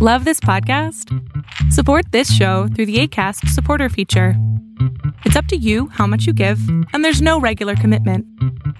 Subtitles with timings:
[0.00, 1.12] Love this podcast?
[1.72, 4.34] Support this show through the ACAST supporter feature.
[5.24, 6.60] It's up to you how much you give,
[6.92, 8.24] and there's no regular commitment.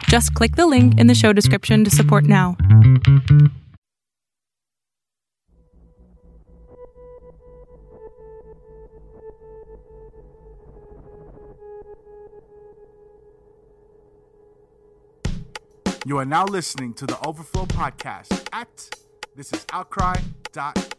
[0.04, 2.56] Just click the link in the show description to support now.
[16.06, 18.88] You are now listening to the Overflow Podcast at
[19.34, 20.97] this is outcry.com.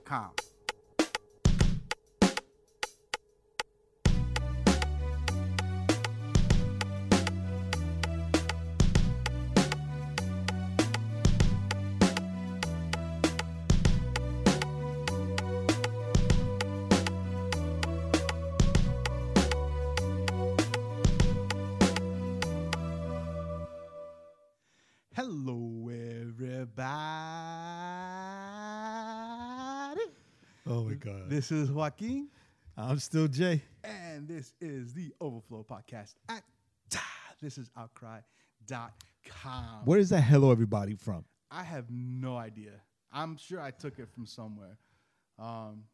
[25.15, 27.28] Hello, everybody.
[30.71, 31.27] Oh my god.
[31.29, 32.27] This is Joaquin,
[32.77, 33.63] I'm still Jay.
[33.83, 36.43] and this is the Overflow Podcast at
[37.41, 38.25] this is outcry.com.
[39.85, 41.25] Where is that hello everybody from?
[41.49, 42.73] I have no idea.
[43.11, 44.77] I'm sure I took it from somewhere.
[45.39, 45.85] Um,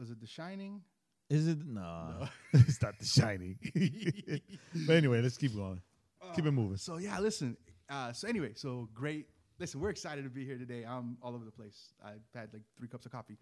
[0.00, 0.82] was it The Shining?
[1.30, 2.26] Is it no?
[2.54, 3.56] it's not the shining.
[4.86, 5.80] but anyway, let's keep going.
[6.34, 6.78] keep it moving.
[6.78, 7.56] So yeah, listen.
[7.88, 9.28] Uh, so anyway, so great.
[9.60, 10.84] Listen, we're excited to be here today.
[10.88, 11.92] I'm all over the place.
[12.04, 13.36] I've had like three cups of coffee.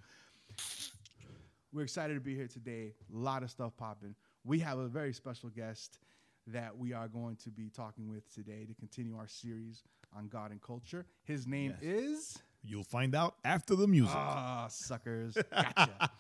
[1.75, 2.95] We're excited to be here today.
[3.15, 4.15] A lot of stuff popping.
[4.43, 5.99] We have a very special guest
[6.47, 9.83] that we are going to be talking with today to continue our series
[10.17, 11.05] on God and culture.
[11.25, 14.15] His name is You'll find out after the music.
[14.17, 15.37] Ah, suckers.
[15.53, 16.11] Gotcha.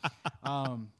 [0.42, 0.90] um,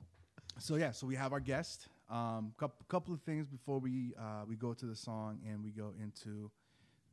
[0.59, 1.89] so yeah, so we have our guest.
[2.09, 5.71] Um, couple, couple of things before we uh, we go to the song and we
[5.71, 6.51] go into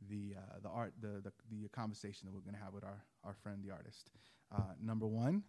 [0.08, 3.34] the uh, the art the, the the conversation that we're gonna have with our our
[3.34, 4.10] friend the artist.
[4.54, 5.42] Uh, number one,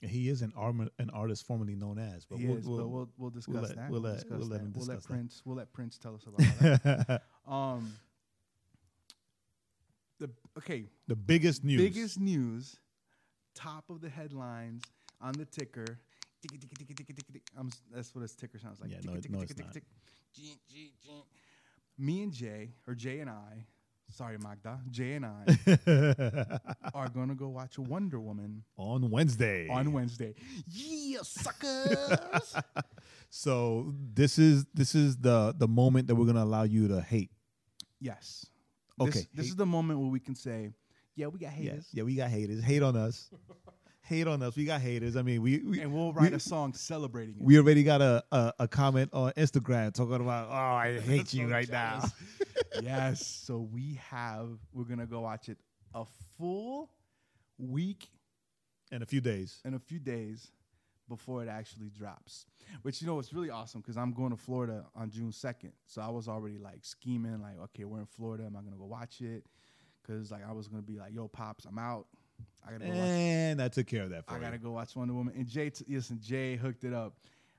[0.00, 2.88] he is an arm, an artist formerly known as, but he we'll, is, we'll, but
[2.88, 3.90] we'll we'll discuss let- that.
[3.90, 4.66] we'll let- discuss we'll let that.
[4.66, 5.08] him We'll let discuss that.
[5.14, 6.38] Prince we'll let Prince tell us about
[7.08, 7.22] that.
[7.46, 7.92] um,
[10.18, 11.80] the okay the biggest news.
[11.80, 12.76] biggest news,
[13.54, 14.82] top of the headlines
[15.20, 15.98] on the ticker.
[16.42, 17.42] Tick, tick, tick, tick, tick, tick.
[17.56, 18.90] Um, that's what his ticker sounds like.
[18.90, 19.74] Yeah, Tick, no, tick, no, tick, it's tick, not.
[19.74, 19.84] tick,
[20.34, 21.12] tick.
[21.98, 23.64] Me and Jay, or Jay and I,
[24.12, 26.58] sorry Magda, Jay and I
[26.94, 29.68] are gonna go watch Wonder Woman on Wednesday.
[29.68, 30.34] on Wednesday.
[30.68, 32.54] Yeah, suckers.
[33.30, 37.30] so this is this is the the moment that we're gonna allow you to hate.
[38.00, 38.46] yes.
[39.00, 40.70] Okay, This, this is the moment where we can say,
[41.16, 41.88] yeah, we got haters.
[41.92, 42.62] yeah, we got haters.
[42.62, 43.30] Hate on us.
[44.12, 44.54] hate on us.
[44.56, 45.16] We got haters.
[45.16, 47.42] I mean, we, we And we'll write we- a song celebrating it.
[47.42, 51.46] We already got a, a, a comment on Instagram talking about, oh, I hate you
[51.48, 52.02] So right now.
[52.82, 53.26] yes.
[53.26, 55.58] So we have we're gonna go watch it
[55.94, 56.04] a
[56.38, 56.90] full
[57.58, 58.08] week
[58.90, 59.60] In a few days.
[59.64, 60.50] and a few days
[61.08, 62.46] before it actually drops.
[62.82, 65.72] Which you know it's really awesome because I'm going to Florida on June second.
[65.86, 68.44] So I was already like scheming, like, okay, we're in Florida.
[68.44, 69.44] Am I gonna go watch it?
[70.06, 72.06] Cause like I was gonna be like, yo, pops, I'm out.
[72.66, 74.42] I gotta go watch And I took care of that for I you.
[74.42, 75.34] gotta go watch Wonder Woman.
[75.36, 77.14] And Jay, t- listen, Jay hooked it up.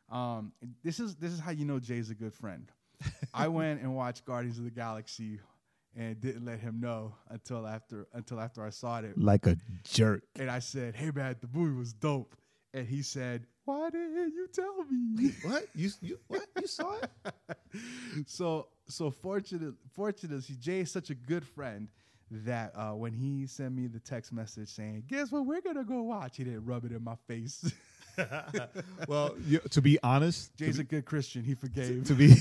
[0.09, 0.51] Um,
[0.83, 2.71] this is this is how you know Jay's a good friend.
[3.33, 5.39] I went and watched Guardians of the Galaxy
[5.95, 9.17] and didn't let him know until after until after I saw it.
[9.17, 10.23] Like a jerk.
[10.38, 12.35] And I said, "Hey man, the movie was dope."
[12.73, 15.67] And he said, "Why didn't you tell me?" What?
[15.75, 16.45] You, you what?
[16.59, 17.11] You saw it?
[18.25, 21.88] so so fortunate fortunately Jay is such a good friend
[22.45, 25.45] that uh, when he sent me the text message saying, "Guess what?
[25.45, 27.71] We're gonna go watch," he didn't rub it in my face.
[29.07, 31.44] well, you, to be honest, Jay's a good Christian.
[31.44, 32.05] He forgave.
[32.05, 32.31] to be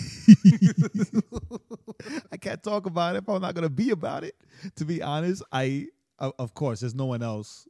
[2.33, 4.35] I can't talk about it if I'm not gonna be about it.
[4.77, 5.89] To be honest, I
[6.19, 7.67] of of course there's no one else.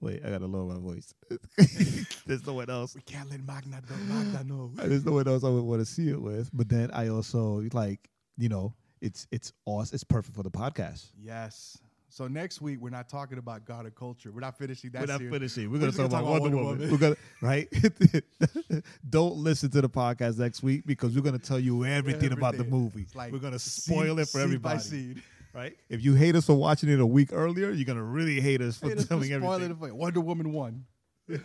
[0.00, 1.14] Wait, I gotta lower my voice.
[2.26, 2.94] there's no one else.
[2.94, 4.70] we can't let Magda, know- Magda know.
[4.74, 6.50] There's no one else I would want to see it with.
[6.52, 9.94] But then I also like, you know, it's it's awesome.
[9.94, 11.06] It's perfect for the podcast.
[11.20, 11.78] Yes.
[12.08, 14.30] So next week we're not talking about God and culture.
[14.32, 15.00] We're not finishing that.
[15.02, 15.32] We're not series.
[15.32, 15.64] finishing.
[15.70, 16.90] We're We're gonna talk gonna about Wonder, Woman.
[16.90, 17.68] We're gonna right.
[19.10, 22.64] Don't listen to the podcast next week because we're gonna tell you everything, about the
[22.64, 23.06] movie.
[23.14, 24.78] Like we're gonna scene- spoil it for everybody.
[24.80, 25.22] scene.
[25.52, 25.76] Right?
[25.88, 28.78] If you hate us for watching it a week earlier, you're gonna really hate us
[28.78, 29.76] for let's telling just spoil everything.
[29.76, 29.94] for.
[29.94, 30.84] Wonder Woman one.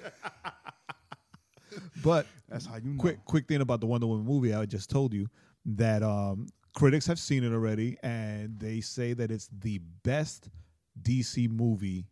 [2.03, 2.99] But That's how you know.
[2.99, 5.27] quick quick thing about the Wonder Woman movie, I just told you
[5.65, 10.49] that um, critics have seen it already, and they say that it's the best
[11.01, 12.05] DC movie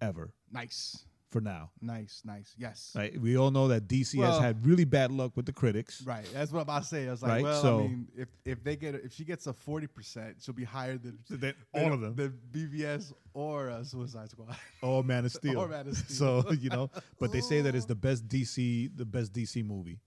[0.00, 0.32] ever.
[0.52, 1.04] Nice.
[1.30, 1.68] for now.
[1.80, 2.54] Nice, nice.
[2.56, 2.92] Yes.
[2.94, 3.20] Right?
[3.20, 6.00] We all know that DC Well- has had really bad luck with the critics.
[6.06, 6.24] Right.
[6.32, 7.08] That's what I'm about to say.
[7.08, 9.48] I was like, Right, well, so- I mean, if if they get if she gets
[9.48, 12.14] a forty percent, she'll be higher than Than all of them.
[12.14, 14.54] The BVS or uh, Suicide Squad.
[14.80, 15.58] Or Man of Steel.
[15.58, 16.42] Or Man of Steel.
[16.44, 16.88] So, you know,
[17.18, 19.98] but they say that it's the best DC, the best DC movie.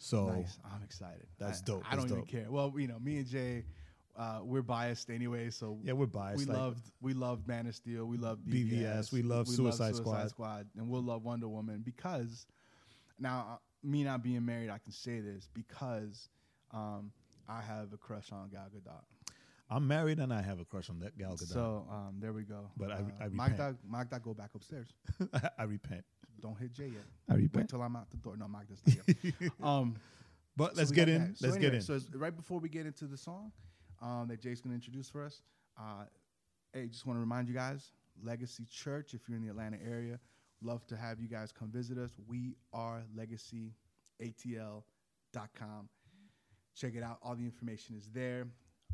[0.00, 0.58] So Nice.
[0.64, 1.26] I'm excited.
[1.38, 1.84] That's I- dope.
[1.86, 2.50] I don't That's even care.
[2.50, 3.64] Well, you know, me and Jay,
[4.16, 6.38] uh, we're biased anyway, so yeah, we're biased.
[6.38, 9.94] we like, loved we loved Man of Steel, we loved BVS, BVS, we love Suicide
[9.94, 10.66] Squad.
[10.76, 12.46] and we'll love Wonder Woman because
[13.18, 13.56] now uh,
[13.86, 16.30] me not being married, I can say this because
[16.72, 17.12] um,
[17.46, 19.02] I have a crush on Gal Gadot.
[19.68, 21.52] I'm married and I have a crush on that Gal Gadot.
[21.52, 22.70] So um, there we go.
[22.76, 23.34] But I- uh, I repent.
[23.34, 24.88] Magda, Magda, go back upstairs.
[25.58, 26.04] I repent.
[26.40, 27.04] Don't hit Jay yet.
[27.28, 27.70] I Wait repent.
[27.70, 28.36] till I'm out the door.
[28.36, 29.50] No, Magda's not here.
[29.62, 29.96] um,
[30.56, 31.28] But So let's we get in.
[31.28, 31.38] that.
[31.38, 31.92] So Let's anyway, get in.
[32.00, 33.52] So right before we get into the song
[34.02, 35.42] um, that Jay's going to introduce for us,
[35.78, 36.04] uh,
[36.72, 37.92] hey, just want to remind you guys,
[38.22, 40.18] Legacy Church, if you're in the Atlanta area,
[40.62, 42.10] love to have you guys come visit us.
[42.26, 45.88] We are legacyatl.com.
[46.76, 47.18] Check it out.
[47.22, 48.46] All the information is there.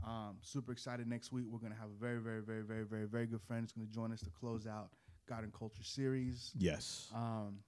[0.06, 1.06] Um, super excited.
[1.08, 3.62] Next week, we're going to have a very, very, very, very, very, very good friend
[3.64, 4.90] who's going to join us to close out
[5.28, 6.52] God and Culture series.
[6.58, 7.08] yes.
[7.14, 7.58] Um,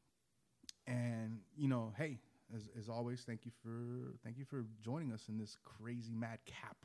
[0.86, 2.18] and you know, hey,
[2.54, 6.76] as, as always, thank you for thank you for joining us in this crazy madcap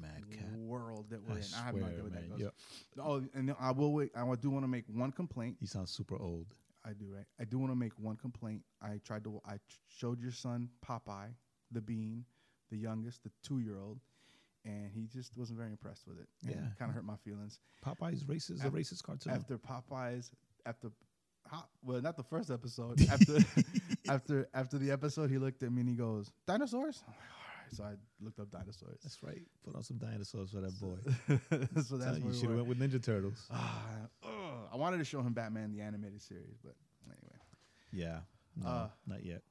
[0.00, 0.50] Madcap.
[0.58, 1.44] world that we're I in.
[1.58, 2.40] I have no swear, idea what that goes.
[2.40, 3.02] Yeah.
[3.02, 4.10] Oh, and I will wait.
[4.14, 5.56] I do want to make one complaint.
[5.60, 6.46] You sound super old.
[6.84, 7.26] I do right.
[7.40, 8.62] I do want to make one complaint.
[8.82, 9.40] I tried to.
[9.46, 9.56] I
[9.88, 11.34] showed your son Popeye,
[11.72, 12.24] the Bean,
[12.70, 13.98] the youngest, the two-year-old,
[14.64, 16.28] and he just wasn't very impressed with it.
[16.42, 16.68] And Yeah.
[16.78, 17.58] kind of hurt my feelings.
[17.84, 19.32] Popeye's racist, a racist cartoon.
[19.32, 20.30] after Popeyes,
[20.66, 20.90] after
[21.82, 23.00] well, not the first episode.
[23.10, 23.38] After
[24.08, 27.62] after after the episode, he looked at me and he goes, "Dinosaurs." I'm like, All
[27.64, 28.98] right, so I looked up dinosaurs.
[29.02, 29.40] That's right.
[29.64, 30.98] Put on some dinosaurs for that boy.
[31.82, 33.48] so that's you should have went with Ninja Turtles.
[33.50, 33.58] Ugh.
[34.72, 36.74] I wanted to show him Batman the animated series, but
[37.06, 37.38] anyway.
[37.92, 38.20] Yeah.
[38.56, 39.42] No, Uh, not yet.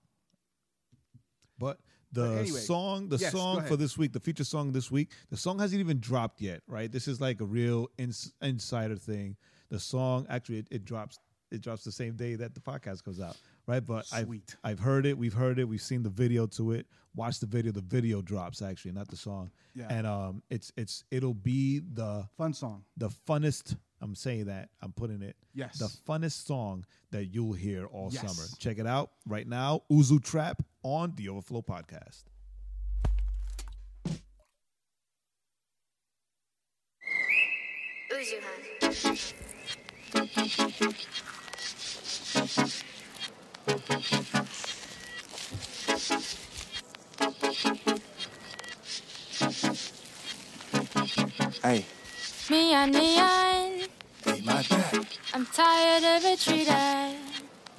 [1.60, 1.78] But
[2.12, 5.12] the But anyway, song, the yes, song for this week, the feature song this week,
[5.30, 6.92] the song hasn't even dropped yet, right?
[6.92, 9.36] This is like a real ins- insider thing.
[9.70, 11.20] The song actually it, it drops
[11.52, 13.36] it drops the same day that the podcast comes out,
[13.68, 13.84] right?
[13.86, 14.56] But Sweet.
[14.64, 16.88] I've I've heard it, we've heard it, we've seen the video to it.
[17.16, 17.72] Watch the video.
[17.72, 19.50] The video drops actually, not the song.
[19.76, 19.88] Yeah.
[19.90, 22.84] And um, it's it's it'll be the Fun song.
[22.98, 23.76] the funnest.
[24.02, 24.70] I'm saying that.
[24.82, 25.36] I'm putting it.
[25.54, 25.78] Yes.
[25.80, 28.22] The funnest song that you'll hear all Yes.
[28.22, 28.48] summer.
[28.58, 29.82] Check it out right now.
[29.92, 32.24] Uzutrap on the Overflow Podcast.
[38.12, 38.60] Uzuhan.
[51.62, 51.86] Hey,
[52.50, 53.69] Neon, neon.
[54.64, 55.08] Be my dad.
[55.34, 57.16] I'm tired of it treated.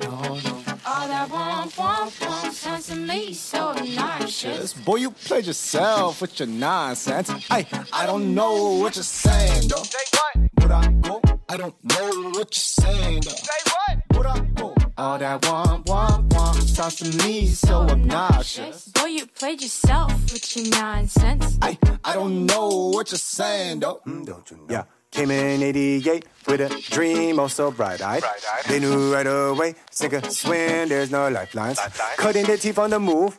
[0.00, 0.62] No, no.
[0.86, 4.72] All that womp womp womp sounds to me so obnoxious.
[4.72, 7.28] Boy, you played yourself with your nonsense.
[7.48, 9.82] Hey, I don't know what you're saying, though.
[9.82, 10.50] Say what?
[10.62, 11.20] Would I go?
[11.48, 13.30] I don't know what you're saying, though.
[13.30, 14.16] Say what?
[14.16, 14.74] Would I go?
[14.96, 18.88] All that womp womp womp sounds to me so obnoxious.
[18.88, 21.58] Boy, you played yourself with your nonsense.
[21.62, 24.00] Hey, I don't know what you're saying, though.
[24.06, 24.66] Mm, don't you know?
[24.70, 24.84] Yeah.
[25.10, 28.22] Came in 88 with a dream, oh so bright-eyed.
[28.68, 31.78] They knew right away, sink or swim, there's no lifelines.
[32.16, 33.38] Cutting their teeth on the move,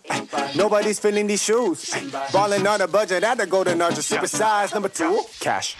[0.55, 1.93] nobody's filling these shoes.
[2.31, 5.75] Balling on a budget at the golden arch, super size number two, cash.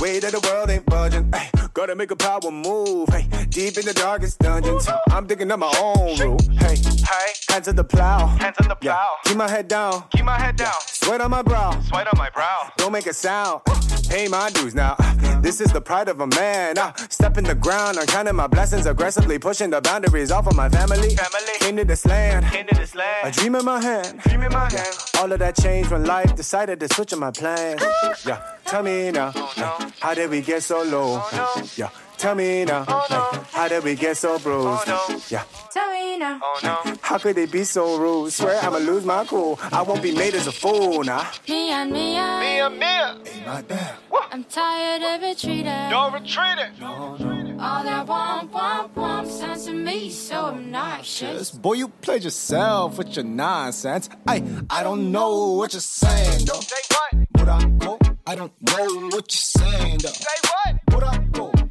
[0.00, 1.32] Way that the world ain't budging,
[1.74, 3.08] gotta make a power move.
[3.10, 6.42] Hey, deep in the darkest dungeons, I'm digging up my own route.
[6.58, 9.10] Hey, hey, hands to the plow, Hands on the Yeah, plow.
[9.24, 10.72] keep my head down, Keep my head down.
[10.86, 11.78] sweat on my brow.
[11.88, 12.70] Sweat on my brow.
[12.76, 13.60] Don't make a sound.
[14.08, 14.96] Pay my dues now.
[15.40, 16.59] This is the pride of a man.
[16.78, 17.98] Uh, step in the ground.
[17.98, 21.14] I'm counting my blessings aggressively, pushing the boundaries off of my family.
[21.16, 21.54] Family.
[21.60, 22.44] Came to this land.
[22.46, 23.34] Came to this A land.
[23.34, 24.20] dream in my hand.
[24.22, 24.94] Dream in my hand.
[25.18, 27.82] All of that changed when life decided to switch on my plans.
[28.26, 29.32] Yeah, tell me now.
[29.56, 29.78] no.
[30.00, 31.20] How did we get so low?
[31.22, 31.62] Oh, no.
[31.76, 31.90] Yeah,
[32.20, 32.84] tell me now.
[32.86, 33.42] Oh, no.
[33.50, 34.88] How did we get so bruised?
[34.88, 35.20] Oh, no.
[35.28, 35.44] Yeah.
[35.72, 36.40] Tell me now.
[36.42, 36.94] Oh no.
[37.00, 38.32] How could they be so rude?
[38.32, 39.58] Swear I'ma lose my cool.
[39.72, 41.30] I won't be made as a fool now.
[41.48, 42.40] Neon, neon.
[42.40, 43.18] Mia, Mia.
[43.46, 43.94] Not that.
[44.32, 45.90] I'm tired of it treated.
[45.90, 46.70] Don't retreat it.
[46.82, 51.50] All that womp womp womp sounds to me so obnoxious.
[51.50, 54.08] Boy, you played yourself with your nonsense.
[54.26, 56.60] I, I don't know what you're saying, though.
[56.60, 57.28] Say what?
[57.32, 57.98] But I go?
[58.26, 60.08] I don't know what you're saying, though.
[60.08, 60.79] Say what?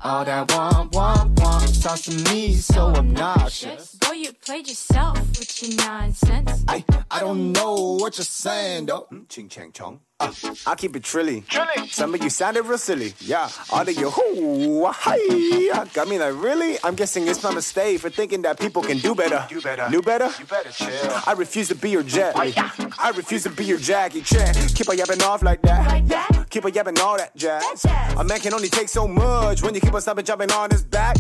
[0.02, 0.10] Would I go?
[0.10, 3.96] All that womp womp womp sounds to me so obnoxious.
[3.96, 6.64] Boy, you played yourself with your nonsense.
[6.68, 9.08] I, I don't know what you're saying though.
[9.12, 10.00] Mm, Ching chang chong.
[10.22, 10.34] Uh,
[10.68, 11.44] I keep it trilly.
[11.44, 11.90] Trilly.
[11.90, 13.14] Some of you sounded real silly.
[13.22, 15.86] Yeah, all of you hoo hi.
[15.94, 16.78] Got me like really?
[16.84, 19.46] I'm guessing it's my mistake for thinking that people can do better.
[19.50, 19.88] Do better.
[20.10, 20.30] Better?
[20.40, 21.22] You better chill.
[21.28, 22.36] I refuse to be your Jet.
[22.38, 22.54] Li.
[22.56, 24.56] I refuse to be your Jackie Chan.
[24.76, 25.88] Keep on yapping off like that.
[25.88, 26.48] Like that?
[26.50, 27.62] Keep on yapping all that jazz.
[27.84, 28.20] That jazz.
[28.20, 30.84] A man can only take so much when you keep on stopping jumping on his
[30.84, 31.16] back.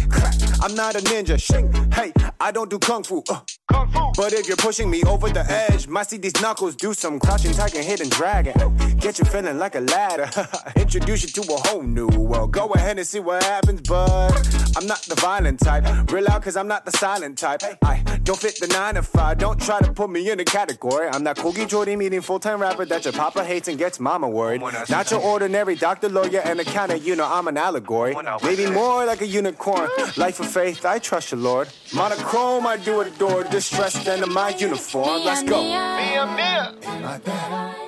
[0.61, 1.39] I'm not a ninja.
[1.39, 1.71] Shing.
[1.91, 3.23] Hey, I don't do kung fu.
[3.29, 3.39] Uh.
[3.71, 4.11] Kung Fu.
[4.17, 7.51] But if you're pushing me over the edge, might see these knuckles do some crouching
[7.53, 8.53] tiger, hidden dragon.
[8.97, 10.29] Get you feeling like a ladder.
[10.75, 12.51] Introduce you to a whole new world.
[12.51, 14.31] Go ahead and see what happens, but
[14.77, 16.11] I'm not the violent type.
[16.11, 17.61] Real out, cause I'm not the silent type.
[17.83, 19.37] I don't fit the nine to five.
[19.37, 21.07] Don't try to put me in a category.
[21.07, 24.27] I'm that Kogi Jordy meeting full time rapper that your papa hates and gets mama
[24.29, 24.61] worried.
[24.89, 27.01] Not your ordinary doctor, lawyer, and accountant.
[27.03, 28.15] You know, I'm an allegory.
[28.43, 29.89] Maybe more like a unicorn.
[30.17, 31.69] Life of faith, I trust you, Lord.
[31.93, 33.43] Monochrome, I do adore.
[33.45, 35.23] Distressed under my uniform.
[35.23, 35.61] Let's go.
[35.63, 36.75] Mia, Mia.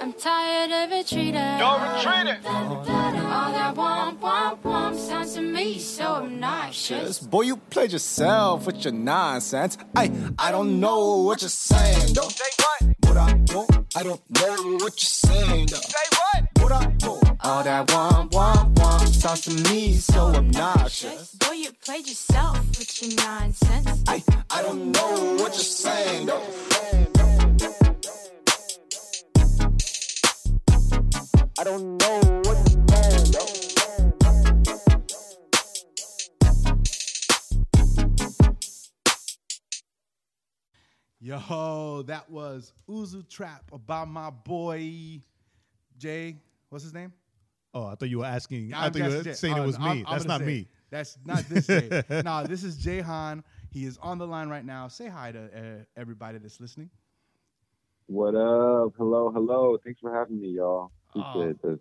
[0.02, 1.34] I'm tired of retreating.
[1.34, 2.46] Don't retreat it.
[2.46, 7.20] All that womp womp womp sounds to me so obnoxious.
[7.20, 9.78] Boy, you played yourself with your nonsense.
[9.96, 12.28] I I don't know what you're saying, though.
[12.30, 12.96] Say what?
[13.08, 15.78] What I don't, I don't know what you're saying, though.
[15.78, 16.48] Say what?
[16.62, 17.24] What I don't.
[17.44, 21.36] All that womp womp womp sounds to me so obnoxious.
[21.36, 24.04] Boy, you played yourself with your nonsense.
[24.08, 27.21] I I don't know what you're saying, though.
[31.60, 34.42] I don't know what you're saying.
[41.20, 45.22] Yo, that was Uzutrap about my boy
[45.98, 46.38] Jay.
[46.70, 47.14] What's his name?
[47.74, 48.74] Oh, I thought you were asking.
[48.74, 49.34] I I'm thought you were Jay.
[49.34, 50.04] saying it Oh, was I'm- me.
[50.08, 50.60] I'm That's gonna not say me.
[50.62, 50.68] it.
[50.90, 52.04] That's not this Jay.
[52.26, 53.44] no, this is Jay Han.
[53.70, 54.88] He is on the line right now.
[54.88, 56.90] Say hi to uh, everybody that's listening.
[58.08, 58.94] What up?
[58.98, 59.78] Hello, hello.
[59.84, 60.92] Thanks for having me, y'all.
[61.16, 61.80] Appreciate this.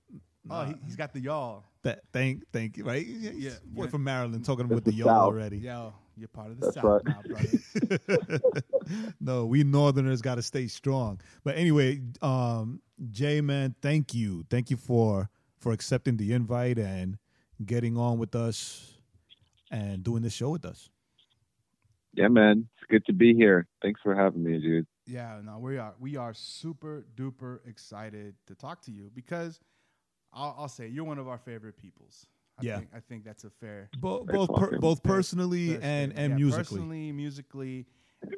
[0.50, 1.64] Oh, he, he's got the y'all.
[1.82, 2.84] That, thank, thank you.
[2.84, 3.06] Right?
[3.06, 3.90] Yeah, Yeah, Boy yeah.
[3.90, 5.22] from Maryland talking That's with the the yo South.
[5.22, 5.58] already.
[5.58, 7.04] Yo, you're part of the That's South right.
[7.04, 8.40] now, brother.
[9.20, 11.20] no, we Northerners got to stay strong.
[11.44, 17.18] But anyway, um, Jay, man, thank you, thank you for for accepting the invite and
[17.64, 18.94] getting on with us
[19.70, 20.88] and doing this show with us.
[22.14, 22.66] Yeah, man.
[22.78, 23.66] It's good to be here.
[23.82, 24.86] Thanks for having me, dude.
[25.10, 29.58] Yeah, no, we are we are super duper excited to talk to you because
[30.32, 32.26] I'll, I'll say you're one of our favorite peoples.
[32.58, 32.76] I Yeah.
[32.78, 33.88] think, I think that's a fair.
[33.98, 36.18] Both both per, both personally fair and statement.
[36.18, 36.62] and Yeah, musically.
[36.78, 37.86] personally, musically,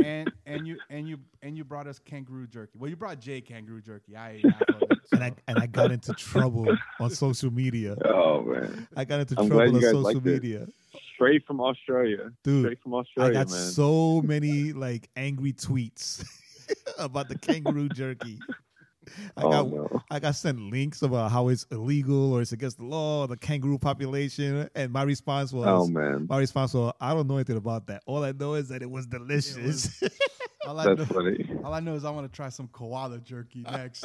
[0.00, 2.78] and and you and you and you brought us kangaroo jerky.
[2.78, 4.16] Well, you brought Jay kangaroo jerky.
[4.16, 4.98] I ate half of it.
[5.12, 7.96] And I and I got into trouble on social media.
[8.06, 8.88] Oh man.
[8.96, 10.24] I got into I'm trouble on social liked it.
[10.24, 10.66] media.
[11.14, 12.32] Straight from Australia.
[12.42, 13.58] Dude, Straight from Australia, I got man.
[13.58, 16.24] so many like angry tweets
[16.98, 18.42] about the kangaroo jerky.
[19.36, 20.02] I oh got no.
[20.12, 23.78] I got sent links about how it's illegal or it's against the law, the kangaroo
[23.78, 26.26] population, and my response was, Oh man.
[26.30, 28.02] my response was, I don't know anything about that.
[28.06, 30.00] All I know is that it was delicious.
[30.68, 31.50] all, I know, That's funny.
[31.64, 34.04] all I know is I want to try some koala jerky next.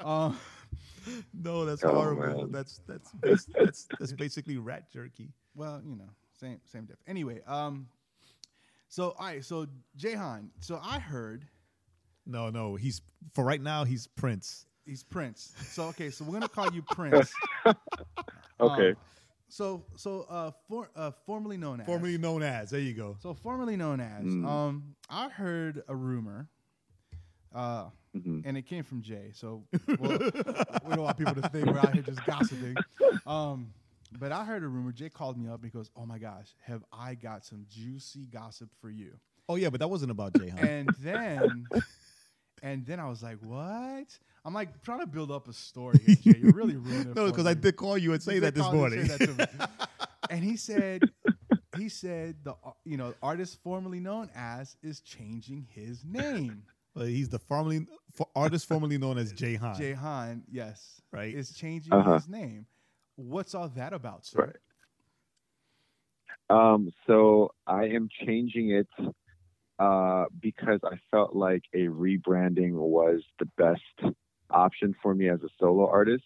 [0.00, 0.38] um,
[1.34, 2.22] no, that's Oh, horrible.
[2.44, 2.50] man.
[2.52, 5.34] That's that's bas- that's that's basically rat jerky.
[5.54, 6.96] well, you know, same same diff.
[7.06, 7.86] Anyway, um,
[8.88, 10.50] so all right, so Jahan.
[10.60, 11.44] So I heard
[12.30, 13.02] No, no, he's
[13.34, 14.66] for right now he's Prince.
[14.86, 15.52] he's Prince.
[15.70, 17.32] So okay, so we're gonna call you Prince.
[18.60, 18.90] Okay.
[18.90, 18.96] Um,
[19.48, 22.70] so so uh, for, uh formerly known as Formerly known as.
[22.70, 23.16] There you go.
[23.20, 24.46] So formerly known as, Mm.
[24.46, 26.46] um, I heard a rumor,
[27.54, 28.42] uh, Mhm.
[28.44, 29.30] and it came from Jay.
[29.34, 29.64] So
[29.98, 32.76] we'll, we don't want people to think we're out here just gossiping.
[33.26, 33.72] Um,
[34.18, 34.92] but I heard a rumor.
[34.92, 38.68] Jay called me up and goes, "Oh my gosh, have I got some juicy gossip
[38.80, 39.12] for you?"
[39.48, 40.58] Oh yeah, but that wasn't about Jay, huh?
[40.60, 41.66] And then,
[42.62, 46.16] and then I was like, "What?" I'm like trying to build up a story here,
[46.16, 46.38] Jay.
[46.40, 47.16] You're really ruining it.
[47.16, 49.00] no, because I did call you and say He that this morning.
[49.00, 49.70] and that
[50.30, 51.10] and he said,
[51.76, 56.62] he said the uh, you know artist formerly known as is changing his name.
[56.92, 59.76] Well, he's the formerly for artist formerly known as Jay Han.
[59.76, 61.32] Jay Han, yes, Right.
[61.32, 62.14] is changing Uh-huh.
[62.14, 62.66] his name.
[63.14, 64.52] What's all that about, sir?
[66.50, 66.74] Right.
[66.74, 68.88] Um, so I am changing it
[69.80, 74.14] uh, because I felt like a rebranding was the best
[74.50, 76.22] option for me as a solo artist.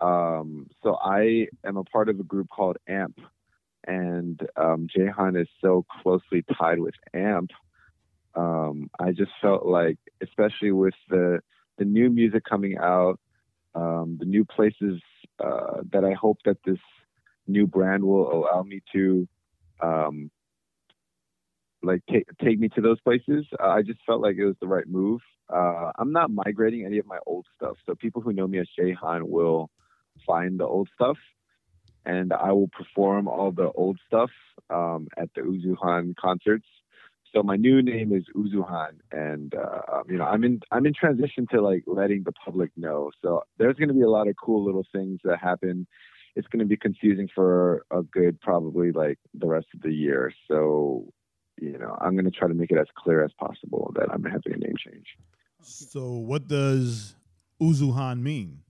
[0.00, 3.18] Um, so I am a part of a group called AMP,
[3.88, 7.50] and um, Jahan is so closely tied with AMP.
[8.36, 11.40] Um, I just felt like, especially with the
[11.78, 13.18] the new music coming out,
[13.74, 15.00] um, the new places
[15.42, 16.78] uh, that I hope that this
[17.48, 19.26] new brand will allow me to
[19.82, 20.30] um,
[21.86, 23.46] like take take me to those places.
[23.62, 25.20] Uh, I just felt like it was the right move.
[25.52, 28.68] Uh, I'm not migrating any of my old stuff, so people who know me as
[28.78, 29.70] Jahan will
[30.26, 31.16] find the old stuff,
[32.04, 34.30] and I will perform all the old stuff
[34.70, 36.66] um, at the Uzuhan concerts.
[37.32, 40.94] So my new name is Uzuhan, and uh, um, you know I'm in I'm in
[40.94, 43.10] transition to like letting the public know.
[43.22, 45.86] So there's going to be a lot of cool little things that happen.
[46.34, 50.32] It's going to be confusing for a good probably like the rest of the year.
[50.48, 51.12] So
[51.60, 54.22] you know I'm going to try to make it as clear as possible that I'm
[54.24, 55.06] having a name change.
[55.62, 57.14] So what does
[57.60, 58.60] Uzuhan mean?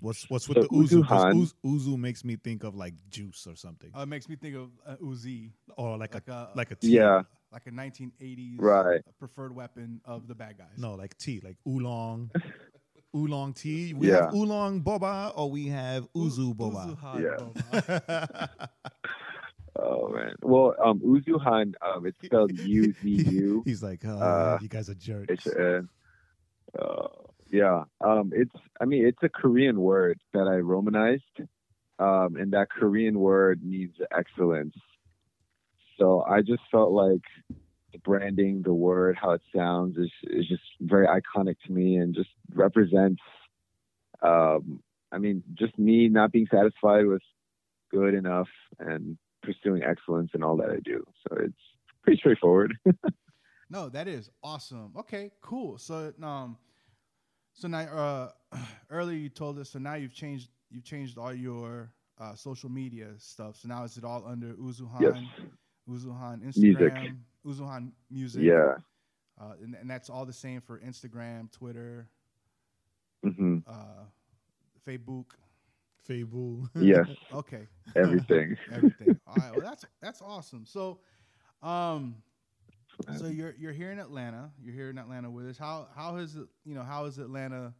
[0.00, 1.06] What's what's with So the Uzu?
[1.06, 4.28] 'Cause Uzuhan- Uz- Uzu makes me think of like juice or something, Uh, it makes
[4.28, 6.96] me think of uh, Uzi, or like, like a, a- like a tea.
[6.96, 9.00] Yeah, like a 1980s Right.
[9.18, 10.76] preferred weapon of the bad guys.
[10.78, 12.30] No, like tea, like oolong,
[13.16, 13.94] oolong tea.
[13.94, 14.24] We Yeah.
[14.26, 16.94] have oolong boba, or we have uzu boba.
[16.94, 17.36] Uzuhan Yeah.
[17.40, 18.68] boba.
[19.78, 20.34] Oh man.
[20.42, 23.62] Well, um, Uzuhan, um, it's spelled U Z U.
[23.64, 25.46] He's like, oh, Uh, you guys are jerks.
[25.46, 25.82] It's uh,
[26.78, 27.08] uh,
[27.50, 27.84] yeah.
[28.00, 31.40] Um, it's I mean it's a Korean word that I romanized,
[31.98, 34.74] um, and that Korean word means excellence.
[35.98, 37.22] So I just felt like
[37.92, 42.14] the branding, the word, how it sounds is is just very iconic to me, and
[42.14, 43.22] just represents.
[44.22, 44.80] Um,
[45.12, 47.22] I mean, just me not being satisfied with
[47.90, 48.48] good enough
[48.80, 49.16] and
[49.46, 51.04] pursuing excellence in all that I do.
[51.28, 51.54] So it's
[52.02, 52.74] pretty straightforward.
[53.70, 54.92] No, that is awesome.
[54.96, 55.78] Okay, cool.
[55.78, 56.56] So um,
[57.54, 58.30] so now uh,
[58.90, 59.70] earlier you told us.
[59.70, 60.50] So now you've changed.
[60.70, 63.56] You've changed all your uh, social media stuff.
[63.56, 65.30] So now is it all under Uzuhan?
[65.38, 65.48] yes.
[65.88, 67.62] Uzuhan Instagram, Music.
[67.62, 68.42] Uzuhan Music.
[68.42, 68.74] Yeah.
[69.40, 72.08] Uh, and, and that's all the same for Instagram, Twitter,
[73.22, 74.04] hmm uh,
[74.86, 75.26] Facebook.
[76.06, 76.68] Fable.
[76.74, 77.06] Yes.
[77.32, 78.56] Okay, Everything.
[78.72, 79.18] everything.
[79.26, 79.52] all right.
[79.52, 80.64] Well, that's that's awesome.
[80.64, 81.00] So,
[81.62, 82.16] um,
[83.18, 84.50] so you're you're here in Atlanta.
[84.62, 85.58] You're here in Atlanta with us.
[85.58, 87.74] How how has it you know how is Atlanta?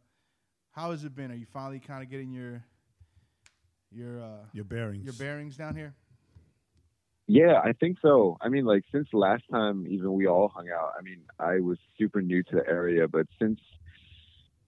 [0.71, 1.31] How has it been?
[1.31, 2.63] Are you finally kind of getting your
[3.91, 5.03] your uh, Your bearings.
[5.05, 5.95] your bearings down here?
[7.27, 8.37] Yeah, I think so.
[8.41, 10.91] I mean, like since last time, even we all hung out.
[10.97, 13.59] I mean, I was super new to the area, but since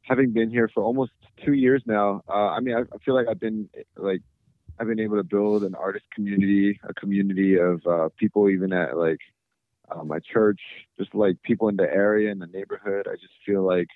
[0.03, 1.11] having been here for almost
[1.45, 4.21] two years now, uh, I mean, I, I feel like I've been like
[4.79, 8.97] I've been able to build an artist community, a community of uh, people, even at
[8.97, 9.19] like
[9.91, 10.59] uh, my church,
[10.97, 13.07] just like people in the area in the neighborhood.
[13.09, 13.87] I just feel like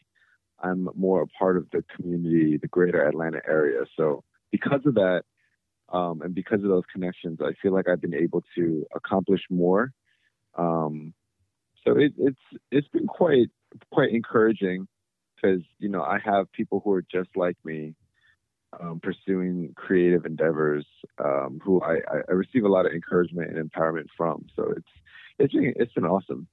[0.60, 3.86] I'm more a part of the community, the greater Atlanta area.
[3.96, 5.24] So because of that,
[5.90, 9.94] um, and because of those connections, I feel like I've been able to accomplish more.
[10.58, 11.14] Um,
[11.86, 12.40] so it, it's
[12.72, 13.50] it's been quite
[13.92, 14.88] quite encouraging
[15.44, 17.96] because you know I have people who are just like me,
[18.80, 20.86] um, pursuing creative endeavors,
[21.24, 24.46] um, who I, I, I receive a lot of encouragement and empowerment from.
[24.56, 24.88] So it's
[25.40, 26.48] it's been it's been awesome.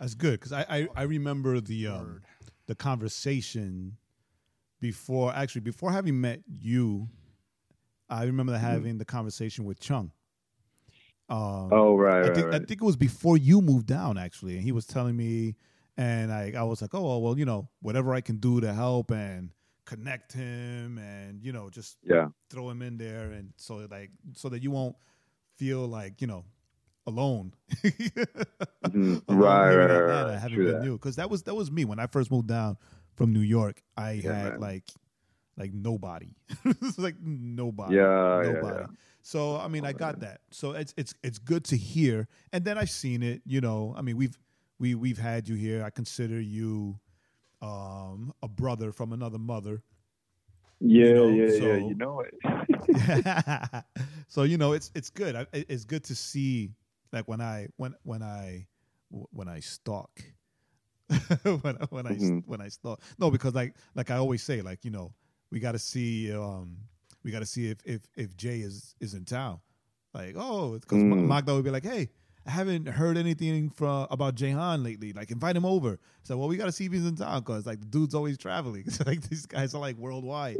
[0.00, 2.22] That's good because I, I I remember the um,
[2.66, 3.96] the conversation
[4.80, 7.08] before actually before having met you.
[8.08, 10.12] I remember having the conversation with Chung.
[11.28, 11.74] Um, Mm-hmm.
[11.74, 14.62] Oh right, I right, think I think it was before you moved down actually, and
[14.62, 15.56] he was telling me,
[15.96, 19.10] and I I was like, oh well, you know, whatever I can do to help
[19.10, 19.50] and
[19.84, 24.48] connect him, and you know, just yeah, throw him in there, and so like so
[24.48, 24.96] that you won't
[25.56, 26.44] feel like you know
[27.06, 27.52] alone.
[28.84, 29.22] Mhm.
[29.28, 30.38] alone right, right, right, right.
[30.38, 30.82] having been that.
[30.82, 32.76] new, because that was that was me when I first moved down
[33.14, 33.82] from New York.
[33.96, 34.60] I Yeah, had man.
[34.60, 34.84] like
[35.56, 36.34] like nobody,
[36.98, 38.80] like nobody, Yeah, yeah, nobody.
[38.80, 38.86] yeah.
[39.22, 40.30] So I mean, Oh, I got man.
[40.30, 40.40] that.
[40.50, 42.26] So it's it's it's good to hear.
[42.52, 43.42] And then I've seen it.
[43.46, 44.36] You know, I mean, we've
[44.82, 45.84] we we've had you here.
[45.84, 46.98] I consider you
[47.62, 49.80] um, a brother from another mother.
[50.80, 51.76] Yeah, know, yeah, so- yeah.
[51.76, 53.84] You know it.
[54.28, 55.36] so you know, it's it's good.
[55.36, 56.72] I, it's good to see
[57.12, 58.66] like when I when when I
[59.10, 60.10] when I stalk.
[61.42, 62.42] when when I Mhm.
[62.46, 63.00] when I stalk.
[63.18, 65.12] No, because like like I always say, like you know,
[65.52, 66.76] we got to see um
[67.22, 69.60] we got to see if if if Jay is is in town.
[70.12, 71.26] Like oh, because Mm.
[71.28, 72.08] Magda would be like, hey.
[72.46, 75.12] I haven't heard anything from about Jahan lately.
[75.12, 75.98] Like, invite him over.
[76.24, 78.36] So, well, we got to see if he's in town because, like, the dude's always
[78.38, 78.84] traveling.
[78.90, 80.58] So, like, these guys are like worldwide,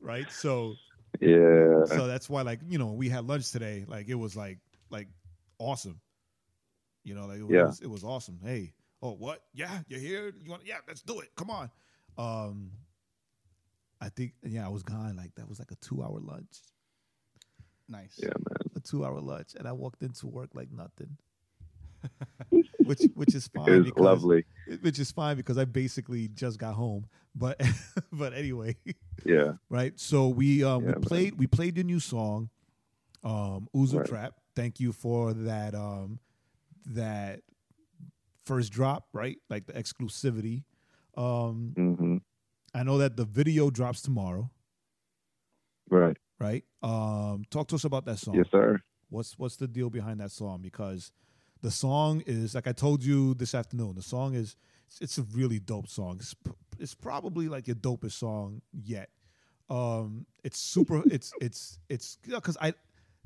[0.00, 0.30] right?
[0.32, 0.74] So,
[1.20, 1.84] yeah.
[1.86, 4.58] so that's why like you know we had lunch today like it was like
[4.90, 5.08] like
[5.58, 6.00] awesome
[7.04, 7.64] you know like it Yeah.
[7.66, 11.18] was it was awesome hey oh what yeah you're here you want yeah let's do
[11.20, 11.68] it come on
[12.16, 12.70] um
[14.00, 16.58] i think yeah i was gone like that was like a two hour lunch
[17.88, 18.14] Nice.
[18.22, 18.59] Yeah, man.
[18.80, 21.16] A two hour lunch and i walked into work like nothing
[22.84, 23.68] which which is fine.
[23.68, 24.44] It was because, lovely.
[24.80, 27.06] Which is fine because I basically just got home.
[27.34, 27.60] But
[28.12, 28.76] but anyway,
[29.24, 29.52] Yeah.
[29.68, 29.98] right?
[29.98, 31.02] So we um Yeah, we man.
[31.02, 32.50] played we played your new song,
[33.22, 34.06] um Uzu Right.
[34.06, 34.34] Trap.
[34.56, 36.20] Thank you for that um
[36.86, 37.40] that
[38.46, 39.36] first drop, right?
[39.48, 40.64] Like the exclusivity.
[41.16, 42.16] Um hmm
[42.74, 44.50] I know that the video drops tomorrow,
[45.90, 46.16] Right.
[46.40, 46.64] Right?
[46.82, 48.34] Um talk to us about that song.
[48.34, 48.80] Yes, sir.
[49.10, 50.60] What's what's the deal behind that song?
[50.62, 51.12] Because
[51.62, 53.94] the song is like I told you this afternoon.
[53.96, 54.56] The song is
[55.00, 56.16] it's, a really dope song.
[56.18, 56.34] It's,
[56.78, 59.10] it's probably like your dopest song yet.
[59.68, 61.02] Um, it's super.
[61.06, 62.74] it's it's it's because I.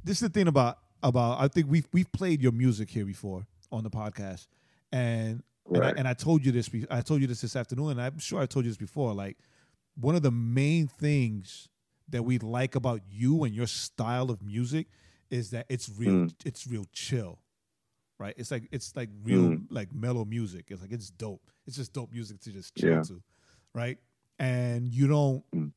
[0.03, 3.46] This is the thing about about I think we've we've played your music here before
[3.72, 4.46] on the podcast,
[4.92, 6.68] and and, I, and I told you this.
[6.90, 9.14] I told you this this afternoon, and I'm sure I told you this before.
[9.14, 9.38] Like
[9.98, 11.70] one of the main things
[12.09, 14.88] that we like about you and your style of music
[15.31, 16.35] is that it's real Mm.
[16.45, 17.38] it's real chill
[18.19, 19.67] right it's like it's like real Mm.
[19.71, 23.03] like mellow music it's like it's dope it's just dope music to just chill Yeah.
[23.03, 23.23] to
[23.75, 23.99] right
[24.38, 25.73] and you don't Mm.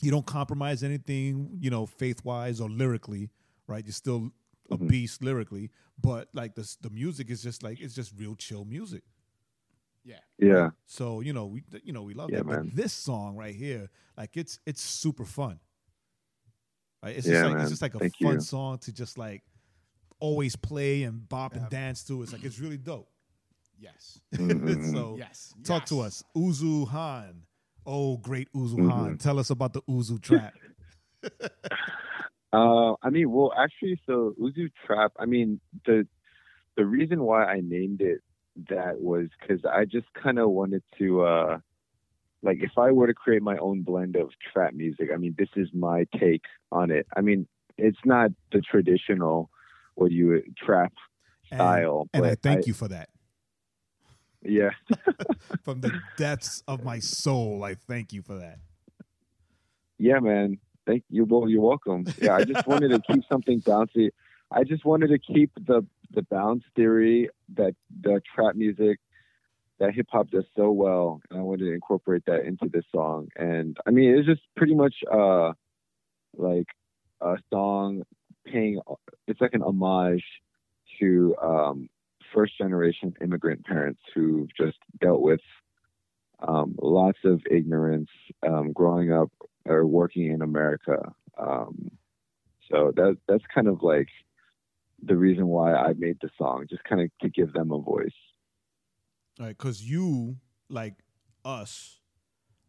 [0.00, 3.30] you don't compromise anything you know faith wise or lyrically
[3.66, 4.30] right you're still
[4.70, 4.88] a Mhm.
[4.88, 9.02] beast lyrically but like the the music is just like it's just real chill music
[10.04, 10.18] Yeah.
[10.38, 10.70] Yeah.
[10.86, 12.46] so you know we you know we love Yeah, that.
[12.46, 12.66] man.
[12.68, 13.88] But this song right here,
[14.18, 15.58] like it's it's super fun.
[17.02, 17.16] Right?
[17.16, 17.60] It's Yeah, just like man.
[17.62, 18.40] it's just like a Thank fun you.
[18.40, 19.42] song to just like
[20.20, 21.60] always play and bop Yeah.
[21.62, 22.22] and dance to.
[22.22, 23.08] It's like it's really dope.
[23.78, 24.20] Yes.
[24.32, 24.92] Mhm.
[24.92, 25.54] so Yes.
[25.64, 27.42] talk to us, Uzuhan.
[27.86, 28.90] Oh, great Uzu Mhm.
[28.90, 29.18] Han.
[29.18, 30.52] Tell us about the Uzutrap.
[32.52, 35.12] Uh, I mean, well, actually, so Uzu Trap.
[35.18, 36.06] I mean, the
[36.76, 38.20] the reason why I named it
[38.70, 41.58] that was because I just kind of wanted to, uh,
[42.42, 45.48] like, if I were to create my own blend of trap music, I mean, this
[45.56, 47.06] is my take on it.
[47.16, 47.46] I mean,
[47.78, 49.50] it's not the traditional
[49.94, 50.92] what you trap
[51.50, 53.08] And- style, and I but thank you for that.
[54.42, 54.70] Yeah,
[55.62, 58.58] From the depths of my soul, I thank you for that.
[59.98, 60.58] yeah, man.
[60.86, 61.24] Thank you.
[61.24, 62.04] Well, you're welcome.
[62.20, 64.10] Yeah, I just wanted to keep something bouncy.
[64.50, 65.82] I just wanted to keep the
[66.14, 68.98] the bounce theory that the trap music
[69.80, 73.28] that hip hop does so well, and I wanted to incorporate that into this song.
[73.36, 75.52] And I mean, it's just pretty much uh
[76.36, 76.68] like
[77.20, 78.02] a song
[78.46, 78.80] paying.
[79.26, 80.24] It's like an homage
[81.00, 81.88] to um,
[82.32, 85.40] first generation immigrant parents who've just dealt with
[86.46, 88.10] um, lots of ignorance
[88.46, 89.30] um, growing up
[89.64, 91.12] or working in America.
[91.38, 91.90] Um,
[92.70, 94.08] so that that's kind of like
[95.02, 98.12] the reason why I made the song, just kind of to give them a voice.
[99.40, 100.36] All right, because you
[100.68, 100.94] like
[101.44, 102.00] us,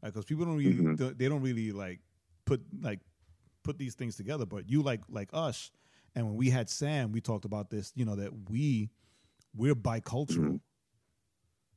[0.01, 0.97] like because people don't really Mhm.
[0.97, 2.01] th- they don't really like
[2.45, 3.01] put like
[3.63, 4.45] put these things together.
[4.45, 5.71] But you like like us,
[6.15, 7.91] and when we had Sam, we talked about this.
[7.95, 8.91] You know that we
[9.55, 10.55] we're bicultural.
[10.55, 10.61] Mhm.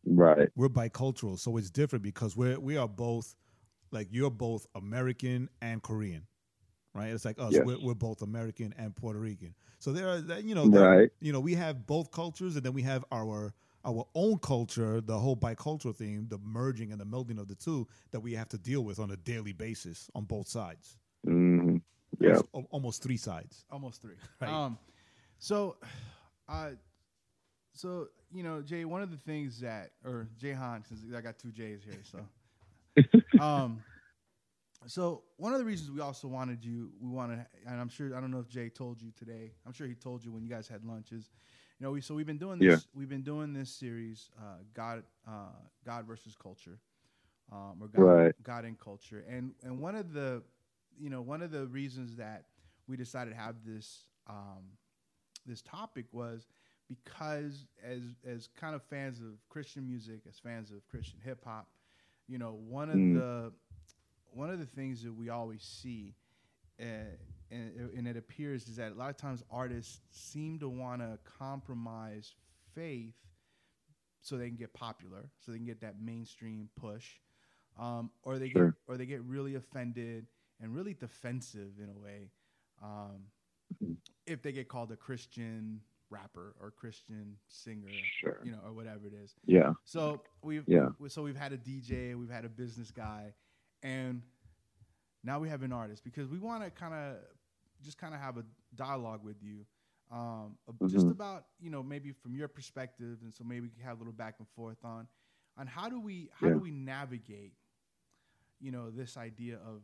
[0.05, 0.49] Right.
[0.57, 3.35] We're bicultural, so it's different because we're we are both
[3.91, 6.27] like you're both American and Korean,
[6.95, 7.09] right?
[7.13, 7.53] It's like us.
[7.53, 7.65] Yes.
[7.65, 9.55] We're, we're both American and Puerto Rican.
[9.79, 11.11] So there are you know there- Right.
[11.21, 13.53] you know we have both cultures, and then we have our
[13.85, 17.87] our own culture, the whole bicultural thing, the merging and the melding of the two
[18.11, 20.99] that we have to deal with on a daily basis on both sides.
[21.25, 21.77] hmm
[22.21, 22.33] Yeah.
[22.33, 23.65] There's almost three sides.
[23.71, 24.17] Almost three.
[24.41, 24.51] Right.
[24.51, 24.77] Um,
[25.39, 25.77] so,
[26.49, 26.71] uh,
[27.73, 31.39] so you know, Jay, one of the things that, or Jay Han, since I got
[31.39, 33.81] two J's here, so, um,
[34.87, 38.21] so one of the reasons we also wanted you, we wanted, and I'm sure, I
[38.21, 39.53] don't know if Jay told you today.
[39.67, 41.31] I'm sure he told you when you guys had lunches.
[41.79, 42.87] You know, we so we've been doing this.
[42.95, 45.51] We've been doing this series, uh, God, uh,
[45.85, 46.79] God versus culture,
[47.53, 48.35] um, or God, Right.
[48.43, 50.43] God and culture, and and one of the,
[50.99, 52.45] you know, one of the reasons that
[52.89, 54.65] we decided to have this um,
[55.47, 56.47] this topic was
[56.89, 61.69] because as as kind of fans of Christian music, as fans of Christian hip hop,
[62.29, 63.13] you know, one of Mm.
[63.13, 63.53] the
[64.31, 66.15] one of the things that we always see,
[66.81, 66.85] uh,
[67.51, 71.19] and, and it appears is that a lot of times artists seem to want to
[71.25, 72.35] compromise
[72.75, 73.15] faith
[74.21, 77.07] so they can get popular, so they can get that mainstream push,
[77.79, 78.71] um, or they Sure.
[78.71, 80.27] get or they get really offended
[80.61, 82.31] and really defensive in a way
[82.83, 83.25] um,
[83.83, 83.97] Mhm.
[84.27, 87.89] if they get called a Christian rapper or Christian singer,
[88.21, 88.41] Sure.
[88.45, 89.35] you know, or whatever it is.
[89.47, 89.75] Yeah.
[89.85, 90.91] So we've Yeah.
[91.09, 93.35] so we've had a DJ, we've had a business guy,
[93.83, 94.23] and
[95.25, 97.17] now we have an artist because we want to kind of
[97.83, 99.65] just kind of have a dialogue with you,
[100.11, 103.83] um, ab- just about you know maybe from your perspective, and so maybe we can
[103.83, 105.07] have a little back and forth on
[105.57, 106.55] on how do we how Yeah.
[106.55, 107.55] do we navigate,
[108.61, 109.83] you know, this idea of,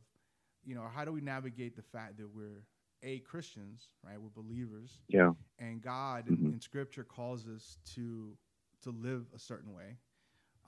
[0.65, 2.65] you know, how do we navigate the fact that we're
[3.03, 4.21] a Christians, right?
[4.21, 5.33] We're believers, Yeah.
[5.59, 6.53] and God in, Mhm.
[6.53, 8.37] in Scripture calls us to
[8.83, 9.97] to live a certain way.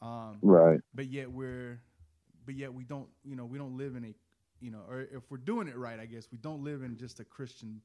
[0.01, 0.81] Um, Right.
[0.95, 1.81] but yet we're
[2.47, 4.15] but yet we don't you know we don't live in a
[4.61, 7.21] you know or if we're doing it right i guess we don't live in just
[7.21, 7.83] a christian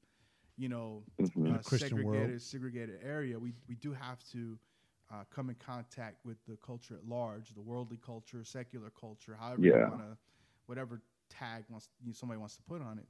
[0.58, 1.56] you know Mhm.
[1.56, 2.42] uh, Christian segregated world.
[2.42, 4.58] segregated area we we do have to
[5.12, 9.68] uh, come in contact with the culture at large the worldly culture secular culture however
[9.68, 10.18] you want to
[10.68, 13.06] whatever tag wants you know, somebody wants to put on it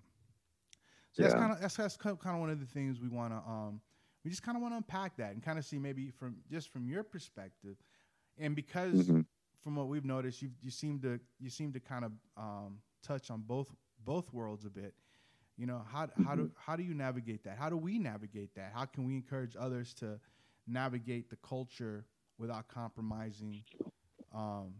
[1.11, 3.37] so that's kind of that's, that's kind of one of the things we want to
[3.49, 3.81] um
[4.23, 6.69] we just kind of want to unpack that and kind of see maybe from just
[6.71, 7.75] from your perspective
[8.37, 9.25] and because Mhm.
[9.61, 13.29] From what we've noticed, you you seem to you seem to kind of um, touch
[13.31, 13.71] on both
[14.03, 14.93] both worlds a bit.
[15.57, 17.57] You know how how do how do you navigate that?
[17.57, 18.71] How do we navigate that?
[18.73, 20.19] How can we encourage others to
[20.67, 22.05] navigate the culture
[22.37, 23.63] without compromising
[24.33, 24.73] um,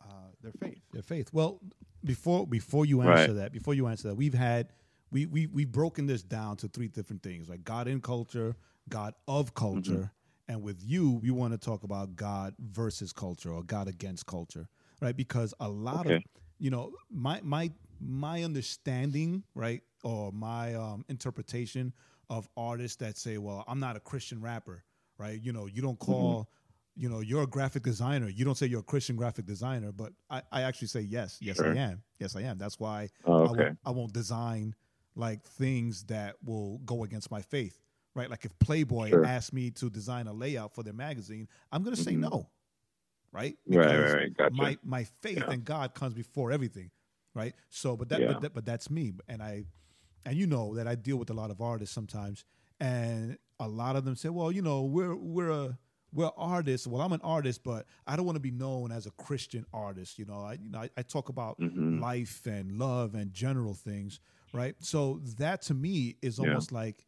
[0.00, 0.06] uh,
[0.42, 0.80] their faith?
[0.92, 1.30] their faith.
[1.32, 1.60] Well,
[2.04, 3.18] before before you Right.
[3.20, 4.72] answer that, before you answer that, we've had
[5.10, 8.56] we we we've broken this down to three different things, like God in culture,
[8.88, 10.12] God of culture,
[10.48, 14.68] and with you, we want to talk about God versus culture or God against culture,
[15.00, 15.16] right?
[15.16, 16.22] Because a lot of
[16.58, 21.92] you know my my my understanding, right, or my um, interpretation
[22.30, 24.84] of artists that say, "Well, I'm not a Christian rapper,"
[25.18, 25.40] right?
[25.40, 26.48] You know, you don't call
[26.96, 28.28] you know, you're a graphic designer.
[28.28, 31.56] You don't say you're a Christian graphic designer, but I, I actually say yes, yes
[31.56, 31.72] Sure.
[31.74, 32.56] I am, yes I am.
[32.58, 34.74] That's why Oh, I, won't, I won't design
[35.16, 37.80] like things that will go against my faith,
[38.14, 38.30] right?
[38.30, 39.24] Like if Playboy Sure.
[39.24, 42.20] asked me to design a layout for their magazine, I'm going to say Mhm.
[42.20, 42.50] no,
[43.32, 43.58] right?
[43.66, 44.36] Right, right, right.
[44.36, 44.52] Gotcha.
[44.54, 45.52] My my faith Yeah.
[45.52, 46.90] in God comes before everything,
[47.34, 47.54] right?
[47.70, 48.26] So, but that, Yeah.
[48.26, 49.64] but that but that's me, and I
[50.26, 52.44] and you know that I deal with a lot of artists sometimes,
[52.80, 55.78] and a lot of them say, well, you know, we're we're a
[56.12, 56.86] we're artists.
[56.86, 60.18] Well, I'm an artist, but I don't want to be known as a Christian artist.
[60.18, 62.00] You know, I you know I, I talk about Mhm.
[62.00, 64.20] life and love and general things,
[64.52, 64.76] right?
[64.80, 66.44] So that to me is Yeah.
[66.44, 67.04] almost like,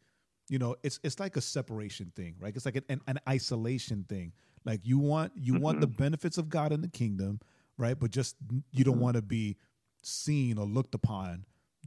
[0.49, 2.55] you know, it's it's like a separation thing, right?
[2.55, 4.33] It's like an, an, isolation thing.
[4.65, 7.39] Like you want you want the benefits of God in the kingdom,
[7.77, 7.97] right?
[7.99, 8.35] But just
[8.71, 9.57] you don't want to be
[10.01, 11.45] seen or looked upon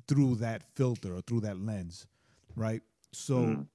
[0.08, 2.06] through that filter or through that lens,
[2.56, 2.82] right?
[3.12, 3.66] So Mhm.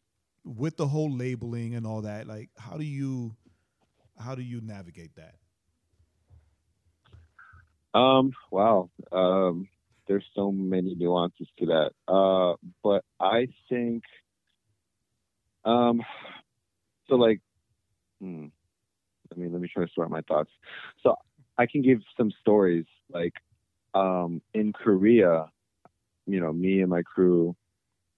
[0.43, 3.35] with the whole labeling and all that, like how do you
[4.17, 5.35] how do you navigate that?
[7.93, 8.89] Um, wow.
[9.11, 9.67] Um,
[10.07, 11.91] there's so many nuances to that.
[12.07, 14.03] Uh, but I think,
[15.65, 16.01] um,
[17.07, 17.41] so like,
[18.21, 18.45] hmm,
[19.29, 20.51] let me let me try to sort my thoughts.
[21.01, 21.15] So
[21.57, 22.85] I can give some stories.
[23.09, 23.33] Like,
[23.93, 25.49] um, in Korea,
[26.25, 27.55] you know, me and my crew,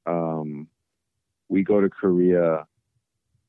[0.06, 0.68] um,
[1.50, 2.66] we go to Korea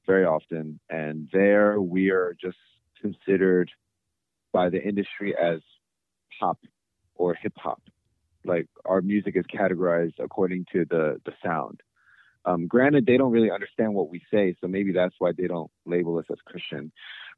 [0.07, 2.57] very often, and there we are just
[3.01, 3.71] considered
[4.53, 5.61] by the industry as
[6.41, 6.59] pop
[7.15, 7.83] or hip hop.
[8.45, 11.81] Like our music is categorized according to the the sound.
[12.49, 15.71] Um, granted, they don't really understand what we say, so maybe that's why they don't
[15.85, 16.91] label us as Christian.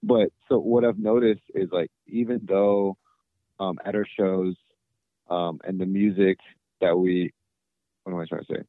[0.05, 2.96] But so what I've noticed is like even though
[3.59, 4.55] um, at our shows
[5.29, 6.38] um, and the music
[6.81, 7.33] that we,
[8.05, 8.62] what am I trying to say?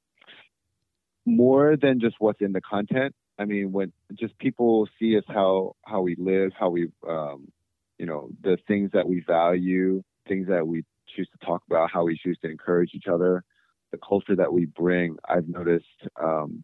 [1.26, 3.14] More than just what's in the content.
[3.38, 7.52] I mean, when just people see us how how we live, how we um,
[8.00, 10.84] you know the things that we value things that we
[11.16, 13.44] choose to talk about how we choose to encourage each other
[13.92, 15.86] the culture that we bring i've noticed
[16.22, 16.64] um,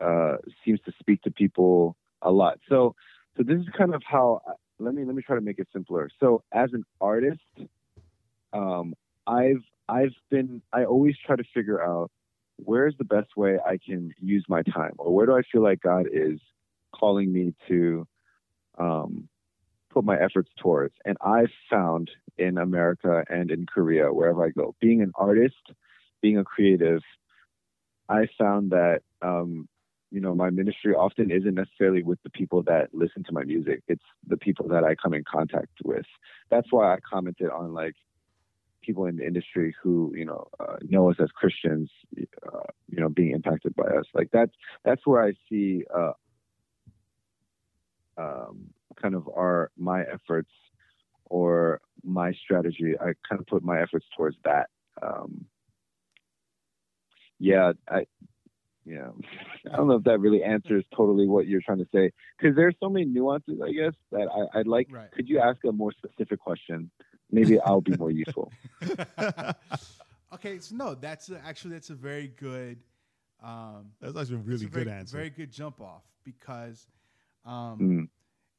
[0.00, 2.58] uh, seems to speak to people a lot.
[2.68, 2.94] So
[3.36, 4.40] so this is kind of how
[4.78, 6.10] let me let me try to make it simpler.
[6.20, 7.40] So as an artist
[8.54, 8.94] um,
[9.26, 12.10] i've i've been i always try to figure out
[12.56, 15.80] where's the best way i can use my time or where do i feel like
[15.80, 16.38] god is
[16.94, 18.06] calling me to
[18.78, 19.28] um,
[19.94, 20.94] put my efforts towards.
[21.04, 25.64] And I've found in America and in Korea, wherever I go, being an artist,
[26.20, 27.02] being a creative,
[28.08, 29.68] I found that, um,
[30.10, 33.82] you know, my ministry often isn't necessarily with the people that listen to my music.
[33.88, 36.06] It's the people that I come in contact with.
[36.50, 37.94] That's why I commented on like
[38.82, 43.08] people in the industry who, you know, uh, know us as Christians, uh, you know,
[43.08, 44.06] being impacted by us.
[44.12, 44.52] Like that's,
[44.84, 46.12] that's where I see, uh,
[48.16, 48.68] um,
[49.00, 50.50] kind of our my efforts
[51.26, 52.94] or my strategy.
[53.00, 54.68] I kind of put my efforts towards that.
[55.02, 55.46] Um,
[57.38, 58.06] yeah, I
[58.84, 59.08] yeah,
[59.72, 62.74] I don't know if that really answers totally what you're trying to say because there's
[62.80, 63.60] so many nuances.
[63.62, 64.88] I guess that I, I'd like.
[64.90, 65.10] Right.
[65.12, 66.90] Could you ask a more specific question?
[67.30, 68.52] Maybe I'll be more useful.
[70.34, 72.78] okay, so no, that's a, actually that's a very good.
[73.42, 75.16] Um, That's actually a really a very, good answer.
[75.18, 76.86] Very good jump off because,
[77.44, 78.08] um, Mm,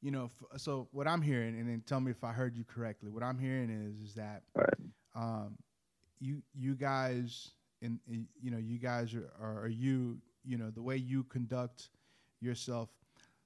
[0.06, 2.66] you know, f- so what I'm hearing, and then tell me if I heard you
[2.66, 3.12] correctly.
[3.12, 4.92] What I'm hearing is is that Right.
[5.16, 5.58] um,
[6.20, 8.00] you you guys in
[8.42, 11.90] you know you guys are, are are you you know the way you conduct
[12.42, 12.90] yourself.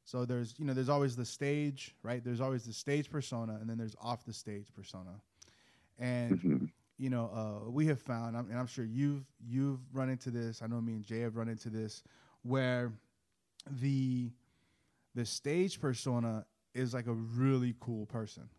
[0.05, 2.23] So there's you know there's always the stage right.
[2.23, 5.21] There's always the stage persona, and then there's off the stage persona,
[5.99, 6.65] and hmm
[6.97, 7.29] you know,
[7.67, 10.61] uh, we have found, and I'm sure you've you've run into this.
[10.61, 12.03] I know me and Jay have run into this,
[12.43, 12.93] where
[13.81, 14.31] the
[15.15, 18.49] the stage persona is like a really cool person,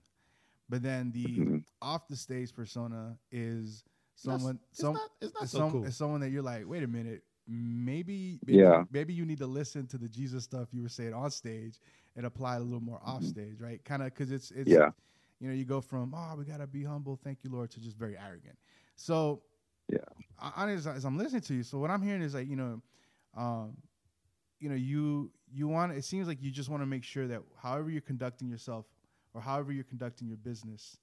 [0.69, 1.65] but then the Mhm.
[1.81, 3.85] off the stage persona is
[4.17, 5.85] someone it's some not- it's not it's so some- cool.
[5.87, 8.85] it's someone that you're like, wait a minute, maybe, maybe Yeah.
[8.91, 11.81] maybe you need to listen to the Jesus stuff you were saying on stage
[12.17, 13.29] and apply it a little more off Mhm.
[13.31, 13.83] stage, right?
[13.85, 14.91] Kind of because it's it's Yeah.
[15.39, 17.97] you know, you go from oh, we gotta be humble, thank you, Lord, to just
[17.97, 18.59] very arrogant.
[18.97, 19.43] So,
[19.89, 19.99] Yeah.
[20.39, 22.57] I, I- as, as I'm listening to you, so what I'm hearing is like, you
[22.57, 22.83] know,
[23.35, 23.77] um,
[24.59, 25.93] you know, you you want.
[25.93, 28.87] It seems like you just want to make sure that however you're conducting yourself,
[29.35, 30.99] or however you're conducting your business,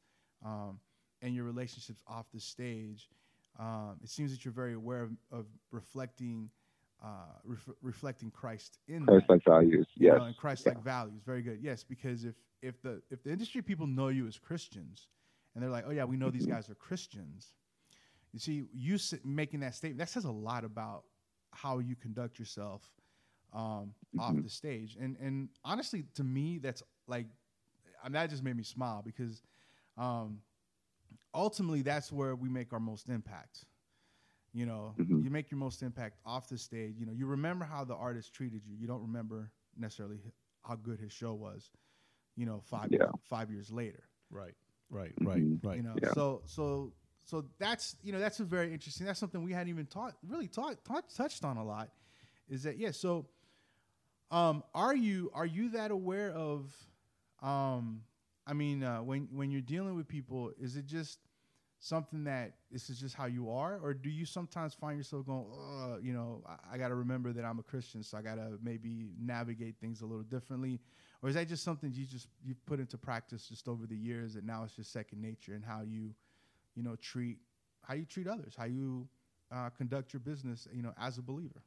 [0.46, 0.80] um,
[1.22, 3.10] and your relationships off the stage,
[3.60, 6.50] um, it seems that you're very aware of, of reflecting,
[7.04, 7.08] uh,
[7.44, 9.88] ref- reflecting Christ in Christ like values.
[9.98, 10.18] you Yes.
[10.18, 11.22] know, and Christ-like values.
[11.26, 11.60] Very good.
[11.62, 15.08] Yes, because if if the if the industry people know you as Christians,
[15.54, 17.54] and they're like, oh yeah, we know these guys are Christians.
[18.34, 21.04] You see, you making that statement that says a lot about
[21.52, 22.84] how you conduct yourself
[23.54, 24.44] um, off Mhm.
[24.44, 24.96] the stage.
[25.00, 27.28] And and honestly, to me, that's like,
[28.04, 29.42] I mean, that just made me smile because
[29.98, 30.42] um,
[31.34, 33.66] ultimately that's where we make our most impact.
[34.54, 35.24] You know, Mhm.
[35.24, 36.96] you make your most impact off the stage.
[36.98, 38.76] You know, you remember how the artist treated you.
[38.76, 40.20] You don't remember necessarily
[40.64, 41.70] how good his show was.
[42.36, 43.12] You know, five Yeah.
[43.24, 44.04] five years later.
[44.30, 44.56] Right,
[44.90, 45.64] right, right, Mhm.
[45.64, 45.78] right.
[45.78, 46.12] You know, Yeah.
[46.14, 49.06] so so so that's you know that's a very interesting.
[49.06, 51.92] That's something we hadn't even taught really taught, taught touched on a lot.
[52.50, 52.92] Is that yeah?
[52.92, 53.28] So,
[54.32, 56.74] um, are you are you that aware of?
[57.42, 58.02] Um,
[58.46, 61.20] I mean, uh, when when you're dealing with people, is it just
[61.80, 65.46] something that this is just how you are, or do you sometimes find yourself going,
[66.02, 68.58] you know, I, I got to remember that I'm a Christian, so I got to
[68.63, 70.80] maybe navigate things a little differently,
[71.22, 74.34] or is that just something you just you've put into practice just over the years
[74.34, 76.13] that now it's just second nature and how you,
[76.76, 77.38] you know, treat
[77.84, 79.08] how you treat others, how you
[79.52, 81.62] uh, conduct your business, you know, as a believer.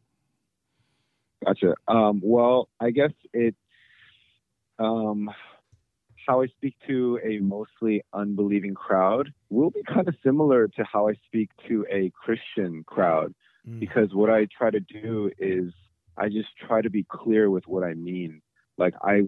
[1.45, 1.75] Gotcha.
[1.89, 3.57] Um, well, I guess it's
[4.79, 5.31] um,
[6.27, 11.09] how I speak to a mostly unbelieving crowd will be kind of similar to how
[11.09, 13.35] I speak to a Christian crowd
[13.69, 13.81] Mm.
[13.81, 15.73] because what I try to do is
[16.17, 18.43] I just try to be clear with what I mean.
[18.79, 19.23] Like I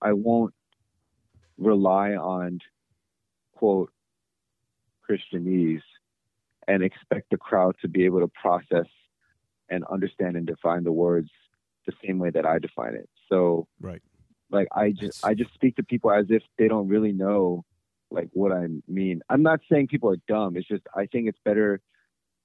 [0.00, 0.54] I won't
[1.58, 2.60] rely on
[3.56, 3.90] quote
[5.08, 5.82] Christianese
[6.68, 8.86] and expect the crowd to be able to process
[9.68, 11.30] and understand and define the words
[11.86, 13.08] the same way that I define it.
[13.28, 14.02] So Right.
[14.50, 17.64] like I just I just speak to people as if they don't really know
[18.10, 19.22] like what I mean.
[19.28, 20.56] I'm not saying people are dumb.
[20.56, 21.80] It's just I think it's better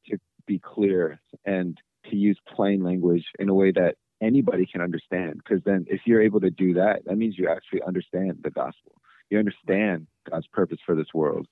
[0.07, 1.77] to be clear and
[2.09, 5.41] to use plain language in a way that anybody can understand.
[5.43, 8.93] Because then if you're able to do that, that means you actually understand the gospel.
[9.29, 11.47] You understand God's purpose for this world.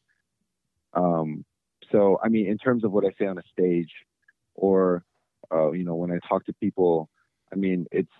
[0.94, 1.44] Um,
[1.92, 3.92] so I mean, in terms of what I say on a stage,
[4.56, 5.04] or
[5.54, 7.10] uh, you know, when I talk to people,
[7.56, 8.12] I mean, it's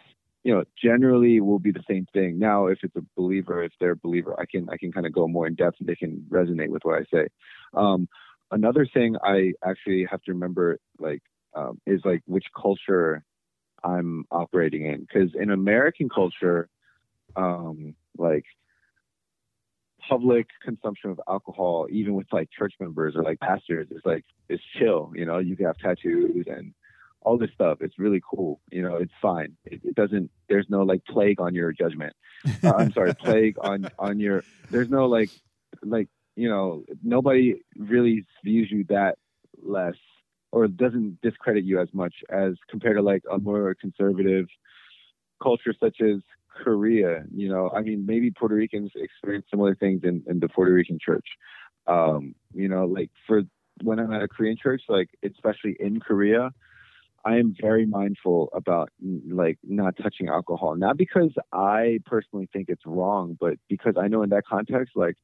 [0.46, 2.38] you know, generally will be the same thing.
[2.38, 5.12] Now, if it's a believer, if they're a believer, I can I can kind of
[5.12, 7.28] go more in depth and they can resonate with what I say.
[7.74, 8.08] Um,
[8.52, 11.24] another thing I actually have to remember, like,
[11.56, 13.24] um, is like which culture
[13.84, 16.70] I'm operating in, because in American culture,
[17.36, 18.46] um, like
[20.08, 24.64] public consumption of alcohol, even with like church members or like pastors, is like it's
[24.78, 25.12] chill.
[25.16, 26.76] You know, you can have tattoos and
[27.26, 27.80] all this stuff.
[27.82, 28.62] It's really cool.
[28.72, 29.58] You know, it's fine.
[29.66, 30.30] It, it doesn't.
[30.48, 32.14] There's no like plague on your judgment.
[32.64, 34.44] Uh, I'm sorry, plague on on your.
[34.70, 35.30] There's no like
[35.84, 39.18] like you know nobody really views you that
[39.62, 39.96] less
[40.52, 44.46] or doesn't discredit you as much as compared to like a more conservative
[45.42, 46.22] culture such as
[46.64, 47.26] Korea.
[47.34, 51.00] You know, I mean, maybe Puerto Ricans experience similar things in, in the Puerto Rican
[51.04, 51.28] church.
[51.88, 53.42] Um, you know, like for
[53.84, 56.52] when I'm at a Korean church, like especially in Korea,
[57.26, 60.76] I am very mindful about like not touching alcohol.
[60.76, 65.16] Not because I personally think it's wrong, but because I know in that context, like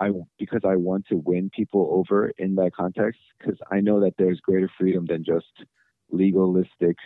[0.00, 4.14] I because I want to win people over in that context, because I know that
[4.16, 5.52] there's greater freedom than just
[6.10, 6.96] legalistic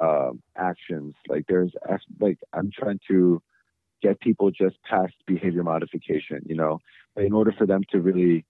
[0.00, 1.14] um, actions.
[1.28, 1.72] Like there's
[2.18, 3.42] like I'm trying to
[4.02, 6.78] get people just past behavior modification, you know.
[7.14, 8.46] But in order for them to really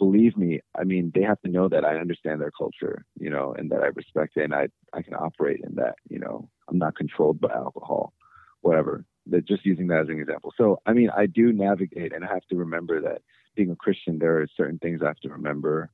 [0.00, 3.54] believe me, I mean, they have to know that I understand their culture, you know,
[3.56, 4.64] and that I respect it and I
[4.98, 6.48] I can operate in that, you know.
[6.68, 8.14] I'm not controlled by alcohol,
[8.62, 9.04] whatever.
[9.26, 10.52] That just using that as an example.
[10.56, 13.20] So I mean, I do navigate and I have to remember that
[13.56, 15.90] being a Christian, there are certain things I have to remember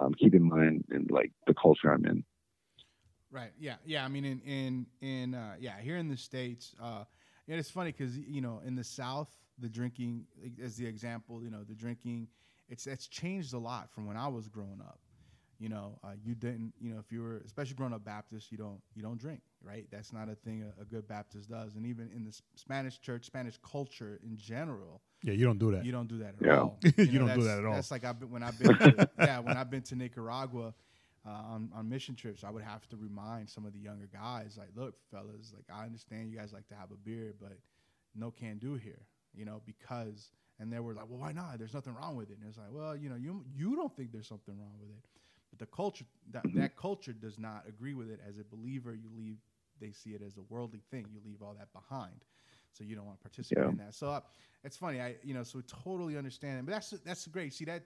[0.00, 2.24] um, keep in mind and like the culture I'm in.
[3.30, 3.52] Right.
[3.58, 3.76] Yeah.
[3.84, 4.04] Yeah.
[4.04, 7.04] I mean, in in in uh, yeah, here in the states, uh,
[7.46, 10.26] yeah, it's funny because you know in the South, the drinking,
[10.62, 12.28] as the example, you know, the drinking,
[12.68, 14.98] it's it's changed a lot from when I was growing up.
[15.58, 18.58] You know, uh, you didn't, you know, if you were, especially growing up Baptist, you
[18.58, 19.86] don't you don't drink, right?
[19.90, 21.76] That's not a thing a, a good Baptist does.
[21.76, 25.70] And even in the S- Spanish church, Spanish culture in general, Yeah, you don't do
[25.72, 25.84] that.
[25.84, 26.60] you don't do that at Yeah.
[26.60, 26.78] all.
[26.98, 27.72] You know, don't do that at all.
[27.74, 30.74] That's like I've been, when I've been to, yeah when I've been to Nicaragua
[31.26, 34.56] uh, on on mission trips, I would have to remind some of the younger guys
[34.58, 37.56] like, look, fellas, like I understand you guys like to have a beer, but
[38.14, 41.58] no can do here, you know, because and they were like, well, why not?
[41.58, 42.38] There's nothing wrong with it.
[42.38, 45.04] And it's like, well, you know, you you don't think there's something wrong with it,
[45.50, 48.20] but the culture that that culture does not agree with it.
[48.26, 49.36] As a believer, you leave.
[49.80, 51.06] They see it as a worldly thing.
[51.12, 52.24] You leave all that behind
[52.72, 53.70] so you don't want to participate Yeah.
[53.70, 53.94] in that.
[53.94, 54.20] So uh,
[54.64, 56.58] it's funny, I you know, so totally understand.
[56.60, 56.66] it.
[56.66, 57.52] But that's that's great.
[57.54, 57.82] See that,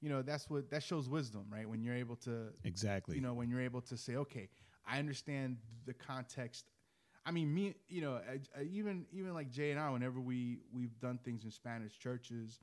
[0.00, 1.68] you know, that's what that shows wisdom, right?
[1.68, 3.16] When you're able to, exactly.
[3.16, 4.48] you know, when you're able to say, okay,
[4.86, 6.66] I understand the context.
[7.26, 10.60] I mean, me, you know, I, I, even even like Jay and I, whenever we
[10.72, 12.60] we've done things in Spanish churches,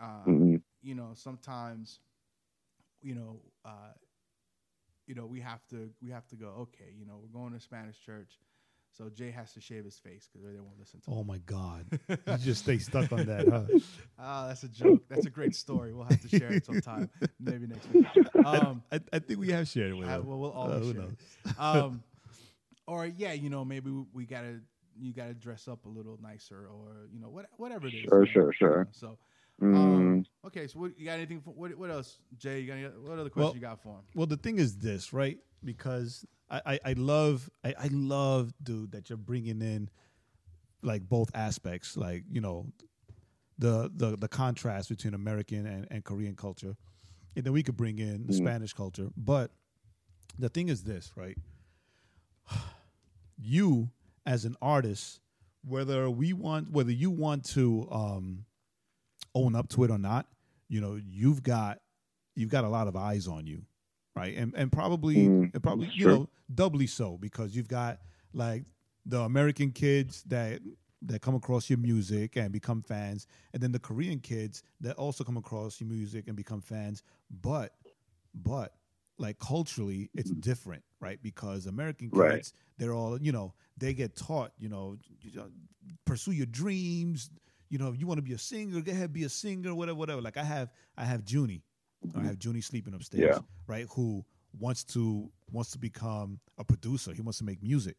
[0.00, 0.62] uh, Mhm.
[0.82, 2.00] you know, sometimes,
[3.02, 3.92] you know, uh,
[5.06, 6.48] you know, we have to we have to go.
[6.60, 8.38] Okay, you know, we're going to Spanish church,
[8.90, 11.10] so Jay has to shave his face because they won't listen to.
[11.10, 11.18] him.
[11.18, 13.64] oh my God, you just stay stuck on that, huh?
[14.18, 15.02] Ah, that's a joke.
[15.08, 15.92] That's a great story.
[15.92, 17.10] We'll have to share it sometime,
[17.40, 18.00] maybe next week.
[18.42, 20.26] Um, I, I think we have shared it with I, him.
[20.26, 21.12] well, we'll Uh, always who share knows?
[21.46, 21.60] it.
[21.60, 22.02] Um,
[22.86, 24.60] or yeah, you know, maybe we, we gotta
[24.96, 28.00] you gotta dress up a little nicer, or you know, what, whatever it is.
[28.02, 28.84] Sure, you know, sure, you sure.
[28.84, 29.18] know, So,
[29.62, 30.66] Mm, um, okay.
[30.66, 31.40] So, what, you got anything?
[31.40, 32.58] For, what, what else, Jay?
[32.58, 34.02] You got any, what other question Well- you got for him?
[34.16, 35.38] Well, the thing is this, right?
[35.64, 39.90] Because I, I, I love, I, I love, dude, that you're bringing in
[40.82, 42.66] like both aspects, like you know,
[43.56, 46.74] the the the contrast between American and, and Korean culture,
[47.36, 49.08] and then we could bring in the Spanish culture.
[49.16, 49.52] But
[50.36, 51.38] the thing is this, right?
[53.36, 53.90] You
[54.24, 55.20] as an artist,
[55.66, 58.46] whether we want, whether you want to um,
[59.34, 60.26] own up to it or not,
[60.68, 61.80] you know, you've got
[62.36, 63.62] you've got a lot of eyes on you,
[64.14, 64.34] right?
[64.36, 68.00] And and probably Mm, and probably you know doubly so because you've got
[68.32, 68.64] like
[69.04, 70.60] the American kids that
[71.02, 75.24] that come across your music and become fans, and then the Korean kids that also
[75.24, 77.02] come across your music and become fans.
[77.30, 77.74] But
[78.34, 78.74] but
[79.18, 80.40] like culturally, it's mm-hmm.
[80.40, 81.18] different, right?
[81.22, 82.52] Because American kids, Right.
[82.78, 84.96] they're all you know, they get taught, you know,
[86.04, 87.30] pursue your dreams.
[87.70, 89.96] You know, if you want to be a singer, go ahead, be a singer, whatever,
[89.98, 90.20] whatever.
[90.20, 91.62] Like I have, I have Junie,
[92.02, 92.26] I mm-hmm.
[92.26, 93.40] have Junie sleeping upstairs, Yeah.
[93.66, 93.86] right?
[93.94, 94.24] Who
[94.58, 97.12] wants to wants to become a producer?
[97.12, 97.96] He wants to make music,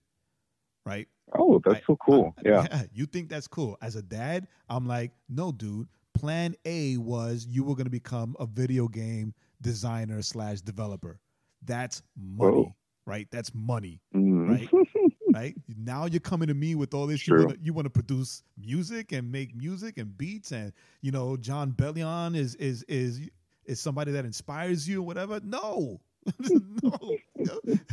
[0.85, 1.07] right?
[1.37, 2.33] oh, that's I- so cool.
[2.37, 2.83] I- yeah.
[2.93, 3.77] You think that's cool.
[3.81, 5.87] As a dad, I'm like, no, dude.
[6.13, 11.19] Plan A was you were going to become a video game designer slash developer.
[11.63, 12.75] That's money, Whoa.
[13.05, 13.27] right?
[13.31, 14.49] That's money, Mm.
[14.49, 14.69] right?
[15.33, 15.55] right?
[15.77, 17.21] Now you're coming to me with all this.
[17.21, 17.49] True.
[17.49, 21.71] You you want to produce music and make music and beats, and you know Jon
[21.71, 23.21] Bellion is is is
[23.65, 25.39] is somebody that inspires you or whatever.
[25.43, 25.99] No,
[26.83, 27.15] no.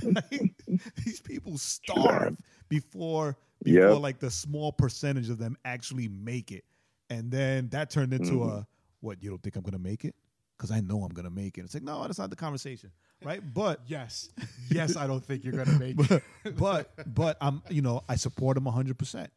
[0.02, 0.52] Like,
[1.04, 2.36] these people starve
[2.68, 4.00] before before Yep.
[4.00, 6.64] like the small percentage of them actually make it,
[7.10, 8.50] and then that turned into Mhm.
[8.58, 8.66] a
[9.00, 9.22] what?
[9.22, 10.14] You don't think I'm gonna make it?
[10.62, 11.62] Because I know I'm gonna make it.
[11.64, 12.92] It's like no, that's not the conversation,
[13.24, 13.42] right?
[13.52, 14.28] But Yes,
[14.70, 14.96] yes.
[14.96, 16.22] I don't think you're gonna make it.
[16.44, 18.96] but but but I'm you know I support him 100.
[18.96, 19.30] percent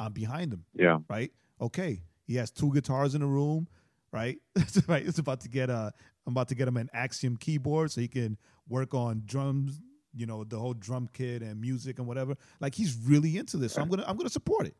[0.00, 0.98] I'm behind him, Yeah.
[1.08, 1.30] right?
[1.60, 3.68] Okay, he has two guitars in the room,
[4.12, 4.38] right?
[4.56, 5.06] It's right.
[5.06, 5.92] It's about to get a.
[6.26, 8.36] I'm about to get him an Axiom keyboard so he can
[8.68, 9.80] work on drums.
[10.16, 12.34] You know the whole drum kit and music and whatever.
[12.60, 14.74] Like he's really into this, so I'm gonna I'm gonna support it,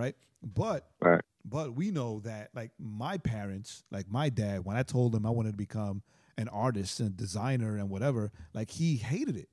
[0.00, 0.16] right?
[0.42, 1.20] But Right.
[1.44, 5.30] but we know that like my parents, like my dad, when I told him I
[5.30, 6.02] wanted to become
[6.38, 9.48] an artist and designer and whatever, like he hated it.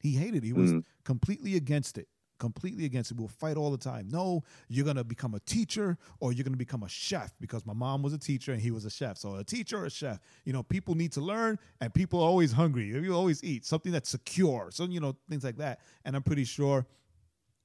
[0.00, 0.46] He hated it.
[0.46, 0.84] He was Mhm.
[1.04, 2.08] completely against it.
[2.38, 3.16] Completely against it.
[3.18, 4.08] We'll fight all the time.
[4.08, 8.02] No, you're gonna become a teacher or you're gonna become a chef because my mom
[8.02, 9.16] was a teacher and he was a chef.
[9.16, 10.18] So a teacher or a chef.
[10.44, 12.86] You know, people need to learn and people are always hungry.
[12.88, 14.70] You always eat something that's secure.
[14.72, 15.80] So, you know, things like that.
[16.04, 16.86] And I'm pretty sure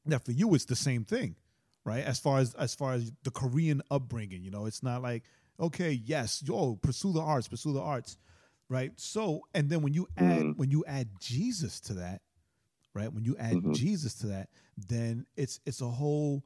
[0.06, 1.36] that for you it's the same thing
[1.88, 5.24] right as far as as far as the korean upbringing you know it's not like
[5.60, 8.18] okay yes yo pursue the arts pursue the arts
[8.70, 10.58] right so and then when you add Mhm.
[10.58, 12.22] when you add jesus to that
[12.94, 13.74] right when you add Mhm.
[13.74, 16.44] jesus to that then it's it's a whole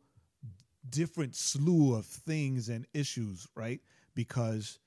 [0.89, 3.81] different slew of things and issues right
[4.15, 4.79] because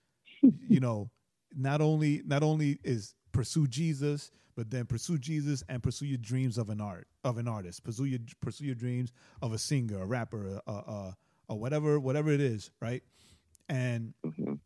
[0.68, 1.11] you know
[1.57, 6.57] not only not only is pursue jesus but then pursue jesus and pursue your dreams
[6.59, 7.82] of an art of an artist.
[7.85, 9.12] Pursue your pursue your dreams
[9.43, 11.16] of a singer a rapper a, a, a,
[11.49, 13.03] or whatever whatever it is right?
[13.68, 14.61] And Mhm.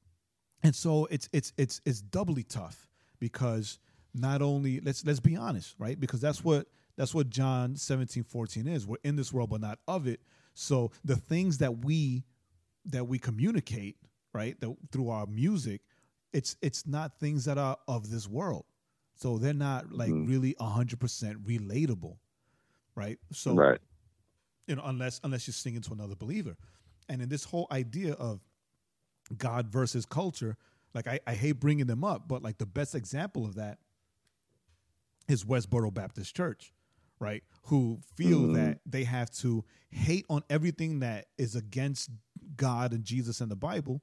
[0.63, 2.89] and so it's it's it's it's doubly tough
[3.19, 3.79] because
[4.15, 5.99] not only let's let's be honest right?
[5.99, 6.67] Because that's what
[6.97, 8.87] that's what john 17 14 is.
[8.87, 10.21] We're in this world but not of it.
[10.55, 12.25] So the things that we
[12.87, 13.97] that we communicate
[14.35, 15.81] right that, through our music
[16.33, 18.65] it's it's not things that are of this world
[19.15, 20.29] so they're not like Mhm.
[20.29, 22.17] really 100% relatable
[22.95, 23.81] right so right.
[24.67, 26.57] you know, unless unless you're singing to another believer.
[27.09, 28.41] And in this whole idea of
[29.37, 30.57] God versus culture,
[30.95, 33.79] like I, I hate bringing them up, but like the best example of that
[35.29, 36.73] is Westboro Baptist Church,
[37.19, 37.43] right?
[37.65, 38.55] Who feel Mhm.
[38.55, 42.11] that they have to hate on everything that is against
[42.57, 44.03] God and Jesus and the Bible,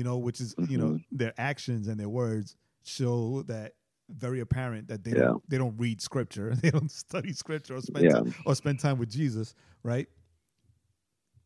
[0.00, 3.74] you know, which is you know their actions and their words show that
[4.08, 5.14] very apparent that they Yeah.
[5.14, 8.14] don't they don't read scripture, they don't study scripture or spend Yeah.
[8.14, 10.08] time, or spend time with Jesus, right?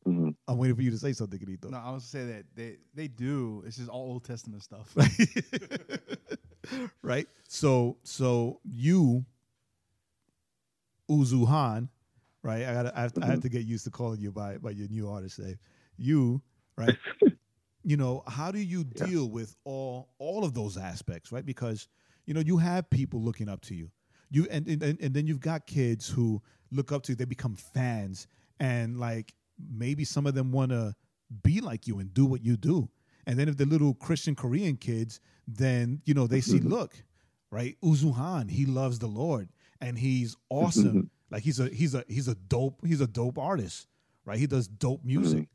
[0.04, 1.68] hmm I'm waiting for you to say something, Grito.
[1.70, 3.64] No, I was gonna say that they they do.
[3.66, 4.94] It's just all Old Testament stuff.
[7.02, 7.26] right?
[7.48, 9.24] So so you
[11.10, 11.88] Uzuhan,
[12.42, 12.64] right?
[12.66, 14.88] I got I, have- I have to get used to calling you by by your
[14.88, 15.58] new artist name.
[15.96, 16.40] You,
[16.78, 16.96] right?
[17.84, 19.06] you know, how do you Yeah.
[19.06, 21.44] deal with all all of those aspects, right?
[21.44, 21.88] Because
[22.26, 23.90] you know, you have people looking up to you.
[24.30, 27.54] You and and, and then you've got kids who look up to you, they become
[27.54, 28.26] fans
[28.58, 29.34] and like
[29.70, 30.94] maybe some of them want to
[31.42, 32.88] be like you and do what you do.
[33.26, 36.68] And then if the little Christian Korean kids, then you know they see, mm-hmm.
[36.68, 36.94] look,
[37.50, 39.48] right, Uzuhan, he loves the Lord
[39.80, 40.64] and he's mm-hmm.
[40.64, 41.10] awesome.
[41.30, 43.86] like he's a he's a he's a dope he's a dope artist,
[44.24, 44.38] right?
[44.38, 45.08] He does dope mm-hmm.
[45.08, 45.48] music,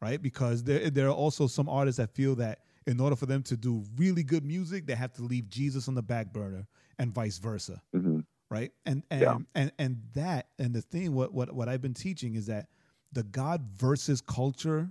[0.00, 0.20] right?
[0.20, 3.56] Because there there are also some artists that feel that in order for them to
[3.56, 6.66] do really good music, they have to leave Jesus on the back burner
[6.98, 8.20] and vice versa hmm
[8.50, 9.38] right and and Yeah.
[9.54, 12.66] and and that and the thing what what what i've been teaching is that
[13.12, 14.90] the god versus culture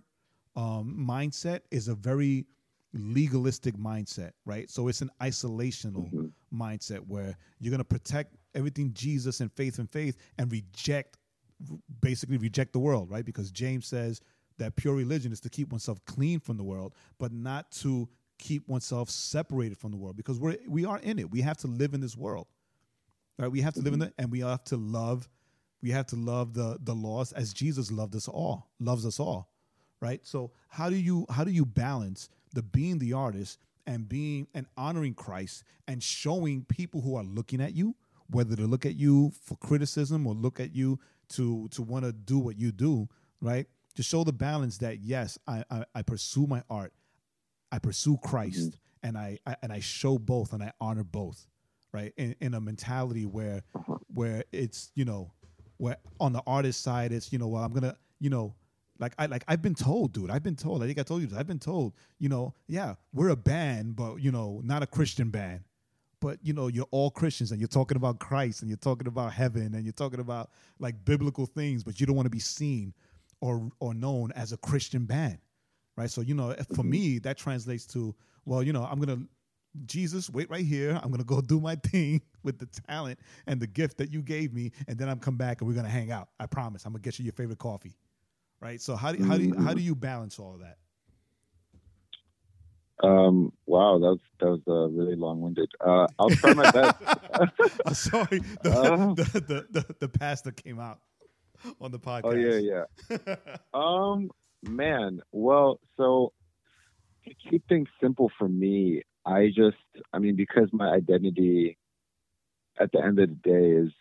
[0.56, 2.46] um mindset is a very
[2.94, 6.32] legalistic mindset right so it's an isolational Mhm.
[6.54, 11.18] mindset where you're going to protect everything jesus and faith and faith and reject
[12.02, 14.22] basically reject the world right because james says
[14.58, 18.08] that pure religion is to keep oneself clean from the world but not to
[18.40, 21.32] keep oneself separated from the world because we're we are in it.
[21.32, 22.48] We have to live in this world
[23.38, 23.52] right?
[23.52, 24.08] We have to live in mm-hmm.
[24.08, 25.30] it and we have to love
[25.82, 29.50] we have to love the the lost as jesus loved us all loves us all
[30.00, 30.20] right?
[30.24, 34.66] So how do you how do you balance the being the artist and being and
[34.76, 37.96] honoring christ and showing people who are looking at you
[38.30, 41.00] whether to look at you for criticism or look at you
[41.30, 43.08] to to want to do what you do
[43.42, 43.68] right
[43.98, 46.94] to show the balance that yes i i, I pursue my art
[47.72, 49.08] i pursue christ mm-hmm.
[49.08, 51.46] and I, I and i show both and i honor both
[51.94, 52.14] right?
[52.18, 53.98] In, in a mentality where uh-huh.
[54.14, 55.32] where it's you know
[55.78, 58.56] where on the artist side it's you know well i'm gonna you know
[59.00, 61.28] like i like i've been told dude i've been told i think i told you
[61.28, 64.88] this i've been told you know yeah we're a band but you know not a
[64.88, 65.62] christian band.
[66.20, 69.34] But you know you're all christians and you're talking about christ and you're talking about
[69.34, 72.92] heaven and you're talking about like biblical things but you don't want to be seen
[73.42, 75.40] or or known as a christian band
[75.96, 76.10] right?
[76.10, 78.16] So you know for me that translates to
[78.46, 79.22] well you know i'm gonna
[79.86, 81.00] jesus wait right here.
[81.04, 84.54] I'm gonna go do my thing with the talent and the gift that you gave
[84.54, 86.30] me and then i'm come back and we're gonna hang out.
[86.40, 86.86] I promise.
[86.86, 87.96] I'm gonna get you your favorite coffee
[88.60, 88.82] right?
[88.82, 90.78] So how do, how do you, how do you balance all of that?
[93.04, 95.70] Um, wow, that was that was uh, really long-winded.
[95.80, 96.96] Uh, I'll try my best.
[97.86, 98.40] I'm sorry.
[98.64, 99.14] The, Uh.
[99.14, 101.00] the, the, the, the pastor came out
[101.82, 103.36] on the podcast oh yeah, yeah.
[103.74, 104.32] Um,
[104.64, 105.22] man.
[105.32, 106.34] Well, so
[107.26, 109.78] to keep things simple for me, I just,
[110.14, 111.78] I mean, because my identity
[112.80, 113.92] at the end of the day is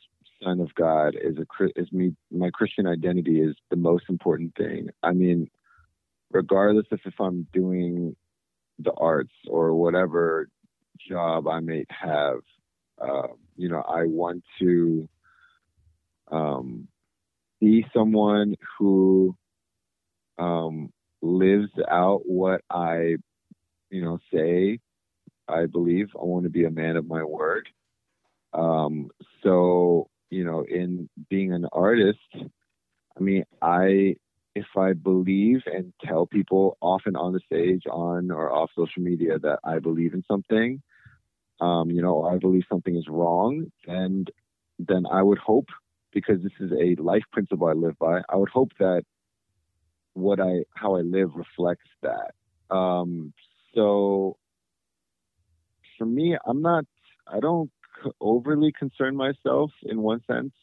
[0.42, 2.14] son of God, is a is me.
[2.30, 4.88] My Christian identity is the most important thing.
[5.02, 5.48] I mean,
[6.30, 8.16] regardless of if I'm doing
[8.78, 10.48] the arts or whatever
[11.08, 12.40] job I may have,
[13.00, 15.08] uh, you know, I want to
[16.30, 16.88] um,
[17.60, 19.36] be someone who
[20.38, 20.90] um,
[21.22, 23.16] lives out what I,
[23.90, 24.78] you know, say
[25.48, 26.08] I believe.
[26.14, 27.68] I want to be a man of my word.
[28.52, 29.10] Um,
[29.42, 34.16] so, you know, in being an artist, I mean, I,
[34.54, 39.38] if I believe and tell people often on the stage, on or off social media
[39.38, 40.82] that I believe in something,
[41.60, 44.30] um, you know, I believe something is wrong, and
[44.78, 45.68] then I would hope,
[46.16, 49.02] because this is a life principle I live by, I would hope that
[50.14, 52.30] what I, how I live reflects that.
[52.74, 53.34] Um,
[53.74, 54.38] so
[55.98, 56.86] for me, I'm not,
[57.30, 57.70] I don't
[58.18, 60.54] overly concern myself in one sense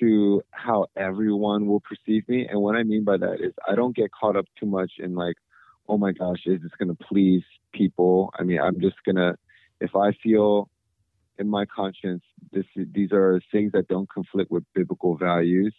[0.00, 2.46] to how everyone will perceive me.
[2.48, 5.14] And what I mean by that is I don't get caught up too much in
[5.14, 5.36] like,
[5.86, 7.42] oh my gosh, is this to please
[7.74, 8.32] people.
[8.38, 9.34] I mean, I'm just gonna
[9.82, 10.70] if I feel
[11.38, 12.22] in my conscience
[12.52, 15.74] this these are things that don't conflict with biblical values.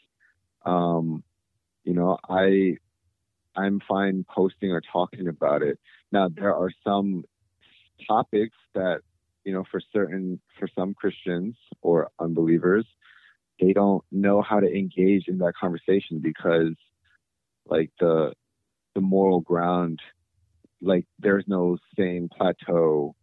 [0.66, 1.24] Um,
[1.84, 2.78] you know, I
[3.56, 5.80] I'm fine posting or talking about it.
[6.12, 7.24] Now there are some
[8.08, 9.02] topics that
[9.44, 12.86] you know for certain for some Christians or unbelievers
[13.60, 16.76] they don't know how to engage in that conversation because
[17.66, 18.34] like the
[18.96, 20.00] the moral ground
[20.82, 23.16] like there's no same plateau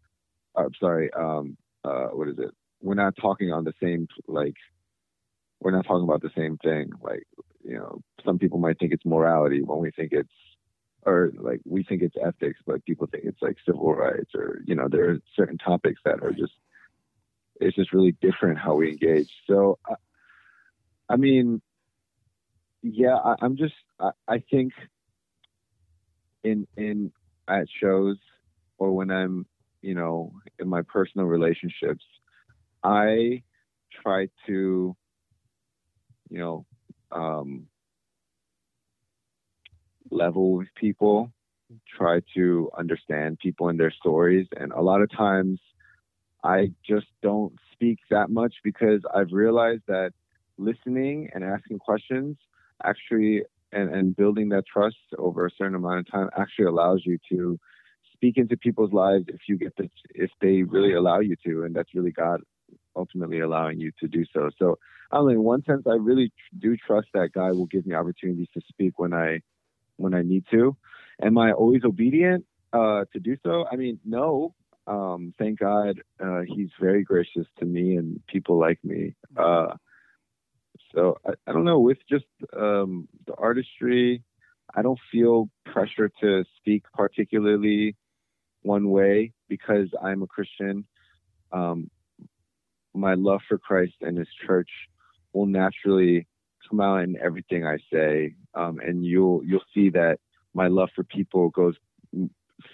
[0.57, 2.51] i'm sorry um uh what is it?
[2.81, 4.57] We're not talking on the same like
[5.61, 6.91] we're not talking about the same thing.
[7.03, 7.25] Like
[7.65, 10.29] you know some people might think it's morality when we think it's
[11.03, 14.75] or like we think it's ethics but people think it's like civil rights or you
[14.75, 16.53] know there are certain topics that are just
[17.61, 19.31] it's just really different how we engage.
[19.47, 19.95] So i,
[21.09, 21.61] I mean
[22.83, 24.73] yeah I, i'm just I, I think
[26.45, 27.13] in in
[27.49, 28.17] at shows
[28.79, 29.47] or when i'm
[29.83, 32.05] you know in my personal relationships
[32.85, 33.43] i
[34.03, 34.97] try to
[36.29, 36.67] you know
[37.13, 37.67] um
[40.11, 41.33] level with people
[41.97, 44.47] try to understand people and their stories.
[44.57, 45.61] And a lot of times
[46.43, 50.11] i just don't speak that much because i've realized that
[50.57, 52.37] listening and asking questions
[52.83, 57.19] actually and, and building that trust over a certain amount of time actually allows you
[57.31, 57.59] to
[58.21, 61.75] speak into people's lives if you get this if they really allow you to and
[61.75, 62.41] that's really god
[62.95, 64.51] ultimately allowing you to do so.
[64.59, 64.79] So
[65.11, 68.61] i in one sense i really do trust that god will give me opportunities to
[68.69, 69.41] speak when i
[69.97, 70.77] when i need to.
[71.23, 73.65] Am i always obedient uh to do so?
[73.73, 74.55] I mean no.
[74.87, 79.15] Um thank god uh he's very gracious to me and people like me.
[79.37, 79.75] Uh
[80.95, 82.25] so I, I don't know with just
[82.57, 84.25] um, the artistry,
[84.75, 87.97] I don't feel pressure to speak particularly
[88.63, 90.85] one way because I'm a Christian.
[91.53, 91.91] Um,
[92.95, 94.71] my love for Christ and His church
[95.33, 96.27] will naturally
[96.69, 100.19] come out in everything I say, um, and you'll you'll see that
[100.55, 101.77] my love for people goes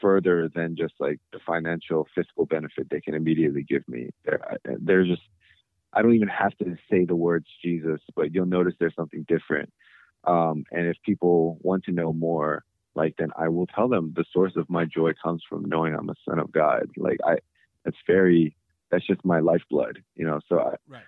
[0.00, 4.10] further than just like the financial fiscal benefit they can immediately give me.
[4.24, 5.22] There, there's just
[5.92, 9.72] I don't even have to say the words Jesus, but you'll notice there's something different.
[10.24, 12.64] Um, and if people want to know more,
[12.96, 16.10] like then I will tell them the source of my joy comes from knowing I'm
[16.10, 16.86] a son of God.
[16.96, 17.36] Like I,
[17.84, 18.56] that's very,
[18.90, 20.40] that's just my lifeblood, you know.
[20.48, 21.04] So I, Right.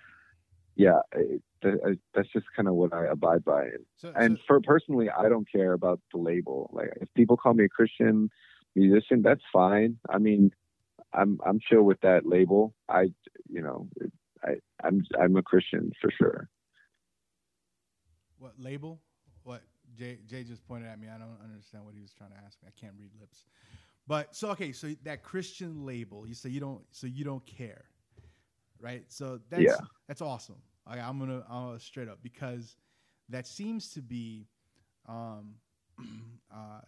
[0.75, 3.63] yeah, it, that, that's just kind of what I abide by.
[3.97, 6.69] So, And so- for personally, I don't care about the label.
[6.71, 8.29] Like if people call me a Christian
[8.75, 9.97] musician, that's fine.
[10.09, 10.51] I mean,
[11.13, 12.75] I'm I'm chill with that label.
[12.87, 13.03] I,
[13.49, 13.87] you know,
[14.43, 14.51] I
[14.83, 16.49] I'm I'm a Christian for sure.
[18.37, 19.01] what label?
[19.99, 21.07] Jay Jay just pointed at me.
[21.09, 22.69] I don't understand what he was trying to ask me.
[22.69, 23.45] I can't read lips.
[24.07, 27.85] But so okay, so that Christian label, you say you don't, so you don't care,
[28.79, 29.03] right?
[29.09, 29.87] So that's Yeah.
[30.07, 30.61] that's awesome.
[30.87, 32.77] I, I'm gonna uh, straight up because
[33.29, 34.47] that seems to be,
[35.07, 35.55] um,
[36.53, 36.81] uh,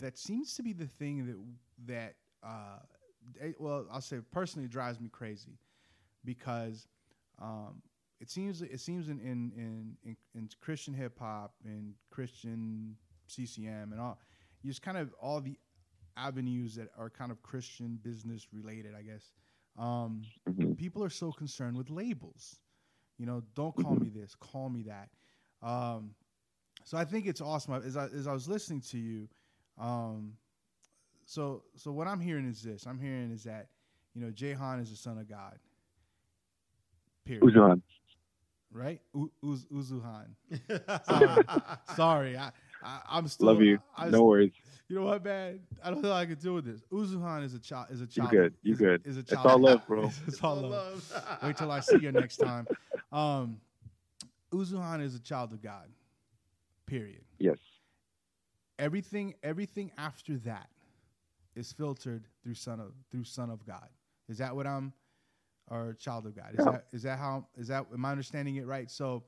[0.00, 2.78] that seems to be the thing that that uh,
[3.40, 5.58] eh, well, I'll say personally drives me crazy
[6.24, 6.88] because
[7.40, 7.82] um,
[8.20, 12.96] it seems it seems in in in, in, in Christian hip hop and Christian
[13.26, 14.18] CCM and all,
[14.64, 15.58] just kind of all the
[16.16, 19.32] avenues that are kind of Christian business related, I guess.
[19.78, 20.76] Um, Mhm.
[20.78, 22.60] People are so concerned with labels.
[23.18, 25.10] You know, don't call me this, call me that.
[25.62, 26.14] Um,
[26.84, 27.74] so I think it's awesome.
[27.74, 29.28] As I, as I was listening to you,
[29.78, 30.34] um,
[31.24, 32.86] so so what I'm hearing is this.
[32.86, 33.68] I'm hearing is that
[34.14, 35.58] you know Jehan is the son of God.
[37.24, 37.42] Period.
[37.42, 37.82] Uzan.
[38.76, 39.00] Right?
[39.14, 40.26] U- Uz- Uzuhan.
[41.06, 41.44] Sorry,
[41.96, 42.36] sorry.
[42.36, 42.50] I,
[42.82, 43.78] I I'm still Love you.
[43.96, 44.52] I, No worries.
[44.88, 45.60] You know what, man?
[45.82, 46.82] I don't know how I can deal with this.
[46.92, 47.86] Uzuhan is a child.
[47.90, 48.32] Is a child.
[48.32, 48.54] You good.
[48.62, 49.02] You is, good.
[49.06, 50.10] Is a It's all love, bro.
[50.26, 51.02] it's all love.
[51.42, 52.68] Wait till I see you next time.
[53.10, 53.60] Um,
[54.52, 55.88] Uzuhan is a child of God.
[56.84, 57.24] Period.
[57.38, 57.58] Yes.
[58.78, 60.68] Everything, everything after that
[61.56, 63.88] is filtered through son of through son of God.
[64.28, 64.92] Is that what I'm,
[65.68, 66.54] or child of God?
[66.54, 66.72] Is Yeah.
[66.72, 68.90] that is that how is that am I understanding it right?
[68.90, 69.24] So,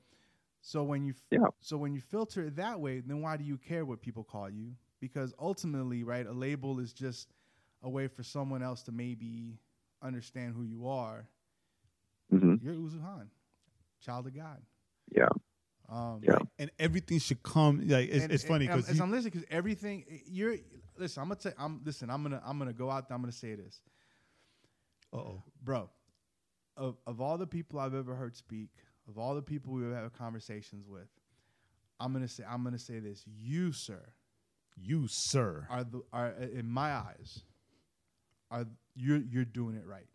[0.61, 1.39] so when you Yeah.
[1.61, 4.49] so when you filter it that way, then why do you care what people call
[4.51, 4.75] you?
[5.01, 7.29] Because ultimately, right, a label is just
[7.83, 9.59] a way for someone else to maybe
[10.03, 11.29] understand who you are.
[12.31, 13.29] hmm You're Uzuhan,
[14.01, 14.61] child of God.
[15.11, 15.29] Yeah.
[15.89, 16.39] Um, Yeah.
[16.59, 17.87] and everything should come.
[17.89, 20.57] Like it's, and- it's funny and I'm- because as I'm listening, because everything you're
[20.99, 21.23] listen.
[21.23, 21.53] I'm gonna tell.
[21.57, 22.11] I'm listen.
[22.11, 23.15] I'm gonna I'm gonna go out there.
[23.15, 23.81] I'm gonna say this,
[25.13, 25.89] Uh oh, bro.
[26.79, 28.71] Of of all the people I've ever heard speak,
[29.09, 31.09] of all the people we've had conversations with,
[32.01, 33.25] I'm gonna say I'm gonna say this.
[33.27, 34.01] You, sir,
[34.77, 35.67] you sir.
[35.69, 37.43] are the are in my eyes
[38.51, 38.65] are
[38.95, 40.07] you're you're doing it right.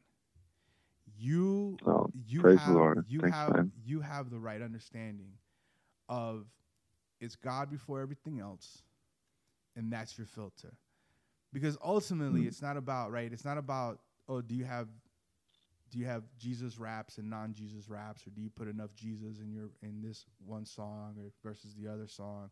[1.18, 3.06] You Oh, you have Lord.
[3.08, 3.72] you Thanks, have man.
[3.84, 5.34] you have the right understanding
[6.10, 6.46] of
[7.20, 8.82] it's God before everything else,
[9.76, 10.74] and that's your filter.
[11.54, 12.48] Because ultimately, Mm.
[12.48, 13.32] it's not about right.
[13.32, 14.00] It's not about
[14.30, 14.88] oh, do you have
[15.94, 19.54] do you have Jesus raps and non-Jesus raps, or do you put enough Jesus in
[19.54, 22.50] your in this one song or versus the other song?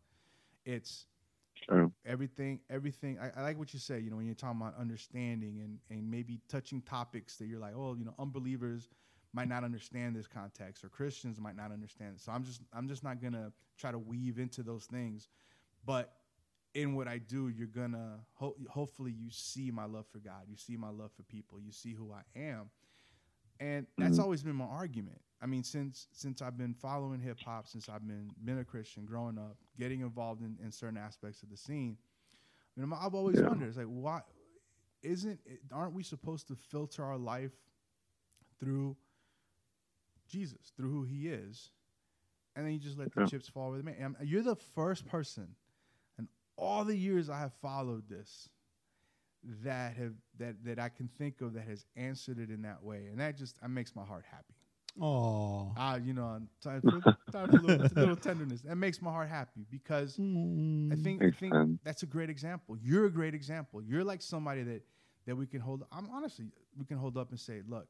[0.64, 1.06] It's
[1.54, 1.90] Sure.
[2.06, 5.60] everything everything I, I like what you say you know when you're talking about understanding
[5.60, 8.88] and and maybe touching topics that you're like oh you know unbelievers
[9.32, 12.20] might not understand this context or christians might not understand it.
[12.20, 15.28] so i'm just i'm just not gonna try to weave into those things
[15.84, 16.12] but
[16.74, 20.56] in what i do you're gonna ho- hopefully you see my love for god you
[20.56, 22.70] see my love for people you see who i am
[23.62, 24.22] and that's Mhm.
[24.22, 25.20] always been my argument.
[25.40, 29.04] I mean, since since I've been following hip hop, since I've been been a Christian,
[29.04, 31.96] growing up, getting involved in, in certain aspects of the scene,
[32.76, 33.48] I mean, I've always Yeah.
[33.48, 34.22] wondered, it's like, why
[35.02, 37.52] isn't it, aren't we supposed to filter our life
[38.58, 38.96] through
[40.28, 41.70] Jesus, through who He is,
[42.56, 43.26] and then you just let the Yeah.
[43.26, 43.96] chips fall where they may.
[43.98, 45.54] And you're the first person,
[46.18, 48.48] in all the years I have followed this,
[49.64, 53.08] that have that that I can think of that has answered it in that way,
[53.10, 54.54] and that just that makes my heart happy.
[55.00, 57.00] Oh, Ah, you know, time for,
[57.32, 58.60] time for a little, little tenderness.
[58.60, 60.20] That makes my heart happy because
[60.90, 61.78] I think I think sense.
[61.82, 62.76] that's a great example.
[62.82, 63.82] You're a great example.
[63.82, 64.82] You're like somebody that
[65.26, 65.84] that we can hold.
[65.92, 66.46] I'm honestly
[66.78, 67.88] we can hold up and say, look,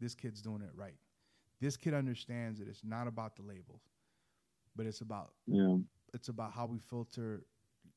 [0.00, 0.96] this kid's doing it right.
[1.60, 3.80] This kid understands that it's not about the labels,
[4.76, 5.76] but it's about Yeah.
[6.12, 7.44] it's about how we filter.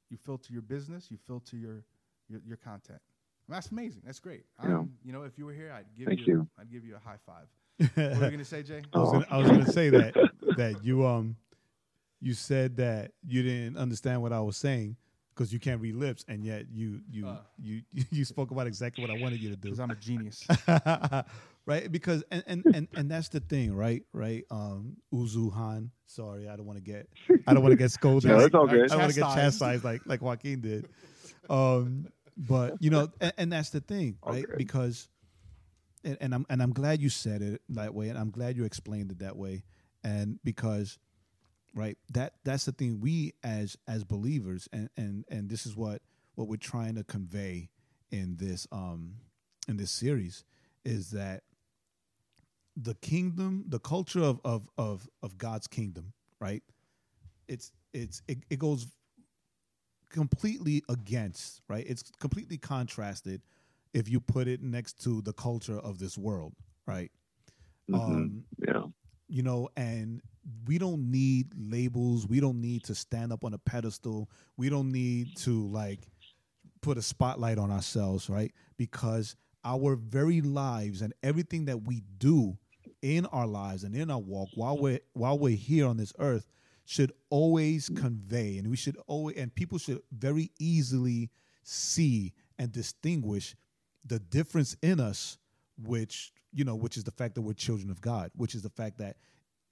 [0.10, 1.12] You filter your business.
[1.12, 1.84] You filter your
[2.30, 3.00] your, your content.
[3.48, 4.02] And that's amazing.
[4.06, 4.44] That's great.
[4.64, 4.78] Yeah.
[4.80, 6.48] I'm, you know, if you were here, I'd give Thank you, you.
[6.60, 7.48] I'd give you a high five.
[7.96, 8.82] What were you gonna say, Jay?
[8.94, 10.14] I was, gonna, I was gonna say that
[10.58, 11.36] that you um
[12.20, 14.96] you said that you didn't understand what I was saying
[15.36, 17.38] because you can't read lips, and yet you you Uh.
[17.62, 19.62] you you spoke about exactly what I wanted you to do.
[19.70, 20.46] Because I'm a genius.
[21.68, 26.56] right because and, and and and that's the thing right right um Uzuhan sorry i
[26.56, 27.10] don't want to get
[27.46, 28.84] i don't want to get scolded No, it's all I- good.
[28.86, 29.60] i don't want to get Chastised.
[29.60, 30.88] chastised like like joaquin did
[31.50, 32.08] um
[32.38, 34.46] but you know and, and that's the thing right?
[34.46, 34.58] good.
[34.58, 35.10] because
[36.04, 38.64] and, and i'm and i'm glad you said it that way and i'm glad you
[38.64, 39.64] explained it that way
[40.04, 41.00] and because
[41.74, 46.02] right that that's the thing we as as believers and and and this is what
[46.36, 47.70] what we're trying to convey
[48.12, 49.16] in this um
[49.68, 50.44] in this series
[50.86, 51.44] is that
[52.76, 56.64] the kingdom the culture of of of, of god's kingdom right
[57.48, 58.88] it's it's it, it goes
[60.10, 63.42] completely against right it's completely contrasted
[63.94, 66.54] if you put it next to the culture of this world
[66.86, 67.12] right
[67.90, 67.96] Mhm.
[68.00, 68.84] um yeah.
[69.30, 70.22] you know, and
[70.66, 72.26] we don't need labels.
[72.28, 74.30] We don't need to stand up on a pedestal.
[74.56, 76.00] We don't need to like
[76.82, 78.54] put a spotlight on ourselves, right?
[78.78, 79.36] Because
[79.66, 82.58] our very lives and everything that we do
[83.02, 86.48] in our lives and in our walk while we're while we're here on this earth
[86.88, 91.30] should always convey and we should always and people should very easily
[91.64, 93.56] see and distinguish
[94.06, 95.38] the difference in us
[95.84, 98.70] which you know which is the fact that we're children of god which is the
[98.70, 99.18] fact that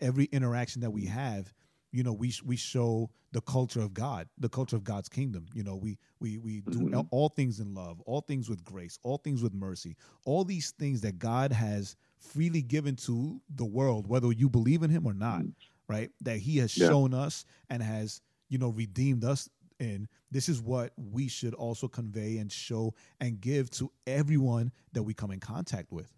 [0.01, 1.53] every interaction that we have
[1.93, 5.45] you know we we show the culture of god the culture of god's kingdom.
[5.53, 7.07] You know we we we do Mhm.
[7.11, 9.95] all things in love all things with grace all things with mercy
[10.25, 14.89] all these things that god has freely given to the world whether you believe in
[14.89, 15.43] him or not
[15.87, 16.87] right that he has Yeah.
[16.89, 21.87] shown us and has you know redeemed us in this is what we should also
[21.87, 26.11] convey and show and give to everyone that we come in contact with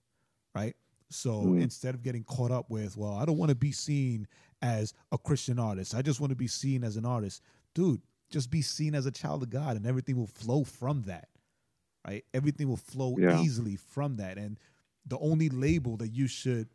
[0.54, 0.76] right
[1.10, 1.62] so Mm.
[1.62, 4.28] instead of getting caught up with well i don't want to be seen
[4.62, 7.42] as a christian artist i just want to be seen as an artist
[7.74, 11.30] dude just be seen as a child of god and everything will flow from that
[12.08, 13.42] right everything will flow Yeah.
[13.42, 14.60] easily from that and
[15.06, 16.68] the only label that you should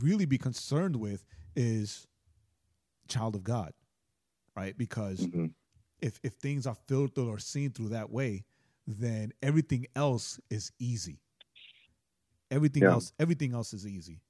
[0.00, 1.24] really be concerned with
[1.56, 2.06] is
[3.08, 3.72] child of god
[4.54, 5.52] right because Mhm.
[6.00, 8.44] if if things are filtered or seen through that way,
[8.86, 11.20] then everything else is easy.
[12.50, 12.92] Everything Yeah.
[12.92, 14.20] else, everything else is easy.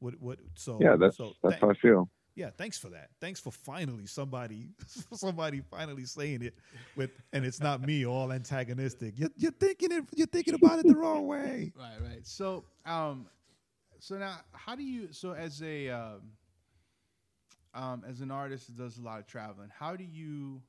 [0.00, 0.40] What what?
[0.56, 2.10] So Yeah, that's so that's thank- how I feel.
[2.34, 2.50] yeah.
[2.50, 3.10] Thanks for that.
[3.20, 4.70] Thanks for finally somebody
[5.12, 6.54] somebody finally saying it
[6.96, 9.18] with, and it's not me all antagonistic.
[9.18, 10.04] You're, you're thinking it.
[10.16, 11.72] You're thinking about it the wrong way.
[11.78, 12.26] Right, right.
[12.26, 13.26] So, um,
[14.00, 15.12] so now, how do you?
[15.12, 16.32] So, as a um,
[17.74, 20.62] um, as an artist that does a lot of traveling, how do you,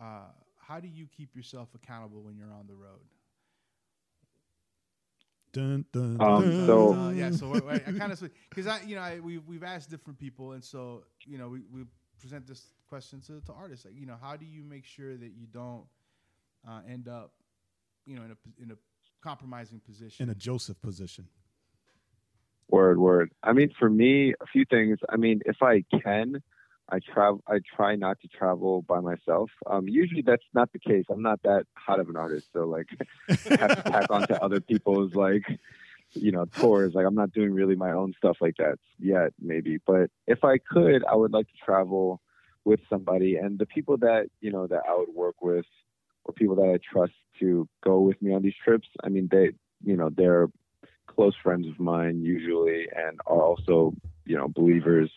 [0.00, 0.26] uh,
[0.58, 3.00] how do you keep yourself accountable when you're on the road?
[5.52, 6.66] Dun, dun, Um, dun.
[6.66, 9.36] so- Uh, yeah, so wait, wait, I kind of because I, you know, I, we
[9.38, 11.84] we've asked different people, and so you know, we, we
[12.18, 15.32] present this question to, to artists, like you know, how do you make sure that
[15.36, 15.84] you don't
[16.66, 17.32] uh, end up,
[18.06, 18.76] you know, in a p- in a
[19.20, 20.22] compromising position.
[20.22, 21.28] in a Joseph position.
[22.72, 23.30] Word, word.
[23.42, 24.98] I mean, for me, a few things.
[25.10, 26.42] I mean, if I can,
[26.88, 27.42] I travel.
[27.46, 29.50] I try not to travel by myself.
[29.66, 31.04] Um, usually, that's not the case.
[31.10, 32.86] I'm not that hot of an artist, so like,
[33.28, 35.42] I have to tack on to other people's like,
[36.12, 36.94] you know, tours.
[36.94, 39.76] Like, I'm not doing really my own stuff like that yet, maybe.
[39.86, 42.22] But if I could, I would like to travel
[42.64, 45.66] with somebody, and the people that you know that I would work with,
[46.24, 48.88] or people that I trust to go with me on these trips.
[49.04, 49.50] I mean, they,
[49.84, 50.48] you know, they're
[51.06, 53.94] close friends of mine usually and are also
[54.24, 55.10] you know believers.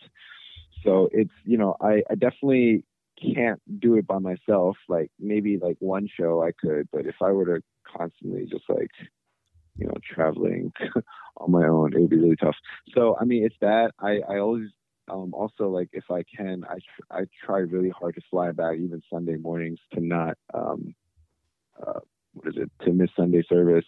[0.84, 2.84] So it's you know i i definitely
[3.20, 4.76] can't do it by myself.
[4.88, 7.62] Like maybe like one show i could but if i were to
[7.96, 8.90] constantly just like
[9.76, 10.72] you know traveling
[11.38, 12.56] on my own it would be really tough.
[12.94, 13.92] So i mean it's that.
[14.00, 14.70] I i always
[15.08, 18.74] um also like if i can i tr- i try really hard to fly back
[18.76, 20.94] even sunday mornings to not um
[21.80, 22.00] uh
[22.32, 22.70] what is it?
[22.84, 23.84] To miss sunday service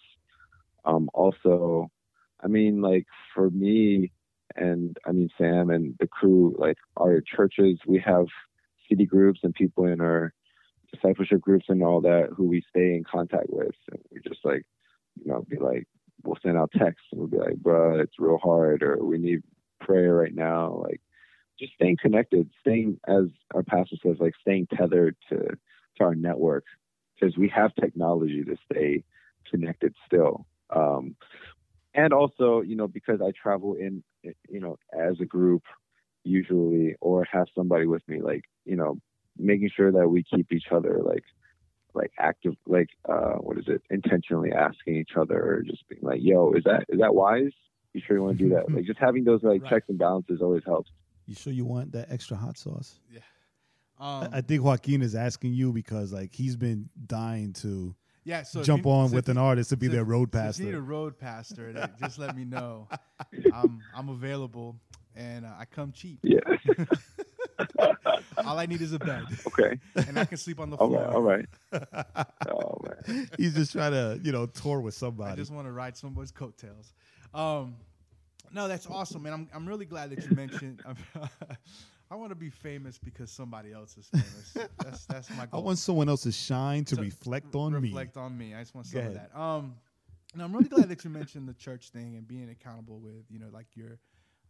[0.85, 1.89] um also
[2.43, 4.11] I mean, like for me
[4.55, 8.27] and I mean Sam and the crew, like our churches, we have
[8.89, 10.33] city groups and people in our
[10.93, 13.75] discipleship groups and all that who we stay in contact with.
[13.91, 14.65] And we just like,
[15.23, 15.87] you know, be like,
[16.23, 19.41] we'll send out texts and we'll be like, bro, it's real hard or we need
[19.79, 20.81] prayer right now.
[20.83, 21.01] Like
[21.59, 25.37] just staying connected, staying as our pastor says, like staying tethered to
[25.97, 26.65] to our network
[27.19, 29.03] because we have technology to stay
[29.49, 30.45] connected still.
[30.69, 31.15] Um,
[31.95, 34.03] and also you know because i travel in
[34.47, 35.63] you know as a group
[36.23, 38.97] usually or have somebody with me like you know
[39.37, 41.23] making sure that we keep each other like
[41.95, 46.19] like active like uh what is it intentionally asking each other or just being like
[46.21, 47.51] yo is that is that wise
[47.93, 49.69] you sure you want to do that like just having those like Right.
[49.71, 50.91] checks and balances always helps
[51.25, 52.99] You sure you want that extra hot sauce?
[53.11, 53.21] yeah.
[53.99, 57.95] I- Um, I think Joaquin is asking you because like he's been dying to
[58.29, 58.43] yeah.
[58.43, 60.39] So jump you- on so with if an artist to be so their road so
[60.39, 60.81] if you need a pastor.
[60.81, 62.87] road pastor, just let me know.
[63.53, 64.75] I'm I'm available
[65.15, 66.19] and uh, I come cheap.
[66.23, 66.39] yeah
[68.45, 71.21] All I need is a bed, okay and I can sleep on the all floor.
[71.21, 75.31] right all right oh man he's just trying to you know tour with somebody.
[75.33, 76.93] I just want to ride somebody's coattails.
[77.33, 77.75] Um,
[78.51, 79.33] no, that's awesome, man.
[79.33, 80.81] I'm I'm really glad that you mentioned.
[82.11, 84.69] I want to be famous because somebody else is famous.
[84.83, 85.61] That's that's my goal.
[85.61, 87.89] I want someone else's shine to To reflect on me.
[87.89, 88.55] reflect on me.
[88.55, 89.35] I just want some of that.
[89.39, 89.75] Um,
[90.33, 93.39] and I'm really glad that you mentioned the church thing and being accountable with you
[93.39, 93.99] know like your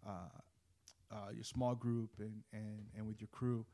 [0.08, 0.12] uh,
[1.12, 3.66] uh, your small group and and and with your crew,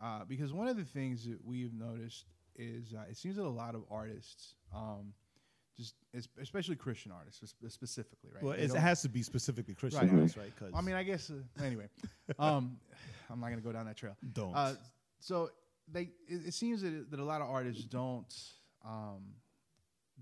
[0.00, 2.26] uh, because one of the things that we've noticed
[2.56, 5.12] is uh, it seems that a lot of artists, um,
[5.76, 5.94] just
[6.40, 8.42] especially Christian artists specifically, right?
[8.42, 10.52] Well, it has to be specifically Christian Right, right.
[10.58, 11.88] Cause I mean, I guess uh, anyway.
[12.38, 12.76] Um,
[13.32, 14.16] I'm not gonna go down that trail.
[14.32, 14.54] don't.
[14.54, 14.74] Uh,
[15.20, 15.50] so
[15.90, 18.32] they it, it seems that, that a lot of artists don't
[18.84, 19.34] um,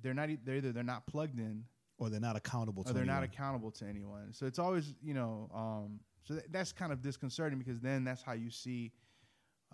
[0.03, 1.65] they're not they're either they're not plugged in
[1.99, 4.33] or they're not accountable to or they're not accountable to anyone.
[4.33, 8.23] So it's always you know um, so th- that's kind of disconcerting because then that's
[8.23, 8.93] how you see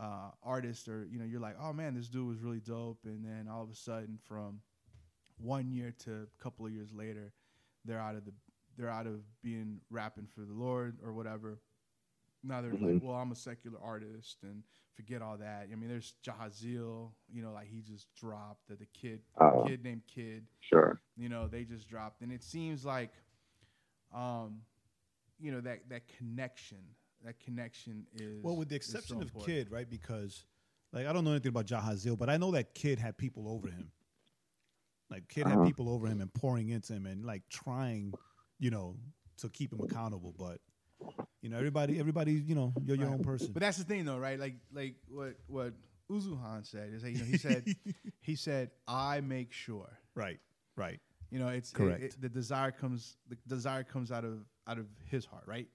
[0.00, 3.24] uh, artists or you know you're like oh man this dude was really dope and
[3.24, 4.60] then all of a sudden from
[5.38, 7.32] one year to a couple of years later
[7.84, 8.32] they're out of the
[8.76, 11.58] they're out of being rapping for the Lord or whatever.
[12.46, 14.62] Now they're like, well, I'm a secular artist and
[14.94, 15.68] forget all that.
[15.70, 19.64] I mean, there's Jahaziel, you know, like he just dropped the, the kid, Oh.
[19.66, 23.10] kid named Kid sure you know they just dropped and it seems like
[24.14, 24.60] um
[25.38, 26.78] you know that that connection
[27.24, 29.46] that connection is Well, with the is so exception of important.
[29.56, 29.88] Kid, right?
[29.88, 30.44] Because
[30.92, 33.68] like I don't know anything about Jahaziel, but I know that Kid had people over
[33.68, 33.90] him.
[35.10, 35.56] Like Kid Uh-huh.
[35.58, 38.12] had people over him and pouring into him and like trying,
[38.58, 38.96] you know,
[39.38, 40.34] to keep him accountable.
[40.38, 40.60] But
[41.42, 43.14] you know, everybody, everybody, you know, you're your Right.
[43.14, 43.52] own person.
[43.52, 45.72] but that's the thing though right like like what what
[46.10, 47.64] uzuhan said is that you know he said
[48.20, 50.38] he said i make sure right,
[50.76, 51.00] right.
[51.30, 52.02] you know it's it- Correct.
[52.02, 55.68] it- the desire comes the desire comes out of out of his heart right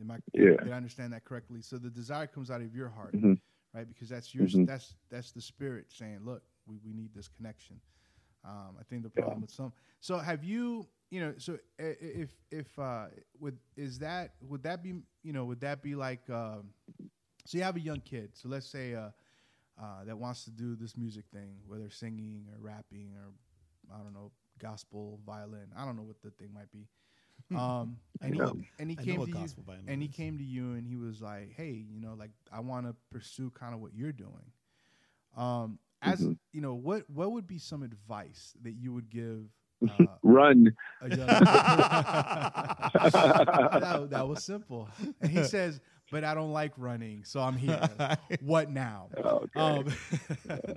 [0.00, 0.56] Am I, Yeah.
[0.56, 1.62] did I understand that correctly?
[1.62, 3.38] So the desire comes out of your heart, Mhm.
[3.72, 3.86] right?
[3.88, 4.66] Because that's your Mhm.
[4.66, 7.80] that's that's the spirit saying, "Look, we, we need this connection."
[8.44, 9.72] Um, I think the problem with some.
[10.00, 13.06] So have you, you know, so i- i- if if uh,
[13.40, 16.70] would is that would that be you know would that be like um,
[17.46, 18.30] so you have a young kid.
[18.36, 19.10] So let's say uh,
[19.80, 23.32] uh, that wants to do this music thing, whether singing or rapping or
[23.94, 25.68] I don't know gospel violin.
[25.76, 26.86] I don't know what the thing might be.
[27.56, 28.40] Um, and he
[28.78, 29.34] and he I came to you,
[29.88, 32.86] and he came to you and he was like, "Hey, you know, like I want
[32.86, 34.52] to pursue kind of what you're doing."
[35.36, 36.38] Um, as Mhm.
[36.52, 39.44] you know, what what would be some advice that you would give
[39.98, 40.74] uh, Run.
[41.02, 41.18] young?
[43.10, 44.88] that, that was simple.
[45.20, 45.80] And he says,
[46.10, 47.88] "But I don't like running, so I'm here.
[48.40, 49.60] what now?" Okay.
[49.60, 49.92] Um,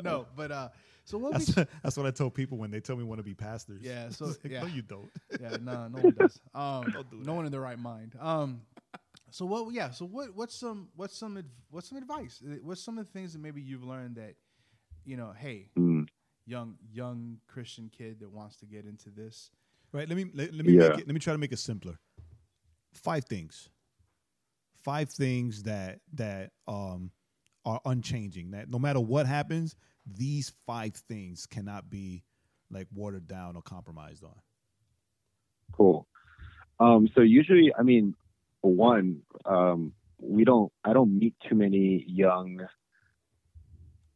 [0.04, 0.70] no, but uh,
[1.06, 1.34] So what?
[1.34, 3.82] That's, we, that's what I tell people when they tell me want to be pastors.
[3.82, 4.62] Yeah, so- like, yeah.
[4.62, 5.10] no, you don't.
[5.40, 6.40] yeah, no, no one does.
[6.54, 8.16] Um, Don't do no one in their right mind.
[8.20, 8.62] Um,
[9.30, 9.74] so what?
[9.74, 9.92] Yeah.
[9.92, 10.36] So what?
[10.36, 10.90] What's some?
[10.96, 11.42] What's some?
[11.70, 12.42] What's some advice?
[12.62, 14.36] What's some of the things that maybe you've learned that,
[15.08, 16.08] you know, hey, Mm.
[16.46, 19.50] young young Christian kid that wants to get into this.
[19.94, 20.08] Right.
[20.08, 20.90] Let me let, let me Yeah.
[20.90, 21.98] make it, let me try to make it simpler.
[22.94, 23.70] Five things.
[24.84, 27.12] Five things that that um
[27.66, 28.52] are unchanging.
[28.52, 32.24] That no matter what happens, these five things cannot be
[32.70, 34.36] like watered down or compromised on.
[35.72, 36.08] Cool.
[36.80, 38.14] Um, so usually, I mean,
[38.62, 40.72] for one, um, we don't.
[40.84, 42.60] I don't meet too many young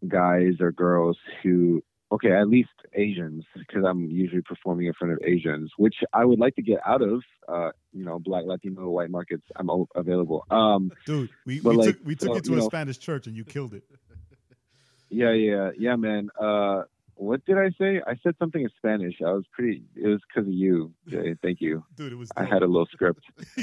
[0.07, 1.83] guys or girls who.
[2.13, 6.39] Okay, at least Asians, because I'm usually performing in front of Asians, which I would
[6.39, 7.23] like to get out of.
[7.47, 9.43] Uh, you know, Black, Latino, white markets.
[9.55, 10.45] I'm o- available.
[10.51, 13.27] Um, Dude, we, we like, took we took so, you to a know- Spanish church
[13.27, 13.83] and you killed it.
[15.13, 16.29] Yeah, yeah, yeah, man.
[16.39, 16.83] Uh,
[17.15, 18.01] what did I say?
[18.07, 19.15] I said something in Spanish.
[19.21, 19.83] I was pretty.
[19.93, 21.35] It was because of you, Jay.
[21.41, 21.83] Thank you.
[21.95, 23.21] Dude, it was I had a little script.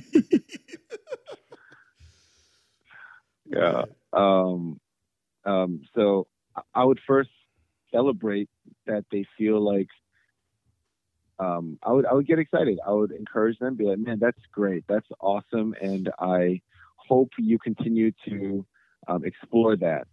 [3.46, 3.84] Yeah.
[4.12, 4.78] Um,
[5.48, 6.26] um, so
[6.74, 7.30] I- would first
[7.90, 8.48] celebrate
[8.86, 9.88] that they feel like.
[11.40, 12.80] Um, I would I would get excited.
[12.84, 14.84] I would encourage them, be like, "Man, that's great.
[14.88, 16.60] That's awesome," and I
[16.96, 18.66] hope you continue to
[19.06, 20.08] um, explore that.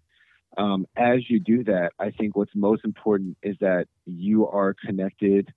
[0.58, 5.52] Um, as you do that, I think what's most important is that you are connected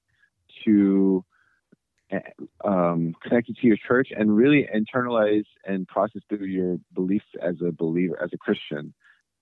[0.65, 1.25] to
[2.65, 7.71] um, connected to your church and really internalize and process through your beliefs as a
[7.71, 8.95] believer, as a Christian.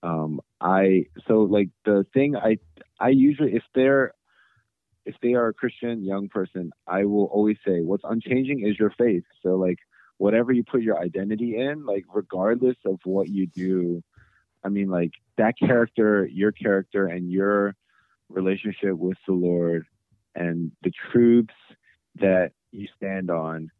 [0.03, 2.57] Um, I so like the thing I
[2.99, 4.13] I usually if they're
[5.05, 8.91] if they are a Christian young person, I will always say what's unchanging is your
[8.97, 9.23] faith.
[9.41, 9.79] So like
[10.17, 14.03] whatever you put your identity in, like regardless of what you do,
[14.63, 17.75] I mean like that character, your character and your
[18.29, 19.85] relationship with the Lord
[20.35, 21.53] and the truths
[22.15, 23.71] that you stand on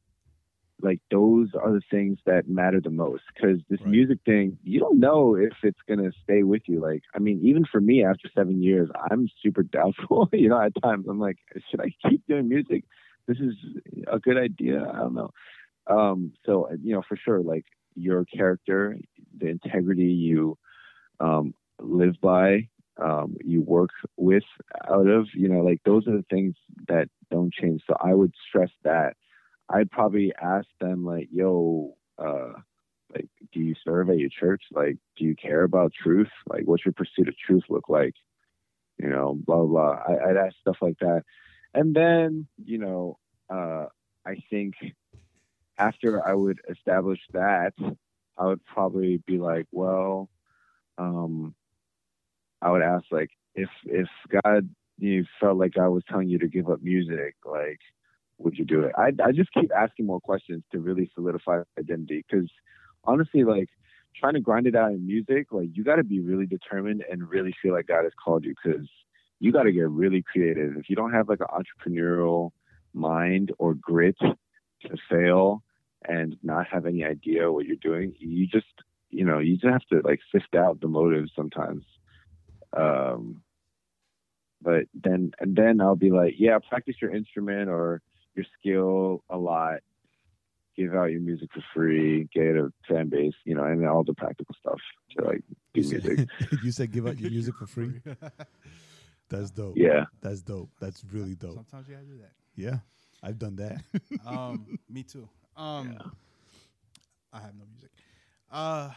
[0.82, 3.90] like those are the things that matter the most because this Right.
[3.92, 7.40] music thing you don't know if it's going to stay with you like i mean
[7.44, 11.38] even for me after seven years i'm super doubtful you know at times i'm like
[11.70, 12.84] should i keep doing music
[13.28, 13.54] this is
[14.12, 15.32] a good idea i don't know
[15.88, 17.66] um so you know for sure like
[17.96, 18.98] your character
[19.38, 20.58] the integrity you
[21.20, 22.68] um live by
[23.02, 24.44] um, you work with
[24.90, 26.56] out of, you know, like those are the things
[26.88, 27.82] that don't change.
[27.88, 29.16] So I would stress that.
[29.70, 32.54] I'd probably ask them like, yo, uh,
[33.14, 34.64] like, do you serve at your church?
[34.72, 36.30] Like, do you care about truth?
[36.48, 38.14] Like, what's your pursuit of truth look like?
[38.98, 40.00] You know, blah, blah.
[40.08, 41.24] I, I'd ask stuff like that.
[41.74, 43.18] And then, you know,
[43.50, 43.86] uh,
[44.26, 44.76] I think
[45.78, 47.74] after I would establish that,
[48.38, 50.30] I would probably be like, well,
[50.98, 51.54] um,
[52.62, 54.08] I would ask like if if
[54.44, 57.80] God you felt like I was telling you to give up music, like
[58.40, 58.94] would you do it?
[58.98, 62.50] I I just keep asking more questions to really solidify identity because
[63.04, 63.70] honestly, like
[64.16, 67.30] trying to grind it out in music, like you got to be really determined and
[67.30, 68.88] really feel like God has called you because
[69.40, 70.76] you got to get really creative.
[70.78, 72.52] If you don't have like an entrepreneurial
[72.94, 75.64] mind or grit to fail
[76.08, 78.66] and not have any idea what you're doing, you just
[79.10, 81.84] you know you just have to like sift out the motives sometimes
[82.76, 83.42] um
[84.62, 88.02] but then and then i'll be like yeah practice your instrument or
[88.38, 89.80] your skill a lot
[90.78, 94.14] give out your music for free get a fan base you know and all the
[94.14, 94.80] practical stuff
[95.12, 98.02] to like do You music said, you said give out your music for free.
[99.30, 99.74] That's dope.
[99.76, 100.70] yeah That's dope.
[100.80, 101.56] That's really dope.
[101.56, 102.32] Sometimes you gotta do that.
[102.56, 102.78] Yeah.
[103.24, 103.82] I've done that.
[104.26, 105.28] Um, me too.
[105.56, 105.98] Um,
[107.34, 107.90] I have no music.
[108.52, 108.90] Uh,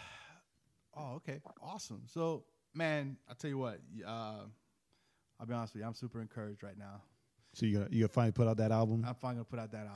[0.97, 2.03] oh, okay, awesome.
[2.07, 3.81] So, man, I tell you what.
[4.07, 4.45] Uh,
[5.39, 5.87] I'll be honest with you.
[5.87, 7.03] I'm super encouraged right now.
[7.53, 9.05] So you got you gonna finally put out that album?
[9.07, 9.87] I'm finally gonna put out that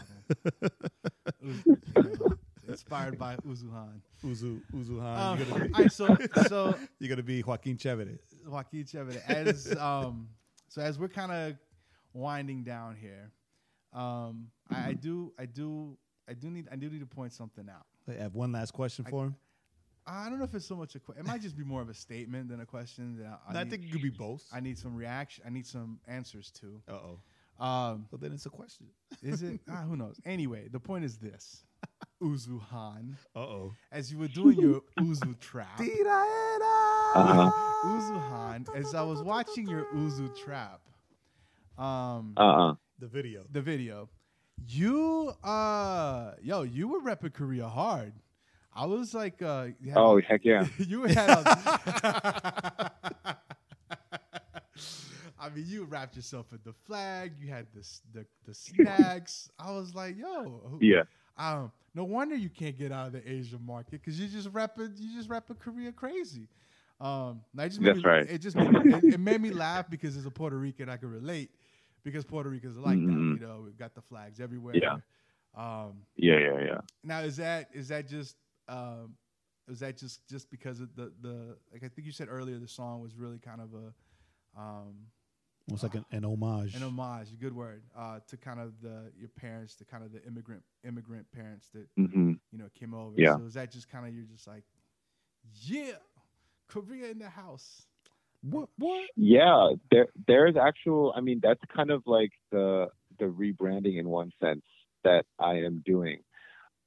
[1.42, 2.38] album.
[2.68, 4.00] Inspired by Uzuhan.
[4.24, 5.18] Uzu Uzuhan.
[5.18, 6.16] Um, you're, gonna be, right, so
[6.48, 8.18] so you're gonna be Joaquin Chavez.
[8.46, 9.16] Joaquin Chavez.
[9.28, 10.28] As um,
[10.68, 11.56] so as we're kind of
[12.14, 13.30] winding down here,
[13.92, 15.96] um, I, I do, I do,
[16.28, 17.86] I do need, I do need to point something out.
[18.08, 19.36] I have one last question for him.
[20.06, 21.24] I don't know if it's so much a question.
[21.24, 23.16] It might just be more of a statement than a question.
[23.18, 24.44] That I, I need, think it could be both.
[24.52, 25.44] I need some reaction.
[25.46, 26.82] I need some answers to.
[26.88, 27.18] Uh oh.
[27.60, 28.86] Um, So then it's a question.
[29.22, 29.60] is it?
[29.70, 30.18] ah, who knows?
[30.24, 31.64] Anyway, the point is this:
[32.22, 33.72] Uzuhan, Uh oh.
[33.92, 35.78] as you were doing your Uzutrap,
[37.14, 37.50] uh-huh
[37.86, 40.80] Uzuhan, as I was watching your Uzutrap,
[41.78, 43.44] um, uh-uh The video.
[43.52, 44.08] the video,
[44.68, 48.14] you uh yo, you were repping Korea hard.
[48.74, 52.90] I was like uh had- oh heck yeah you had a,
[55.50, 57.32] mean, you wrapped yourself in the flag.
[57.40, 59.50] You had this the the snacks.
[59.58, 61.02] I was like, yo, who- Yeah.
[61.36, 64.92] Um, no wonder you can't get out of the Asian market because you just rapping,
[64.96, 66.48] you just rapping Korea crazy.
[67.00, 68.28] Um, I just That's me- right.
[68.30, 70.96] It just made me, it, it made me laugh because as a Puerto Rican, I
[70.96, 71.50] can relate
[72.04, 73.06] because Puerto Ricans are like Mhm.
[73.34, 73.40] that.
[73.40, 74.76] You know, we've got the flags everywhere.
[74.76, 74.96] Yeah.
[75.56, 76.80] Um, Yeah, yeah, yeah.
[77.02, 78.36] now is that is that just
[78.68, 79.14] um,
[79.68, 82.68] is that just just because of the the like I think you said earlier the
[82.68, 84.94] song was really kind of a um,
[85.68, 86.74] Almost like an, an homage.
[86.76, 90.22] an homage, good word, uh, to kind of the your parents, to kind of the
[90.24, 93.18] immigrant immigrant parents that hmm you know came over.
[93.18, 93.36] Yeah.
[93.36, 94.64] So is that just kind of you're just like,
[95.62, 95.92] yeah,
[96.68, 97.86] Korea in the house.
[98.42, 98.68] what?
[98.78, 99.08] What?
[99.16, 101.14] Yeah, there there's actual.
[101.16, 102.88] I mean, that's kind of like the
[103.18, 104.64] the rebranding in one sense
[105.02, 106.18] that I am doing.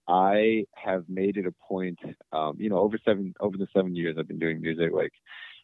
[0.07, 1.99] I have made it a point,
[2.31, 4.91] um, you know, over seven over the seven years I've been doing music.
[4.93, 5.13] Like,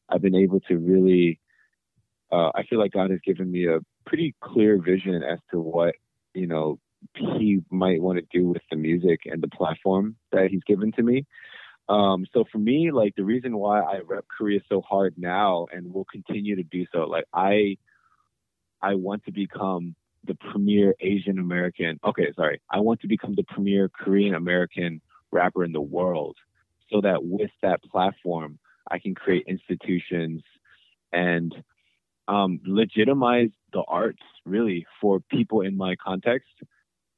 [0.09, 1.39] I've been able to really.
[2.34, 5.93] Uh, I feel like God has given me a pretty clear vision as to what
[6.34, 6.79] you know
[7.15, 11.03] He might want to do with the music and the platform that He's given to
[11.03, 11.25] me.
[11.89, 15.93] Um, so for me, like the reason why I rep Korea so hard now and
[15.93, 17.77] will continue to do so, like I,
[18.81, 21.99] I want to become the premier Asian American.
[22.03, 26.38] Okay, sorry, I want to become the premier Korean American rapper in the world,
[26.89, 28.57] so that with that platform,
[28.89, 30.41] I can create institutions
[31.11, 31.53] and
[32.28, 36.51] um, legitimize the arts really for people in my context,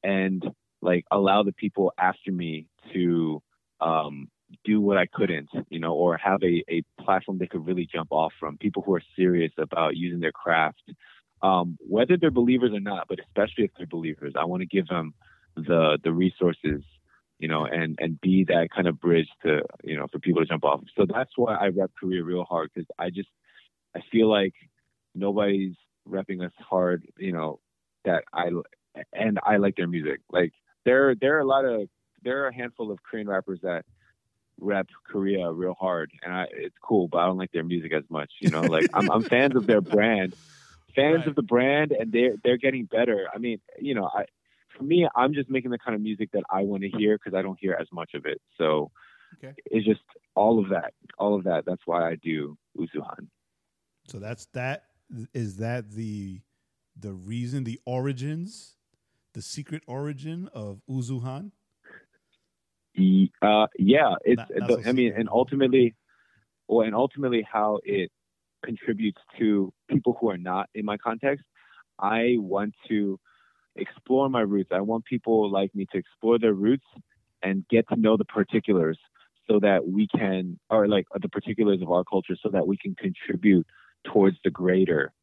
[0.03, 0.43] and
[0.82, 3.41] like allow the people after me to
[3.82, 4.30] um,
[4.64, 8.10] do what I couldn't, you know, or have a, a platform they could really jump
[8.12, 8.58] off from.
[8.58, 10.84] People who are serious about using their craft,
[11.41, 14.88] um, whether they're believers or not, but especially if they're believers, I want to give
[14.88, 15.14] them
[15.56, 16.84] the the resources,
[17.39, 20.47] you know, and and be that kind of bridge to you know for people to
[20.47, 20.82] jump off.
[20.97, 23.30] So that's why I rep Korea real hard because I just
[23.95, 24.53] I feel like
[25.16, 25.76] nobody's
[26.07, 27.59] repping us hard, you know,
[28.05, 28.49] that I
[29.13, 30.22] and I like their music.
[30.32, 30.53] Like
[30.86, 31.89] there there are a lot of
[32.24, 33.86] there are a handful of Korean rappers that
[34.59, 38.03] rep Korea real hard, and I, it's cool, but I don't like their music as
[38.09, 38.32] much.
[38.39, 40.36] You know, like I'm, I'm fans of their brand,
[40.95, 41.28] fans Right.
[41.28, 43.28] of the brand, and they're they're getting better.
[43.34, 44.26] I mean, you know, I
[44.78, 47.38] for me, I'm just making the kind of music that I want to hear because
[47.38, 48.41] I don't hear as much of it.
[48.57, 48.91] So
[49.38, 49.53] Okay.
[49.66, 50.01] it's just
[50.36, 51.66] all of that, all of that.
[51.66, 53.28] That's why I do Uzuhan.
[54.07, 54.84] So that's that.
[55.34, 56.41] Is that the
[56.97, 58.78] the reason, the origins,
[59.34, 61.51] the secret origin of Uzuhan?
[63.41, 64.38] Uh, yeah, it's.
[64.39, 65.95] Not- not the, so I mean, and ultimately,
[66.68, 68.12] well, and ultimately, how it
[68.64, 71.45] contributes to people who are not in my context.
[71.99, 73.20] I want to
[73.76, 74.70] explore my roots.
[74.74, 76.86] I want people like me to explore their roots
[77.43, 78.97] and get to know the particulars,
[79.47, 82.95] so that we can, or like the particulars of our culture, so that we can
[82.95, 83.68] contribute
[84.12, 85.14] towards the greater,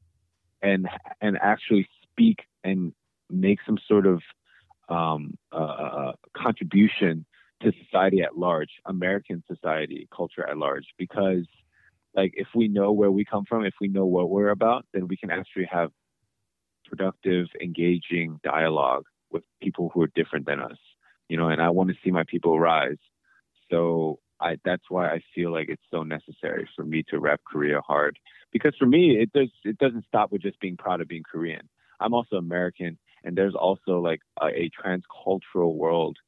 [0.62, 0.88] and
[1.20, 2.92] and actually speak and
[3.30, 4.22] make some sort of
[4.88, 7.24] um, uh, contribution
[7.62, 11.46] to society at large, American society, culture at large, because
[12.14, 15.08] like if we know where we come from, if we know what we're about, then
[15.08, 15.90] we can actually have
[16.86, 20.76] productive, engaging dialogue with people who are different than us.
[21.28, 22.98] You know, and I want to see my people rise.
[23.70, 27.80] So I that's why I feel like it's so necessary for me to rep Korea
[27.80, 28.18] hard.
[28.52, 31.68] Because for me it does it doesn't stop with just being proud of being Korean.
[32.00, 36.18] I'm also American and there's also like a, a transcultural world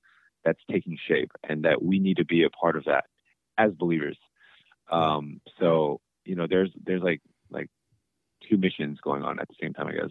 [0.45, 3.05] that's taking shape and that we need to be a part of that
[3.59, 4.19] as believers.
[4.91, 7.21] Um, so, you know, there's there's like
[7.51, 7.69] like
[8.49, 10.11] two missions going on at the same time, I guess.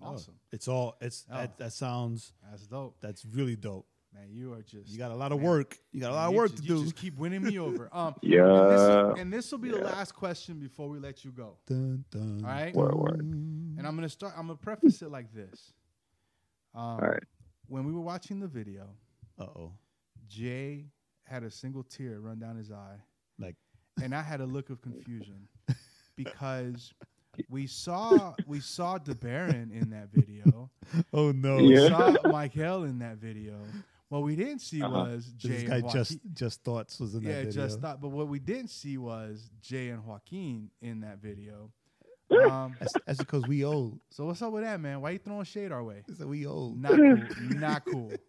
[0.00, 0.34] Awesome.
[0.52, 0.96] It's all.
[1.00, 1.36] It's Oh.
[1.36, 2.32] that, that sounds.
[2.48, 3.86] That's dope, That's really dope.
[4.16, 4.28] Man.
[4.32, 5.78] You are just You got a lot of man, work.
[5.92, 6.82] You got a lot of work just- to you do.
[6.84, 7.88] just keep winning me over.
[7.92, 9.12] Um, Yeah.
[9.16, 11.56] And this will be the last question before we let you go.
[11.66, 12.74] Dun, dun, All right.
[12.74, 13.20] Word, word.
[13.20, 14.32] And I'm gonna start.
[14.36, 15.72] I'm gonna preface it like this.
[16.74, 17.22] Um, All right.
[17.68, 18.88] When we were watching the video,
[19.38, 19.72] Uh oh.
[20.28, 20.86] Jay
[21.24, 22.96] had a single tear run down his eye,
[23.38, 23.56] Like
[24.02, 25.48] and I had a look of confusion
[26.16, 26.92] because
[27.50, 30.70] we saw we saw DeBaron in that video.
[31.12, 31.56] oh no.
[31.58, 31.88] We Yeah.
[31.88, 33.54] saw Michael in that video.
[34.08, 34.92] What we didn't see Uh-huh.
[35.10, 36.00] was Jay this guy Joaquin.
[36.04, 37.60] just just thoughts was in yeah, that video.
[37.62, 38.00] Yeah, just thought.
[38.00, 41.70] But what we didn't see was Jay and Joaquin in that video.
[42.30, 44.00] Um, That's, that's because we old.
[44.10, 45.00] so what's up with that, man?
[45.00, 46.02] Why you throwing shade our way?
[46.18, 46.80] So we old.
[46.80, 47.18] Not cool.
[47.50, 48.12] Not cool.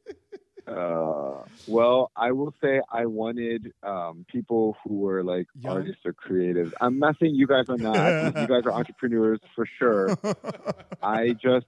[0.67, 5.77] Uh, well, I will say I wanted um, people who were like Young?
[5.77, 6.73] artists or creatives.
[6.81, 8.35] I'm not saying you guys are not.
[8.41, 10.17] You guys are entrepreneurs for sure.
[11.01, 11.67] I just,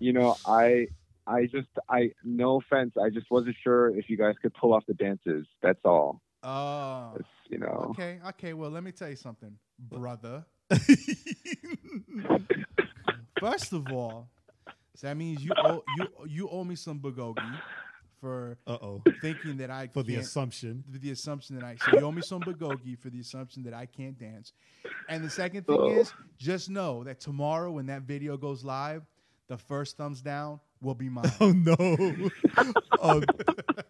[0.00, 0.88] you know, I,
[1.28, 4.84] I just, I, no offense, I just wasn't sure if you guys could pull off
[4.86, 5.46] the dances.
[5.62, 6.22] That's all.
[6.42, 8.52] Oh, It's, you know, okay, okay.
[8.54, 10.44] Well, let me tell you something, brother.
[13.40, 14.28] First of all,
[14.96, 17.60] so that means you owe, you you owe me some bulgogi
[18.20, 19.02] for Uh oh.
[19.20, 20.82] thinking that I For the assumption.
[20.90, 23.74] with the assumption that I so you owe me some bulgogi for the assumption that
[23.74, 24.52] I can't dance.
[25.08, 25.88] And the second thing Oh.
[26.00, 29.02] is just know that tomorrow when that video goes live,
[29.48, 31.30] the first thumbs down will be mine.
[31.40, 32.30] Oh no.
[33.00, 33.22] oh,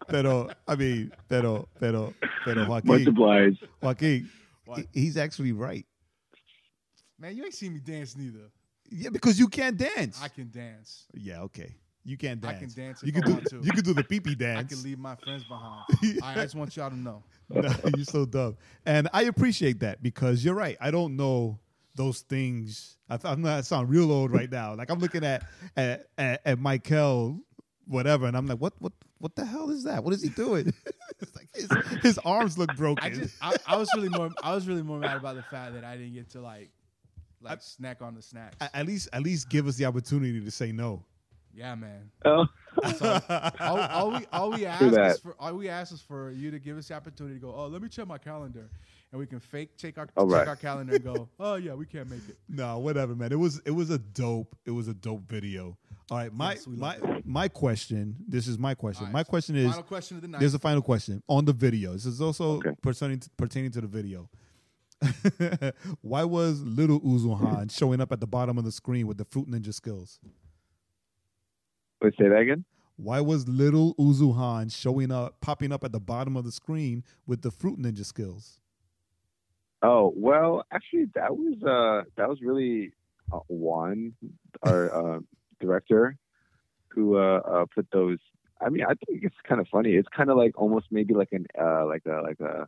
[0.07, 2.13] pero I mean, pero pero
[2.45, 3.63] pero Much Joaquin, obliged.
[3.81, 4.29] Joaquin,
[4.65, 4.79] What?
[4.93, 5.85] he- he's actually right.
[7.19, 8.49] Man, you ain't seen me dance neither.
[8.91, 10.19] Yeah, because you can't dance.
[10.21, 11.05] I can dance.
[11.13, 11.75] yeah, okay.
[12.05, 12.55] You can't dance.
[12.55, 13.55] I can dance You can I do want to.
[13.61, 14.73] you can do the pee pee I dance.
[14.73, 15.83] can leave my friends behind.
[16.23, 17.23] I just want y'all to know.
[17.51, 18.57] No, you're so dumb.
[18.85, 20.77] And I appreciate that because you're right.
[20.79, 21.57] I don't know
[21.99, 22.97] those things.
[23.09, 24.73] I, I'm not I sound real old right now.
[24.73, 25.43] Like I'm looking at
[25.75, 27.41] at, at, at Michael,
[27.85, 30.03] whatever, and I'm like, what what what the hell is that?
[30.03, 30.73] What is he doing?
[31.19, 31.69] it's like his,
[32.01, 33.03] his arms look broken.
[33.03, 35.73] I just I, I was really more I was really more mad about the fact
[35.73, 36.71] that I didn't get to like
[37.41, 38.55] like snack on the snacks.
[38.61, 41.03] at at least at least give us the opportunity to say no.
[41.53, 42.09] yeah, man.
[42.25, 42.45] Oh,
[43.59, 46.59] all, all we all we ask is for all we ask is for you to
[46.59, 47.53] give us the opportunity to go.
[47.53, 48.69] Oh, let me check my calendar,
[49.11, 50.47] and we can fake check our All check right.
[50.47, 51.29] our calendar and go.
[51.39, 52.37] Oh yeah, we can't make it.
[52.47, 53.31] No, whatever, man.
[53.31, 55.77] It was it was a dope it was a dope video.
[56.11, 58.15] All right, my Yes, my my question.
[58.27, 59.05] This is my question.
[59.05, 60.39] Right, my so question is final question of the night.
[60.39, 61.93] There's a final question on the video.
[61.93, 62.71] This is also Okay.
[62.81, 64.29] pertaining to, pertaining to the video.
[66.01, 69.47] Why was little Uzuhan showing up at the bottom of the screen with the Fruit
[69.49, 70.19] Ninja skills?
[72.01, 72.65] wait, say that again.
[72.97, 77.41] Why was little Uzuhan showing up, popping up at the bottom of the screen with
[77.43, 78.58] the Fruit Ninja skills?
[79.81, 82.91] Oh well, actually, that was uh that was really
[83.31, 84.13] uh, Juan,
[84.63, 85.19] our uh,
[85.59, 86.17] director,
[86.89, 88.17] who uh, uh put those.
[88.61, 89.91] I mean, I think it's kind of funny.
[89.91, 92.67] It's kind of like almost maybe like an uh like a like a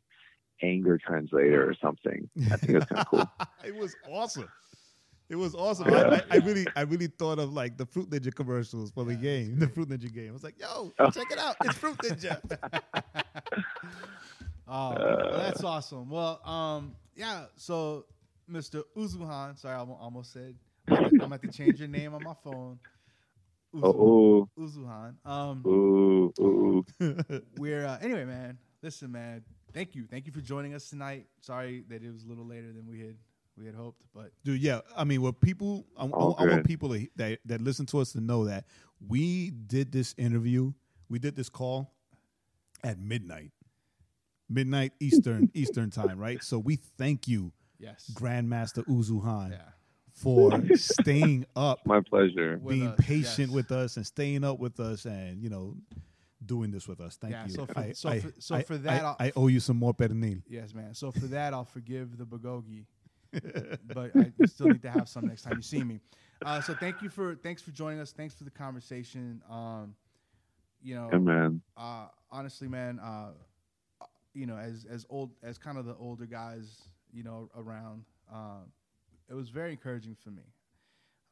[0.63, 2.29] anger translator or something.
[2.51, 3.29] I think that's kind of cool.
[3.65, 4.47] it was awesome.
[5.31, 5.87] It was awesome.
[5.93, 9.15] I, I, I really, I really thought of like the Fruit Ninja commercials for the
[9.15, 10.27] game, the Fruit Ninja game.
[10.29, 11.09] I was like, "Yo, Oh.
[11.09, 11.55] check it out!
[11.63, 12.37] It's Fruit Ninja."
[14.67, 16.09] Oh, Uh, that's awesome.
[16.09, 17.45] Well, um, yeah.
[17.57, 18.05] So,
[18.49, 18.83] Mr.
[18.95, 20.55] Uzuhan, sorry, I almost said
[20.89, 22.77] I'm gonna, have to change your name on my phone.
[23.73, 25.15] Uzu, Oh, Uzuhan.
[25.25, 26.85] Um, ooh, ooh.
[27.57, 28.57] we're uh, anyway, man.
[28.81, 29.43] Listen, man.
[29.73, 31.27] Thank you, thank you for joining us tonight.
[31.39, 33.15] Sorry that it was a little later than we had
[33.61, 34.81] we had hoped, but Dude, yeah.
[34.97, 38.11] I mean, what people, I, I- I want people to, that, that listen to us
[38.13, 38.65] to know that
[39.07, 40.73] we did this interview,
[41.09, 41.93] we did this call
[42.83, 43.51] at midnight,
[44.49, 46.43] midnight Eastern Eastern time, right?
[46.43, 49.57] So we thank you, yes, Grandmaster Uzuhan, yeah.
[50.11, 52.57] for staying up, My pleasure.
[52.57, 53.55] Being us, patient yes.
[53.55, 55.75] with us, and staying up with us, and you know,
[56.43, 57.17] doing this with us.
[57.17, 57.51] Thank Yeah, you.
[57.53, 59.59] so for- I, so I- for- so I- for that, I, I'll- I owe you
[59.59, 60.41] some more pernil.
[60.47, 60.93] Yes, man.
[60.95, 62.85] So for that, I'll forgive the bulgogi,
[63.83, 65.99] but I still need to have some next time you see me.
[66.43, 68.11] Uh, so thank you for thanks for joining us.
[68.11, 69.41] Thanks for the conversation.
[69.49, 69.95] Um,
[70.81, 71.61] you know, Yeah, man.
[71.77, 73.31] uh, honestly, man, uh,
[74.33, 78.61] you know, as as old as kind of the older guys, you know, around, uh,
[79.29, 80.43] it was very encouraging for me.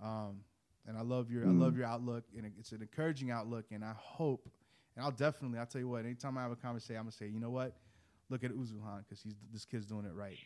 [0.02, 0.42] Um,
[0.88, 3.66] and I love your I love your outlook, and it's an encouraging outlook.
[3.72, 4.50] And I hope,
[4.96, 7.28] and I'll definitely, I'll tell you what, anytime I have a conversation, I'm gonna say,
[7.28, 7.76] you know what,
[8.30, 10.38] look at Uzuhan because he's this kid's doing it right.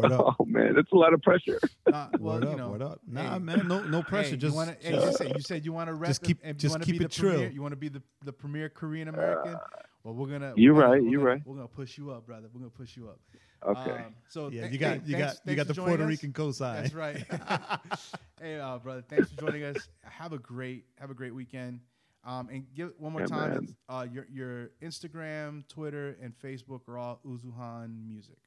[0.00, 0.36] Word up.
[0.40, 1.58] Oh man, that's a lot of pressure.
[1.92, 3.00] Uh, well, Word you up, know, word up.
[3.06, 4.30] Nah, hey, man, no, no pressure.
[4.30, 6.38] Hey, just, you, wanna, hey, just- just say, you said you want to just keep-
[6.42, 7.50] and just keep it the premier.
[7.50, 9.56] You want to be the, the premier Korean American.
[10.02, 10.52] well, we're gonna.
[10.56, 11.42] You're we're gonna- right, we're you're gonna- right.
[11.46, 12.48] We're gonna push you up, brother.
[12.52, 13.18] We're gonna push you up.
[13.66, 13.90] Okay.
[13.92, 16.08] Um, so yeah, th- you got, hey, you thanks- got, you got the Puerto us.
[16.10, 16.82] Rican cosign.
[16.82, 17.16] That's right.
[18.40, 19.88] hey, uh, brother, thanks for joining us.
[20.02, 21.80] Have a great, have a great weekend.
[22.26, 23.64] Um, and give one more Yeah, time.
[23.64, 28.38] it's, Uh, your your Instagram, Twitter, and Facebook are all Uzuhan Music.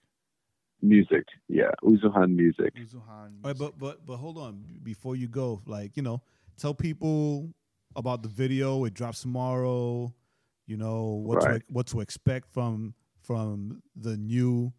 [0.81, 1.25] Music.
[1.47, 2.73] Yeah, Uzuhan music.
[2.75, 3.31] Uzuhan.
[3.31, 3.45] Music.
[3.45, 6.21] All right, but but but hold on, before you go, like you know,
[6.57, 7.53] tell people
[7.95, 8.83] about the video.
[8.85, 10.13] It drops tomorrow.
[10.65, 11.65] You know what Right.
[11.67, 14.73] to what to expect from from the new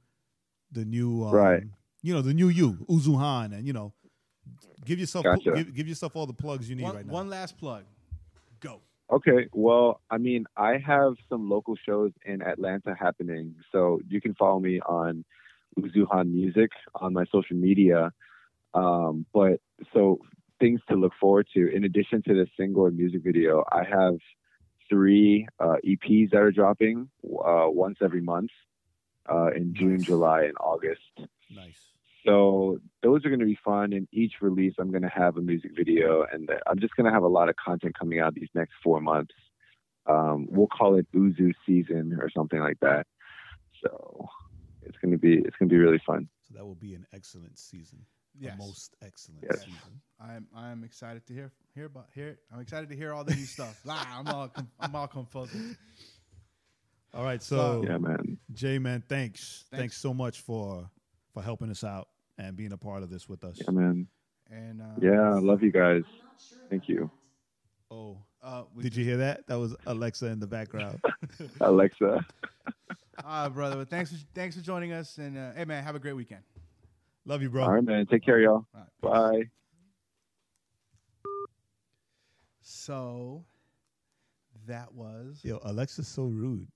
[0.72, 1.62] the new um, Right.
[2.02, 3.92] You know the new you, Uzuhan, and you know,
[4.84, 5.52] give yourself Gotcha.
[5.52, 7.12] give, give yourself all the plugs you need one, right now.
[7.12, 7.84] one last plug.
[8.60, 8.82] Go.
[9.10, 14.34] Okay, well, I mean, I have some local shows in Atlanta happening, so you can
[14.34, 15.24] follow me on
[15.78, 18.12] Uzuhan Music on my social media.
[18.74, 19.60] Um, but
[19.94, 20.18] so
[20.60, 21.74] things to look forward to.
[21.74, 24.16] In addition to the single and music video, I have
[24.90, 28.50] three uh, EPs that are dropping uh, once every month
[29.30, 30.06] uh, in June, Nice.
[30.06, 31.00] July, and August.
[31.50, 31.78] nice.
[32.26, 33.92] So those are going to be fun.
[33.92, 37.12] And each release, I'm going to have a music video, and I'm just going to
[37.12, 39.34] have a lot of content coming out these next four months.
[40.06, 43.06] Um, we'll call it Uzu season or something like that.
[43.82, 44.26] So
[44.82, 46.28] it's going to be it's going to be really fun.
[46.48, 48.04] So that will be an excellent season.
[48.40, 48.54] Yes.
[48.54, 49.58] A most excellent Yes.
[49.60, 50.00] season.
[50.20, 52.28] I'm I'm excited to hear hear about hear.
[52.28, 52.38] it.
[52.52, 53.80] I'm excited to hear all the new stuff.
[53.84, 54.50] Lah, I'm all
[54.80, 55.76] I'm all confuzzled.
[57.14, 58.38] All right, so Yeah, man.
[58.52, 59.64] Jay, man, thanks.
[59.70, 59.96] thanks, Thanks.
[59.98, 60.90] so much for
[61.38, 63.58] for helping us out and being a part of this with us.
[63.64, 64.08] Yeah, man.
[64.50, 66.02] And uh, Yeah, I love you guys.
[66.68, 67.10] Thank you,
[67.90, 69.46] Oh, uh, we did you hear that?
[69.46, 71.00] That was Alexa in the background.
[71.60, 72.24] Alexa.
[73.24, 73.74] Ah, brother.
[73.74, 75.18] But thanks for thanks for joining us.
[75.18, 76.42] And uh, hey, man, have a great weekend.
[77.24, 77.64] Love you, bro.
[77.64, 78.06] All right, man.
[78.06, 78.64] Take care, y'all.
[78.72, 79.42] All right.
[79.42, 79.42] Bye.
[82.60, 83.44] So
[84.68, 86.68] that was Yo, Alexa's so rude.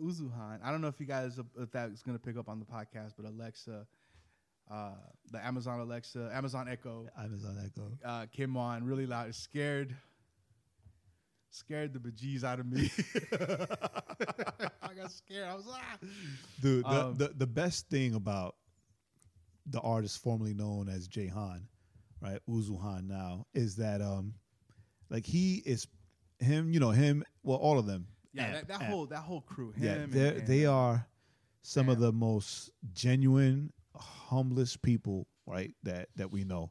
[0.00, 0.60] Uzuhan.
[0.64, 3.26] I don't know if you guys if that's gonna pick up on the podcast, but
[3.26, 3.86] Alexa,
[4.72, 4.90] uh,
[5.30, 7.90] the Amazon Alexa, Amazon Echo, Amazon Echo.
[8.04, 9.28] uh, came on really loud.
[9.28, 9.94] It scared
[11.50, 12.90] scared the bejeez out of me.
[14.82, 15.48] I got scared.
[15.48, 15.98] I was ah.
[16.60, 18.56] Dude, the, Um, the the best thing about
[19.66, 21.66] the artist formerly known as Jay Han,
[22.20, 24.34] right, Uzuhan now, is that um,
[25.10, 25.86] like he is
[26.40, 28.06] him, you know him, well, all of them.
[28.34, 28.90] Yeah, Amp, that, that Amp.
[28.90, 29.70] whole that whole crew.
[29.72, 31.06] Him yeah, and- they they are
[31.62, 36.70] some of the most genuine, humblest people, right, that that we know,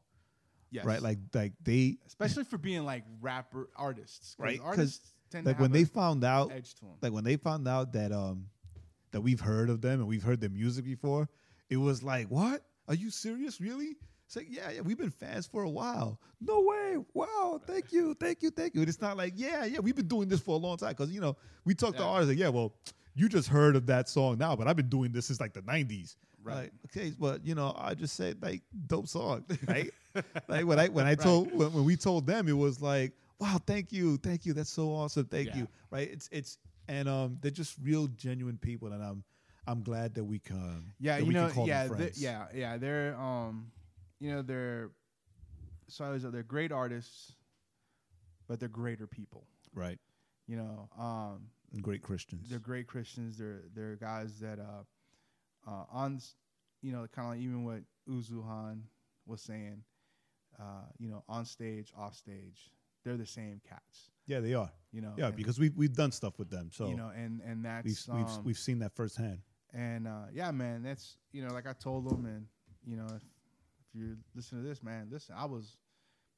[0.72, 0.86] yes.
[0.86, 5.60] right, like like they especially for being like rapper artists, Right, 'cause, Artists tend like
[5.60, 6.96] when they found out edge to them.
[7.02, 8.50] like when they found out that um
[9.12, 11.30] that we've heard of them and we've heard their music before,
[11.70, 12.66] it was like, "What?
[12.88, 13.60] Are you serious?
[13.60, 16.96] Really?" It's like, "Yeah, yeah, we've been fans for a while." No way!
[17.14, 17.62] Wow!
[17.66, 18.82] Thank you, thank you, thank you.
[18.82, 21.12] And it's not like, "Yeah, yeah, we've been doing this for a long time." Because
[21.12, 21.36] you know,
[21.66, 22.74] we talk to artists like, "Yeah, well,
[23.14, 25.62] you just heard of that song now, but I've been doing this since like the
[25.62, 26.56] '90s." Right.
[26.56, 29.92] Like, okay, but you know, I just said like dope song, right?
[30.48, 33.60] like when I when I told when, when we told them, it was like, wow,
[33.66, 35.58] thank you, thank you, that's so awesome, thank Yeah.
[35.58, 36.10] you, right?
[36.12, 36.58] It's it's
[36.88, 39.24] and um, they're just real genuine people, and I'm
[39.68, 42.46] I'm glad that we can Yeah, you we know, can call yeah, them they- yeah,
[42.54, 42.78] yeah.
[42.78, 43.72] They're um,
[44.20, 44.90] you know, they're
[45.88, 47.34] so I was- they're great artists,
[48.48, 49.46] but they're greater people.
[49.74, 50.00] right,
[50.48, 51.48] You know, um,
[51.82, 52.50] great Christians.
[52.50, 53.38] they're great Christians.
[53.38, 54.84] They're they're guys that uh,
[55.68, 56.20] uh, on
[56.82, 58.82] you know, kind of like even what Uzuhan
[59.26, 59.84] was saying,
[60.60, 62.72] uh, you know, on stage, off stage,
[63.04, 64.12] they're the same cats.
[64.28, 64.72] yeah, they are.
[64.92, 67.64] You know, Yeah, because we we've done stuff with them, so you know, and and
[67.64, 69.40] that's we've we've um, we've seen that firsthand.
[69.74, 72.46] And uh, yeah, man, that's you know, like I told them, and
[72.86, 75.78] you know, if, if you listen to this, man, listen, I was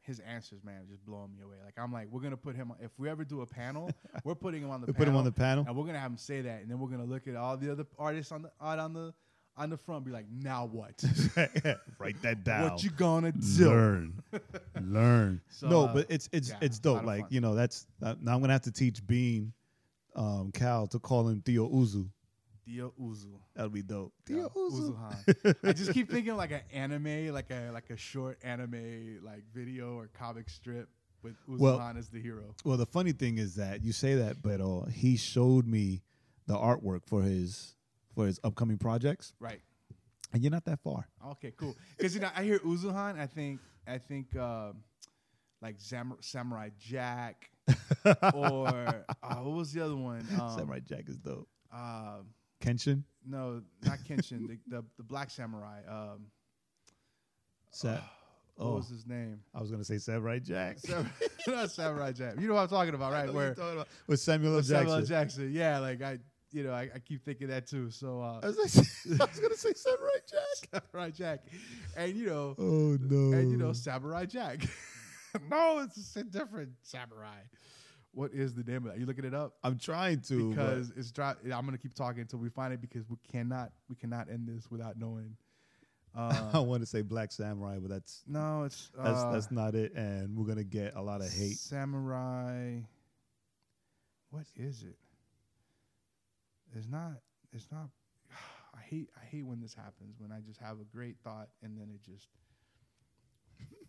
[0.06, 1.56] his answers, man, just blowing me away.
[1.64, 2.72] Like I'm like, we're gonna put him.
[2.72, 3.90] On, If we ever do a panel,
[4.24, 4.88] we're putting him on the.
[4.88, 5.66] We panel, put him on the panel.
[5.68, 7.72] and we're gonna have him say that, and then we're gonna look at all the
[7.72, 9.14] other artists on the out on the
[9.56, 11.04] on the front, be like, now what?
[12.00, 12.72] Write that down.
[12.72, 13.70] what you gonna do?
[13.70, 14.24] learn,
[14.82, 15.42] learn.
[15.50, 17.04] So, no, uh, but it's it's yeah, it's dope.
[17.04, 17.28] Like fun.
[17.32, 19.54] you know, that's uh, now I'm gonna have to teach Bean,
[20.16, 22.10] um, Cal to call him Theo Uzu.
[22.65, 23.34] Dio Uzu.
[23.56, 24.14] That'll be dope.
[24.27, 24.98] Yeah, Theo Uzu.
[24.98, 25.56] Uzuhan.
[25.64, 29.95] I just keep thinking like an anime, like a like a short anime like video
[29.98, 30.88] or comic strip
[31.22, 32.56] with Uzuhan Well- as the hero.
[32.64, 36.02] Well, the funny thing is that you say that, but uh, he showed me
[36.48, 37.76] the artwork for his
[38.15, 39.61] for his upcoming projects, Right.
[40.34, 41.07] and you're not that far.
[41.31, 41.76] Okay, cool.
[41.98, 43.18] Because you know, I hear Uzuhan.
[43.19, 44.84] I think I think um,
[45.61, 47.49] like Sam- Samurai Jack,
[48.34, 48.68] or
[49.23, 50.26] uh, what was the other one?
[50.40, 51.48] Um, Samurai Jack is dope.
[51.73, 52.27] Um,
[52.64, 54.48] Kenshin, no, not Kenshin.
[54.48, 55.81] the, the the Black Samurai.
[55.88, 56.27] Um,
[57.72, 57.98] Sa-
[58.56, 59.40] what oh, was his name?
[59.53, 60.80] I was gonna say Samurai Jack.
[60.80, 61.10] Sam-
[61.48, 62.40] not Samurai Jack.
[62.40, 63.34] You know what I'm talking about, right?
[63.34, 63.88] Where talking about.
[64.07, 64.61] with Samuel L.
[64.61, 64.77] Jackson.
[64.77, 65.52] Samuel Jackson.
[65.52, 66.19] Yeah, like I,
[66.52, 67.90] you know, I, I keep thinking that too.
[67.90, 70.84] So uh, I was, like, I was gonna say Samurai Jack.
[70.91, 71.40] Samurai Jack,
[71.98, 73.38] and you know, Oh no!
[73.38, 74.60] and you know, Samurai Jack.
[75.49, 77.40] no, it's a different Samurai.
[78.14, 78.99] What is the name of that?
[78.99, 79.56] You looking it up?
[79.64, 81.34] I'm trying to Because it's dry.
[81.45, 84.69] I'm gonna keep talking until we find it because we cannot we cannot end this
[84.69, 85.35] without knowing.
[86.15, 89.73] I Uh, want to say Black Samurai, but that's no, it's that's uh, that's not
[89.73, 91.57] it, and we're gonna get a lot of hate.
[91.57, 92.81] Samurai.
[94.30, 94.95] What is it?
[96.76, 97.14] It's not.
[97.52, 97.90] It's not.
[98.76, 99.10] I hate.
[99.19, 100.19] I hate when this happens.
[100.19, 102.27] When I just have a great thought and then it just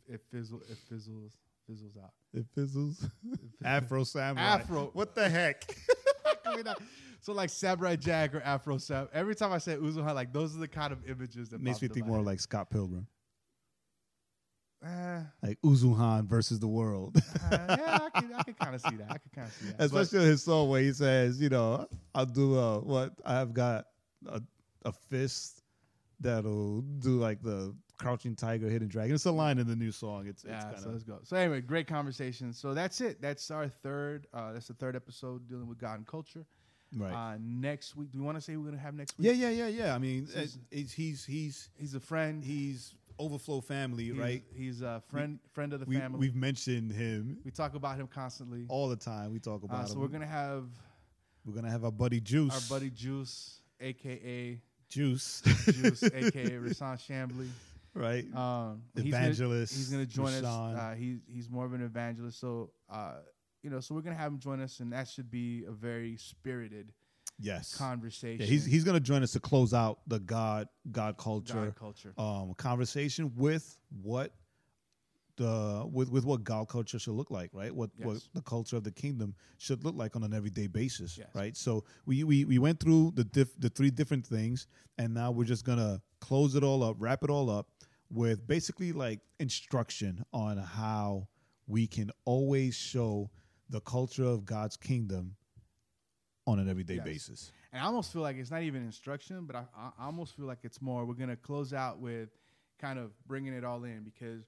[0.07, 0.63] it fizzle.
[0.71, 1.33] It fizzles.
[1.67, 2.11] Fizzles out.
[2.33, 3.09] It fizzles.
[3.65, 4.43] Afro Samurai.
[4.45, 4.91] Afro.
[4.93, 5.65] What the heck?
[6.47, 6.75] I mean, I-
[7.21, 9.09] so like Samurai Jack or Afro Sam.
[9.15, 11.89] Every time I say Uzuha, like those are the kind of images that Makes me
[11.89, 12.27] think more head.
[12.27, 13.07] like Scott Pilgrim,
[14.85, 17.17] Eh, like Uzuhan versus the world.
[17.17, 19.07] uh, yeah, I can, I can kind of see that.
[19.11, 19.79] I can kind of see that.
[19.79, 23.87] But- Especially his song where he says, you know, I'll do a, what I've got
[24.27, 24.43] a,
[24.85, 25.63] a fist
[26.21, 29.15] that'll do like the crouching tiger, hidden dragon.
[29.15, 30.27] It's a line in the new song.
[30.27, 31.19] It's, it's yeah, kind so let's go.
[31.23, 32.53] So anyway, great conversation.
[32.53, 33.21] So that's it.
[33.23, 34.27] That's our third.
[34.35, 36.45] Uh, that's the third episode dealing with God and culture.
[36.97, 37.13] Right.
[37.13, 39.27] Uh, next week, do we want to say we're gonna have next week?
[39.27, 39.95] Yeah, yeah, yeah, yeah.
[39.95, 42.45] I mean, uh, he's he's he's He's a friend.
[42.45, 44.43] he's overflow family, He's- right?
[44.55, 46.19] He's a friend friend of the We, family.
[46.21, 48.65] we've mentioned him we talk about him constantly.
[48.69, 49.33] all the time.
[49.33, 50.01] We talk Uh, about so him.
[50.03, 50.67] we're gonna have
[51.45, 57.49] we're gonna have our buddy Juice, our buddy Juice, aka Juice, Juice, aka Rasan Shambly.
[57.95, 58.25] Right?
[58.35, 60.75] Um, he's Evangelist, Gonna, he's going to join Rashawn.
[60.75, 60.79] us.
[60.81, 63.15] Uh, he's he's more of an evangelist, so uh,
[63.63, 65.73] you know, so we're going to have him join us, and that should be a
[65.73, 66.93] very spirited
[67.39, 67.75] yes.
[67.77, 68.41] conversation.
[68.41, 72.13] Yeah, he's he's gonna join us to close out the God God culture God culture.
[72.19, 74.33] um conversation with what
[75.37, 77.75] the with with what God culture should look like, right?
[77.75, 81.27] What what the culture of the kingdom should look like on an everyday basis, Yes.
[81.35, 81.57] right?
[81.57, 84.69] So we we we went through the diff, the three different things,
[84.99, 87.67] and now we're just gonna close it all up, wrap it all up
[88.11, 91.29] with basically like instruction on how
[91.67, 93.31] we can always show
[93.71, 95.37] the culture of God's kingdom
[96.47, 97.05] on an everyday Yes.
[97.05, 97.53] basis.
[97.73, 100.47] And I almost feel like it's not even instruction, but I, I I almost feel
[100.47, 101.05] like it's more.
[101.07, 102.29] We're gonna close out with
[102.79, 104.45] kind of bringing it all in because,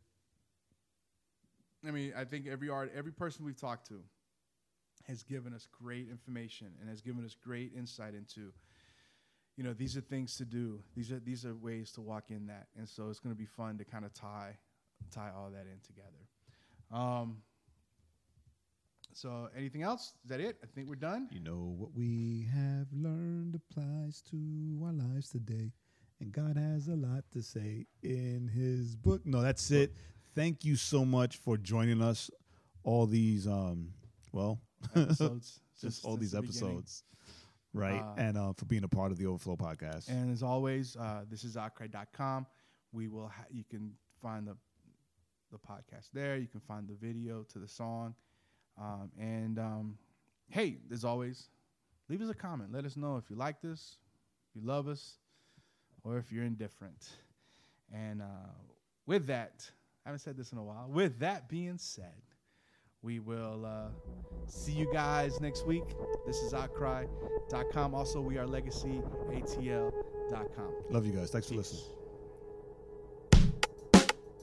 [1.87, 4.01] I mean, I think every art, every person we've talked to,
[5.09, 8.53] has given us great information and has given us great insight into,
[9.57, 10.81] you know, these are things to do.
[10.95, 13.79] These are these are ways to walk in that, and so it's gonna be fun
[13.79, 14.57] to kind of tie
[15.11, 16.27] tie all that in together.
[16.93, 17.39] Um.
[19.13, 20.13] So, anything else?
[20.25, 20.59] Is that it?
[20.63, 21.29] I think we're done.
[21.31, 25.73] You know what we have learned applies to our lives today.
[26.21, 29.23] And God has a lot to say in his book.
[29.25, 29.95] No, that's it.
[30.35, 32.31] Thank you so much for joining us
[32.85, 33.93] all these um
[34.33, 34.61] well
[34.95, 35.61] episodes.
[35.81, 36.85] just since- all these the beginning.
[37.73, 38.01] Right.
[38.01, 40.09] Uh, and uh, for being a part of the Overflow podcast.
[40.09, 42.47] And as always, uh, this is outcry.com.
[42.93, 44.57] We will ha- you can find the
[45.53, 46.37] the podcast there.
[46.37, 48.15] You can find the video to the song.
[48.81, 49.99] Um, and um,
[50.49, 51.49] hey, as always,
[52.09, 52.73] leave us a comment.
[52.73, 53.99] Let us know if you like this,
[54.51, 55.19] if you love us,
[56.05, 57.09] or if you're indifferent.
[57.93, 58.51] And uh,
[59.07, 59.71] with that,
[60.05, 60.89] I haven't said this in a while.
[60.89, 62.23] With that being said,
[63.07, 63.89] we will uh,
[64.49, 65.85] see you guys next week.
[66.27, 67.95] This is outcry.com.
[67.95, 70.73] Also, we are legacyatl.com.
[70.91, 71.31] Love you guys.
[71.31, 71.85] Thanks for listening.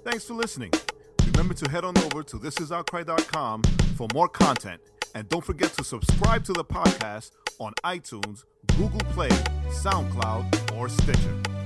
[0.06, 0.72] Thanks for listening.
[1.28, 3.64] Remember to head on over to thisisoutcry.com
[3.98, 4.80] for more content.
[5.14, 8.46] And don't forget to subscribe to the podcast on iTunes,
[8.78, 9.30] Google Play,
[9.70, 11.63] SoundCloud, or Stitcher.